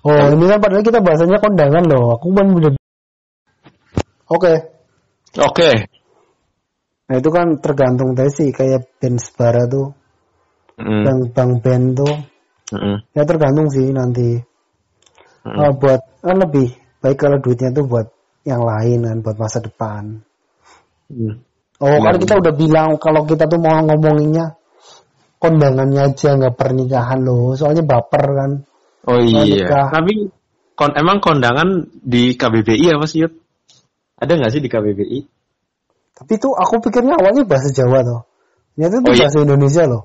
Oh 0.07 0.15
ini 0.31 0.47
kan 0.47 0.63
padahal 0.63 0.87
kita 0.87 1.03
bahasanya 1.03 1.43
kondangan 1.43 1.85
loh. 1.91 2.15
Aku 2.17 2.31
kan 2.31 2.47
bener. 2.55 2.73
Oke. 4.31 4.55
Oke. 5.37 5.71
Nah 7.07 7.17
itu 7.23 7.31
kan 7.31 7.61
tergantung 7.63 8.19
tadi 8.19 8.31
sih 8.33 8.49
kayak 8.51 8.99
band 8.99 9.23
Sebara 9.23 9.63
tuh, 9.71 9.95
Mm-mm. 10.81 11.03
bang 11.07 11.21
bang 11.31 11.53
band 11.63 11.87
tuh. 11.95 12.15
Mm-mm. 12.75 12.97
Ya 13.15 13.23
tergantung 13.23 13.71
sih 13.71 13.95
nanti. 13.95 14.43
Mm-mm. 15.47 15.59
Oh, 15.61 15.73
buat 15.79 16.01
kan 16.25 16.37
lebih 16.43 16.75
baik 16.99 17.19
kalau 17.23 17.39
duitnya 17.39 17.71
tuh 17.71 17.87
buat 17.87 18.11
yang 18.43 18.67
lain 18.67 19.07
kan 19.07 19.19
buat 19.23 19.37
masa 19.39 19.63
depan. 19.63 20.19
Mm. 21.13 21.35
Oh 21.77 21.97
kan 22.01 22.17
kita 22.17 22.41
udah 22.41 22.55
bilang 22.57 22.97
kalau 22.97 23.29
kita 23.29 23.45
tuh 23.47 23.61
mau 23.61 23.79
ngomonginnya 23.85 24.57
kondangannya 25.37 26.11
aja 26.11 26.35
nggak 26.35 26.57
pernikahan 26.57 27.21
loh. 27.23 27.55
Soalnya 27.55 27.85
baper 27.87 28.25
kan. 28.35 28.51
Oh 29.07 29.21
nikah. 29.23 29.47
iya. 29.47 29.93
Tapi 29.95 30.13
kon 30.75 30.91
emang 30.99 31.23
kondangan 31.23 31.87
di 32.03 32.35
KBBI 32.35 32.97
apa 32.97 33.07
sih? 33.07 33.23
Yud? 33.23 33.46
Ada 34.17 34.33
nggak 34.37 34.51
sih 34.53 34.63
di 34.65 34.69
KBBI? 34.69 35.21
Tapi 36.17 36.33
tuh 36.41 36.57
aku 36.57 36.81
pikirnya 36.81 37.17
awalnya 37.21 37.45
bahasa 37.45 37.69
Jawa 37.69 38.01
tuh. 38.01 38.21
Ternyata 38.75 38.95
itu 38.97 39.05
Oh, 39.05 39.13
iya? 39.13 39.21
bahasa 39.29 39.39
Indonesia 39.45 39.83
loh. 39.85 40.03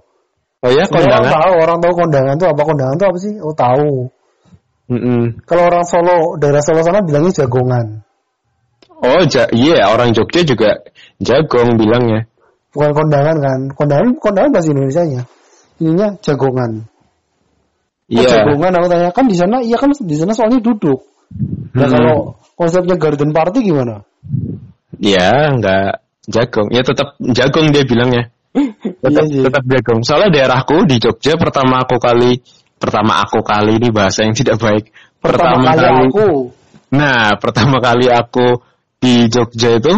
Oh 0.62 0.70
ya 0.70 0.84
Semua 0.86 0.99
orang 1.01 1.09
kondangan. 1.09 1.32
tahu, 1.34 1.53
orang 1.57 1.78
tahu 1.82 1.93
kondangan 1.97 2.36
tuh 2.38 2.47
apa 2.51 2.62
kondangan 2.62 2.95
tuh 2.99 3.07
apa 3.09 3.18
sih? 3.18 3.34
Oh 3.39 3.53
tahu. 3.55 3.91
Mm-mm. 4.91 5.22
Kalau 5.47 5.64
orang 5.72 5.84
Solo, 5.88 6.36
daerah 6.36 6.59
Solo 6.62 6.84
sana 6.84 6.99
bilangnya 7.01 7.32
jagongan. 7.32 8.03
Oh 9.01 9.24
ja, 9.26 9.47
iya 9.55 9.88
orang 9.89 10.12
Jogja 10.14 10.43
juga 10.45 10.84
jagong 11.18 11.80
bilangnya. 11.80 12.28
Bukan 12.76 12.91
kondangan 12.93 13.36
kan. 13.39 13.59
Kondangan 13.74 14.07
kondangan 14.20 14.51
bahasa 14.51 14.70
Indonesia 14.70 15.01
nya. 15.07 15.22
Ininya 15.80 16.07
jagongan. 16.22 16.72
Oh, 18.12 18.20
Iya. 18.20 18.28
jagongan 18.28 18.72
aku 18.76 18.88
tanya 18.91 19.09
kan 19.16 19.26
di 19.26 19.36
sana 19.39 19.64
iya 19.64 19.80
kan 19.80 19.89
di 19.95 20.16
sana 20.20 20.36
soalnya 20.36 20.59
duduk. 20.59 20.99
Nah 21.74 21.88
Hmm. 21.88 21.93
kalau 21.95 22.18
konsepnya 22.62 22.95
garden 23.01 23.34
party 23.34 23.66
gimana? 23.66 24.05
Ya, 25.01 25.49
nggak 25.57 26.05
jagung. 26.30 26.70
Ya 26.70 26.86
tetap 26.86 27.18
jagung 27.34 27.74
dia 27.74 27.82
bilangnya. 27.82 28.30
Tetap, 29.01 29.24
Iya 29.26 29.32
sih. 29.32 29.43
tetap 29.47 29.64
jagung. 29.64 29.99
Soalnya 30.03 30.30
daerahku 30.36 30.84
di 30.84 30.99
Jogja 30.99 31.39
pertama 31.39 31.82
aku 31.88 31.97
kali 31.97 32.43
pertama 32.76 33.24
aku 33.24 33.39
kali 33.41 33.80
ini 33.80 33.89
bahasa 33.95 34.28
yang 34.28 34.36
tidak 34.36 34.59
baik. 34.59 34.91
Pertama, 35.24 35.72
kali, 35.72 36.12
aku. 36.12 36.51
Nah, 36.91 37.39
pertama 37.39 37.80
kali 37.80 38.12
aku 38.12 38.59
di 38.99 39.32
Jogja 39.32 39.80
itu 39.80 39.93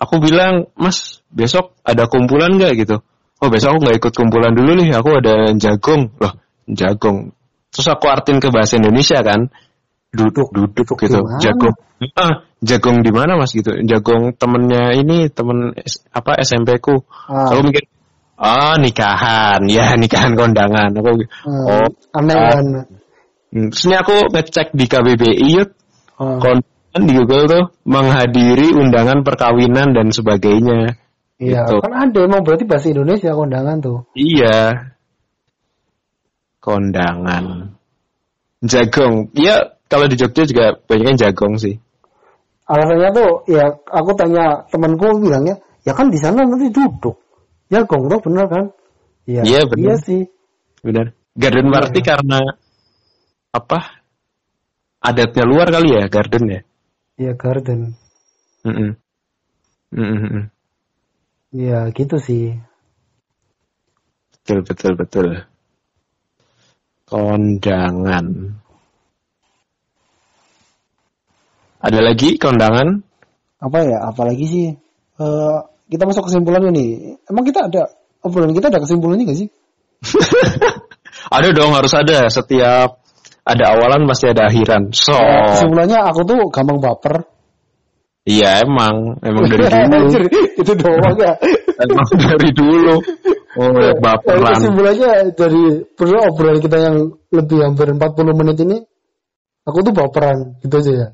aku 0.00 0.14
bilang, 0.24 0.72
"Mas, 0.74 1.20
besok 1.28 1.76
ada 1.84 2.08
kumpulan 2.08 2.56
nggak 2.56 2.72
gitu?" 2.80 2.96
Oh, 3.44 3.52
besok 3.52 3.76
aku 3.76 3.78
nggak 3.84 3.96
ikut 4.00 4.12
kumpulan 4.16 4.56
dulu 4.56 4.70
nih, 4.80 4.96
aku 4.96 5.10
ada 5.20 5.52
jagung. 5.60 6.08
Loh, 6.16 6.34
jagung. 6.64 7.36
Terus 7.74 7.88
aku 7.92 8.06
artin 8.08 8.40
ke 8.40 8.48
bahasa 8.48 8.80
Indonesia 8.80 9.20
kan. 9.20 9.52
Duduk, 10.14 10.48
duduk 10.54 10.86
gitu. 10.94 11.18
di 11.18 11.26
mana? 11.26 11.38
Jagung. 11.42 11.74
Ah, 12.14 12.34
jagung 12.62 12.98
di 13.02 13.10
mana 13.10 13.34
Mas 13.34 13.50
gitu? 13.50 13.74
Jagung 13.82 14.30
temennya 14.38 14.94
ini, 14.94 15.26
temen 15.26 15.74
apa 16.14 16.38
SMP 16.38 16.78
ku. 16.78 17.02
Ah. 17.26 17.50
Aku 17.50 17.66
mikir, 17.66 17.84
oh 18.38 18.74
nikahan, 18.78 19.58
ya 19.74 19.98
nikahan 19.98 20.38
kondangan. 20.38 20.94
Aku, 20.94 21.10
Hmm, 21.42 21.64
oh, 21.66 21.86
aneh 22.14 22.36
ah. 22.38 22.50
kan. 22.54 22.66
Hmm, 23.54 23.66
Terus 23.74 23.82
ini 23.86 23.94
aku 23.98 24.14
ngecek 24.30 24.68
di 24.74 24.84
KBBI 24.86 25.46
yuk, 25.58 25.70
Ah. 26.14 26.38
kondangan 26.38 27.02
di 27.02 27.12
Google 27.18 27.44
tuh 27.50 27.64
menghadiri 27.82 28.70
undangan 28.70 29.26
perkawinan 29.26 29.90
dan 29.98 30.14
sebagainya. 30.14 30.94
Iya, 31.42 31.66
Gitu. 31.66 31.82
kan 31.82 31.90
ada 31.90 32.18
emang 32.22 32.46
berarti 32.46 32.62
bahasa 32.62 32.94
Indonesia 32.94 33.34
kondangan 33.34 33.82
tuh. 33.82 33.98
Iya. 34.14 34.94
Kondangan. 36.62 37.74
Jagong. 38.64 39.34
Iya, 39.36 39.73
kalau 39.88 40.06
di 40.08 40.16
Jogja 40.16 40.42
juga 40.48 40.74
banyak 40.76 41.20
jagong 41.20 41.54
sih. 41.60 41.76
Alasannya 42.64 43.10
tuh 43.12 43.30
ya 43.52 43.68
aku 43.92 44.10
tanya 44.16 44.64
temanku 44.72 45.20
bilangnya, 45.20 45.60
ya 45.84 45.92
kan 45.92 46.08
di 46.08 46.16
sana 46.16 46.48
nanti 46.48 46.72
duduk. 46.72 47.20
Ya 47.68 47.84
gong 47.84 48.08
tuh 48.08 48.20
bener 48.24 48.46
kan? 48.48 48.64
Iya. 49.28 49.42
Iya, 49.44 49.60
bener. 49.68 49.84
Iya 49.84 49.96
sih. 50.00 50.22
Benar. 50.84 51.06
Garden 51.36 51.68
party 51.72 52.00
Iya. 52.00 52.08
karena 52.08 52.40
apa? 53.52 53.78
Adatnya 55.04 55.44
luar 55.44 55.68
kali 55.68 55.88
ya, 55.92 56.04
garden 56.08 56.44
ya. 56.48 56.60
Iya 57.20 57.32
garden. 57.36 57.80
Mm-mm. 58.64 58.96
Mm-mm. 59.92 60.48
Iya 61.52 61.92
gitu 61.92 62.16
sih. 62.16 62.56
Betul, 64.32 64.64
betul, 64.64 64.92
betul. 64.96 65.28
Kondangan. 67.04 68.56
Ada 71.84 72.00
lagi 72.00 72.40
kondangan? 72.40 73.04
Apa 73.60 73.78
ya? 73.84 73.98
Apalagi 74.08 74.44
sih? 74.48 74.66
Eh 75.20 75.58
kita 75.92 76.08
masuk 76.08 76.26
kesimpulan 76.26 76.64
ini. 76.72 77.12
Emang 77.28 77.44
kita 77.44 77.68
ada 77.68 77.92
obrolan 78.24 78.56
kita 78.56 78.72
ada 78.72 78.80
kesimpulannya 78.80 79.28
gak 79.28 79.38
sih? 79.38 79.48
Ada 81.24 81.56
dong, 81.56 81.72
harus 81.72 81.94
ada. 81.96 82.28
Setiap 82.28 83.00
ada 83.44 83.64
awalan 83.72 84.04
pasti 84.04 84.28
ada 84.28 84.44
akhiran. 84.44 84.92
So, 84.92 85.14
Ya, 85.16 85.56
kesimpulannya 85.56 85.98
aku 86.04 86.20
tuh 86.26 86.36
gampang 86.52 86.78
baper. 86.84 87.24
iya 88.24 88.60
emang, 88.60 89.20
emang 89.24 89.44
dari 89.48 89.64
dulu. 89.88 90.08
Itu 90.60 90.72
doang 90.76 91.16
ya. 91.16 91.32
emang 91.80 92.08
dari 92.18 92.50
dulu. 92.52 92.94
Oh, 93.56 93.68
Ya, 93.78 93.92
baperan. 93.96 94.52
kesimpulannya 94.58 95.10
dari 95.32 95.62
perlu 95.96 96.16
obrolan 96.28 96.60
kita 96.60 96.76
yang 96.82 96.96
lebih 97.32 97.58
hampir 97.62 97.86
40 97.94 98.00
menit 98.36 98.56
ini, 98.60 98.76
aku 99.64 99.78
tuh 99.80 99.92
baperan 99.96 100.60
gitu 100.60 100.74
aja 100.82 100.92
ya. 100.92 101.08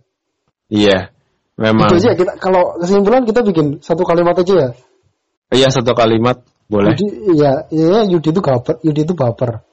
Iya, 0.70 1.10
memang. 1.58 1.90
Itu 1.90 1.98
aja 1.98 2.14
kita 2.14 2.32
kalau 2.38 2.78
kesimpulan 2.78 3.26
kita 3.26 3.42
bikin 3.42 3.82
satu 3.82 4.06
kalimat 4.06 4.38
aja 4.38 4.54
ya. 4.54 4.70
Iya 5.50 5.68
satu 5.74 5.92
kalimat 5.98 6.46
boleh. 6.70 6.94
Yudi, 6.94 7.34
ya, 7.34 7.66
ya 7.74 8.06
Yudi 8.06 8.30
itu 8.30 8.38
baper, 8.38 8.78
Yudi 8.86 9.02
itu 9.02 9.14
baper. 9.18 9.66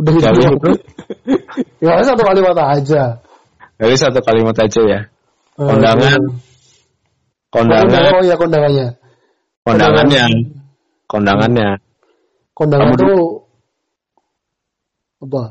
Udah 0.00 0.12
itu. 0.16 0.24
Kali 0.24 0.40
doang. 0.40 0.56
itu? 0.56 0.70
ya 1.84 2.00
satu 2.00 2.22
kalimat 2.24 2.56
aja. 2.56 3.20
Jadi 3.76 3.94
satu 4.00 4.20
kalimat 4.24 4.56
aja 4.56 4.80
ya. 4.80 5.00
Kondangan. 5.60 6.20
Kondangan, 7.50 8.14
Oh 8.16 8.22
ya 8.24 8.38
kondangannya. 8.38 8.88
kondangannya, 9.66 10.24
kondangannya. 11.10 11.68
Kondangan 12.54 12.94
Kamu 12.94 13.02
tuh 13.02 13.18
apa? 15.20 15.42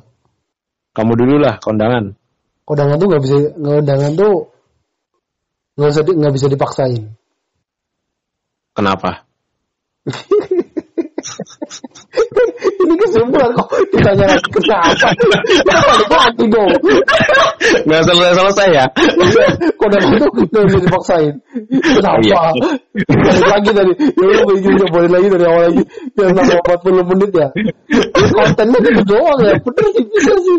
Kamu 0.96 1.14
dulu 1.14 1.36
lah 1.38 1.60
kondangan. 1.62 2.16
Kondangan 2.66 2.96
tuh 2.98 3.08
nggak 3.12 3.22
bisa, 3.22 3.36
kondangan 3.54 4.12
tuh 4.16 4.34
nggak 5.80 5.90
bisa 5.96 6.02
nggak 6.04 6.34
bisa 6.36 6.48
dipaksain. 6.52 7.04
Kenapa? 8.76 9.24
Ini 12.80 12.96
kesimpulan 12.96 13.52
kok 13.56 13.70
ditanya 13.92 14.26
kenapa? 14.40 15.08
Balik 15.68 16.10
lagi 16.10 16.46
dong. 16.52 16.72
Nggak 17.86 18.02
selesai 18.08 18.34
selesai 18.36 18.68
ya? 18.72 18.86
Kondangan 19.80 20.16
tuh 20.20 20.30
nggak 20.48 20.66
bisa 20.68 20.80
dipaksain. 20.84 21.34
Kenapa? 21.70 22.20
Iya. 22.24 22.44
Balik 23.08 23.48
lagi 23.48 23.70
tadi. 23.76 23.94
Ya 24.00 24.26
udah 24.26 24.46
begini 24.48 24.76
udah 24.80 24.90
boleh 24.92 25.10
lagi 25.12 25.28
dari 25.32 25.46
awal 25.46 25.62
lagi. 25.72 25.84
Ya 26.16 26.26
selama 26.32 26.54
40 26.64 27.10
menit 27.16 27.32
ya. 27.36 27.48
Kontennya 28.36 28.80
gitu 28.80 29.02
doang 29.08 29.40
ya. 29.44 29.54
Bener 29.60 29.86
sih 29.96 30.04
bisa 30.08 30.34
sih. 30.40 30.58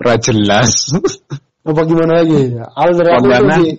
Ora 0.00 0.14
jelas. 0.20 0.70
Apa 1.66 1.80
gimana 1.82 2.22
lagi? 2.22 2.54
Al 2.54 2.90
dari 2.94 3.10
aku 3.10 3.18
itu 3.18 3.26
Kondangan. 3.26 3.58
sih. 3.58 3.70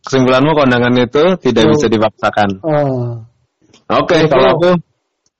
Kesimpulanmu 0.00 0.52
kondangan 0.52 0.94
itu 0.96 1.22
tidak 1.40 1.64
Oh. 1.64 1.70
bisa 1.72 1.86
dipaksakan. 1.88 2.48
Ah. 2.64 3.10
Oke, 4.00 4.16
Betul. 4.16 4.28
kalau 4.32 4.48
aku 4.54 4.70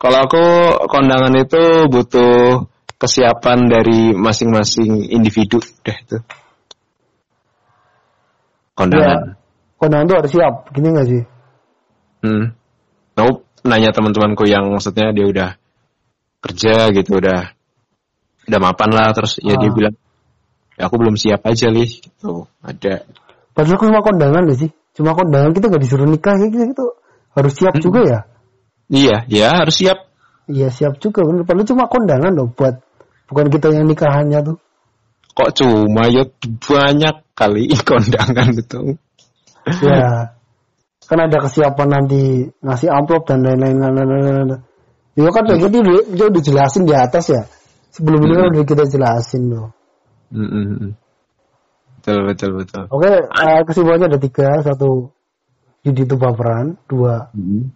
kalau 0.00 0.18
aku 0.24 0.44
kondangan 0.88 1.34
itu 1.36 1.62
butuh 1.88 2.64
kesiapan 2.96 3.68
dari 3.68 4.12
masing-masing 4.12 5.08
individu 5.08 5.60
deh 5.84 5.96
itu. 5.96 6.18
Kondangan. 8.76 9.36
Kondangan 9.76 10.04
tuh 10.08 10.16
harus 10.24 10.30
siap. 10.32 10.54
Gini 10.72 10.88
gak 10.92 11.06
sih? 11.08 11.22
Hmm. 12.20 12.44
Aku 13.16 13.44
nanya 13.64 13.92
teman-temanku 13.92 14.44
yang 14.48 14.68
maksudnya 14.72 15.12
dia 15.12 15.26
udah 15.28 15.50
kerja 16.40 16.88
gitu, 16.96 17.20
udah 17.20 17.52
udah 18.48 18.60
mapan 18.60 18.90
lah, 18.92 19.12
terus 19.12 19.36
ya 19.40 19.56
dia 19.56 19.68
Ah. 19.68 19.74
bilang, 19.76 19.94
ya 20.80 20.88
aku 20.88 20.96
belum 20.96 21.20
siap 21.20 21.44
aja 21.44 21.68
lih, 21.68 22.00
gitu. 22.00 22.48
Ada. 22.64 23.04
Padahal 23.52 23.76
cuma 23.76 24.00
kondangan 24.00 24.48
gak 24.48 24.58
sih? 24.64 24.70
Cuma 24.96 25.12
kondangan 25.12 25.52
kita 25.52 25.68
gak 25.68 25.82
disuruh 25.84 26.08
nikah 26.08 26.40
ya 26.40 26.48
gitu, 26.48 26.64
gitu. 26.72 26.86
Harus 27.36 27.52
siap 27.52 27.76
Hmm. 27.76 27.84
juga 27.84 28.00
ya? 28.08 28.20
Iya, 28.88 29.16
ya 29.28 29.48
harus 29.60 29.76
siap. 29.76 30.08
Iya 30.48 30.72
siap 30.72 30.96
juga 30.98 31.22
bener. 31.22 31.44
Padahal 31.44 31.68
cuma 31.68 31.84
kondangan 31.86 32.32
loh 32.32 32.48
buat 32.50 32.80
bukan 33.28 33.46
kita 33.52 33.70
yang 33.70 33.86
nikahannya 33.86 34.40
tuh. 34.42 34.56
Kok 35.36 35.50
cuma 35.62 36.10
ya 36.10 36.24
banyak 36.40 37.16
kali 37.36 37.70
kondangan 37.88 38.50
itu. 38.56 38.98
Ya. 39.84 40.34
Kan 41.06 41.18
ada 41.22 41.38
kesiapan 41.42 41.88
nanti 41.90 42.50
ngasih 42.64 42.88
amplop 42.90 43.28
dan 43.30 43.46
lain-lain. 43.46 43.78
lain-lain. 43.78 44.58
Ya 45.14 45.30
kan 45.30 45.42
kayak 45.46 45.60
gitu 45.68 45.76
dia, 45.84 46.00
dia 46.16 46.26
udah 46.32 46.42
jelasin 46.42 46.82
di 46.86 46.94
atas 46.94 47.30
ya. 47.30 47.42
Sebelum 47.94 48.22
ini 48.26 48.34
kan 48.38 48.46
udah 48.54 48.64
kita 48.66 48.84
jelasin 48.90 49.50
loh. 49.50 49.74
Mm-mm. 50.30 50.94
Betul, 52.00 52.18
betul, 52.24 52.50
betul. 52.64 52.84
Oke, 52.88 53.12
eh, 53.28 53.60
kesimpulannya 53.66 54.08
ada 54.08 54.20
tiga. 54.22 54.62
Satu, 54.64 55.10
judi 55.84 56.06
itu 56.06 56.16
baperan. 56.16 56.78
Dua, 56.86 57.28
Mm-mm. 57.36 57.68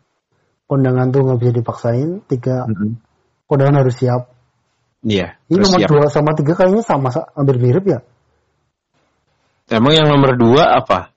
kondangan 0.70 1.12
tuh 1.12 1.20
nggak 1.28 1.38
bisa 1.42 1.52
dipaksain. 1.52 2.24
Tiga, 2.24 2.64
Mm-mm. 2.70 2.96
kondangan 3.50 3.84
harus 3.84 3.94
siap. 4.00 4.32
Iya, 5.04 5.36
Ini 5.52 5.60
nomor 5.60 5.80
siap. 5.84 5.90
dua 5.92 6.04
sama 6.08 6.32
tiga 6.32 6.56
kayaknya 6.56 6.80
sama, 6.80 7.12
sa- 7.12 7.28
hampir 7.36 7.60
mirip 7.60 7.84
ya. 7.84 8.00
Emang 9.68 9.92
yang 9.92 10.08
nomor 10.08 10.32
dua 10.40 10.80
apa? 10.80 11.12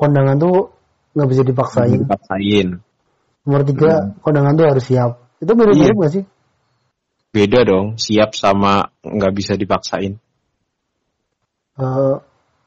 Kondangan 0.00 0.40
tuh 0.40 0.72
nggak 1.12 1.28
bisa 1.28 1.42
dipaksain. 1.44 2.08
Dipaksain. 2.08 2.80
Nomor 3.44 3.62
tiga, 3.68 4.16
kondangan 4.24 4.56
tuh 4.56 4.66
harus 4.70 4.84
siap. 4.88 5.20
Itu 5.42 5.52
mirip-mirip 5.52 5.92
nggak 5.98 6.12
sih? 6.14 6.24
Beda 7.34 7.66
dong, 7.66 7.98
siap 8.00 8.32
sama 8.32 8.88
nggak 9.04 9.32
bisa 9.36 9.52
dipaksain. 9.60 10.21
Eh, 11.82 12.14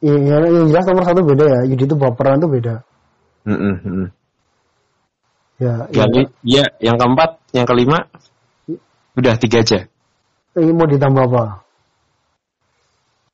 ya, 0.03 0.13
ya, 0.19 0.37
yang 0.43 0.67
jelas 0.67 0.85
nomor 0.91 1.03
satu 1.07 1.21
beda 1.23 1.45
ya. 1.47 1.59
Judi 1.71 1.83
itu 1.87 1.95
baperan 1.95 2.43
tuh 2.43 2.51
beda. 2.51 2.83
Mm-mm, 3.47 3.75
mm-mm. 3.85 4.07
Ya, 5.55 5.87
ya. 5.87 6.03
Jadi, 6.03 6.21
ya, 6.43 6.65
yang 6.83 6.99
keempat, 6.99 7.39
yang 7.55 7.63
kelima, 7.63 8.11
udah 9.15 9.33
tiga 9.39 9.63
aja. 9.63 9.87
Ini 10.59 10.71
mau 10.75 10.87
ditambah 10.87 11.23
apa? 11.31 11.63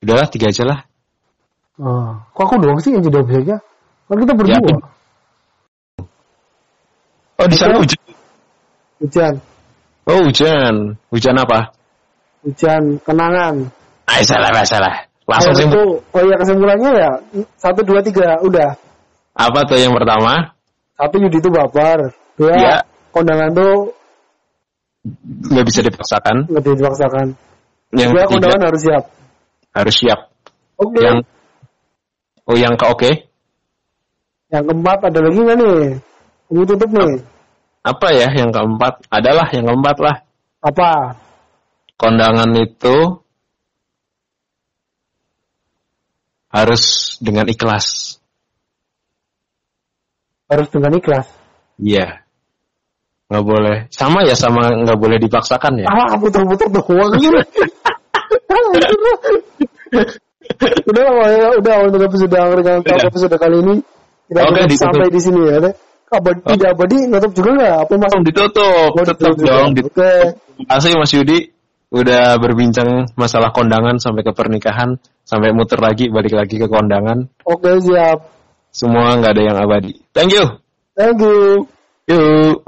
Udahlah 0.02 0.26
tiga 0.30 0.50
aja 0.50 0.62
lah. 0.66 0.78
Oh, 1.82 2.14
kok 2.30 2.42
aku 2.46 2.62
doang 2.62 2.78
sih 2.78 2.94
yang 2.94 3.02
jadi 3.02 3.18
objeknya? 3.22 3.58
Kan 4.06 4.16
kita 4.22 4.34
berdua. 4.38 4.54
Ya, 4.54 4.60
Oh 7.42 7.46
di 7.50 7.58
sana 7.58 7.74
hujan. 7.74 7.98
Hujan, 9.02 9.34
Oh 10.06 10.18
hujan, 10.30 10.74
hujan 11.10 11.34
apa? 11.42 11.74
hujan, 12.46 13.02
kenangan. 13.02 13.70
Ah, 14.06 14.22
salah, 14.22 14.62
salah. 14.62 15.11
Langsung 15.32 15.54
simpul. 15.56 15.80
itu, 15.80 15.84
oh 16.12 16.22
iya 16.22 16.36
kesimpulannya 16.36 16.90
ya 16.92 17.10
satu 17.56 17.80
dua 17.80 18.00
tiga 18.04 18.36
udah. 18.44 18.70
Apa 19.32 19.64
tuh 19.64 19.80
yang 19.80 19.96
pertama? 19.96 20.52
Satu 20.92 21.16
Yudi 21.16 21.40
itu 21.40 21.48
baper. 21.48 22.12
Dua 22.36 22.52
Iya. 22.52 22.76
kondangan 23.10 23.48
tuh 23.52 23.92
Nggak 25.50 25.64
bisa 25.66 25.80
dipaksakan. 25.82 26.36
nggak 26.46 26.62
dipaksakan. 26.78 27.26
Yang 27.92 28.10
Dua 28.12 28.22
ketiga 28.22 28.30
kondangan 28.30 28.60
harus 28.70 28.80
siap. 28.84 29.04
harus 29.72 29.94
siap. 29.96 30.20
Oke. 30.78 31.00
Yang 31.00 31.16
oh 32.46 32.56
yang 32.56 32.74
ke 32.76 32.84
oke. 32.86 33.10
Yang 34.52 34.62
keempat 34.68 34.98
ada 35.08 35.18
lagi 35.24 35.38
nggak 35.40 35.56
nih? 35.58 35.76
Ini 36.52 36.62
tutup 36.68 36.90
nih. 36.92 37.12
Apa 37.82 38.06
ya 38.14 38.28
yang 38.30 38.52
keempat? 38.52 38.92
Adalah 39.08 39.48
yang 39.50 39.64
keempat 39.66 39.96
lah. 39.98 40.16
Apa? 40.62 41.16
Kondangan 41.96 42.50
itu 42.54 43.21
harus 46.52 47.16
dengan 47.18 47.48
ikhlas. 47.48 48.20
Harus 50.52 50.68
dengan 50.68 50.92
ikhlas. 51.00 51.26
Iya. 51.80 52.20
Nggak 53.32 53.44
boleh. 53.48 53.76
Sama 53.88 54.28
ya 54.28 54.36
sama 54.36 54.68
nggak 54.84 55.00
boleh 55.00 55.16
dipaksakan 55.16 55.80
ya. 55.80 55.88
Ah, 55.88 56.12
putar-putar 56.20 56.68
doang 56.68 57.10
gitu. 57.16 57.40
udah 60.92 61.04
ya, 61.32 61.48
udah 61.56 61.76
untuk 61.88 62.00
episode 62.04 62.28
dengan 62.32 62.80
Udah. 62.84 63.08
episode 63.08 63.36
kali 63.40 63.56
ini 63.64 63.74
kita 64.28 64.40
tutup 64.44 64.64
ditutup. 64.68 64.84
sampai 64.84 65.08
di 65.08 65.20
sini 65.20 65.40
ya. 65.48 65.58
Abadi, 66.12 66.40
tidak 66.44 66.76
abadi, 66.76 66.98
nutup 67.08 67.32
juga 67.32 67.50
nggak? 67.56 67.76
Apa 67.88 67.92
mas? 67.96 68.04
Langsung 68.12 68.24
ditutup. 68.28 68.90
Oh, 68.92 69.00
Tetap 69.00 69.16
ditutup 69.16 69.48
dong. 69.48 69.68
Oke. 69.80 70.12
Terima 70.36 70.68
kasih 70.76 70.90
Mas 71.00 71.12
Yudi 71.16 71.38
udah 71.92 72.40
berbincang 72.40 73.12
masalah 73.20 73.52
kondangan 73.52 74.00
sampai 74.00 74.24
ke 74.24 74.32
pernikahan 74.32 74.96
sampai 75.28 75.52
muter 75.52 75.76
lagi 75.76 76.08
balik 76.08 76.32
lagi 76.32 76.56
ke 76.56 76.66
kondangan. 76.66 77.28
Oke, 77.44 77.76
siap. 77.84 78.32
Semua 78.72 79.12
nggak 79.20 79.32
ada 79.36 79.42
yang 79.52 79.58
abadi. 79.60 80.00
Thank 80.16 80.32
you. 80.32 80.56
Thank 80.96 81.20
you. 81.20 81.68
Yuk. 82.08 82.61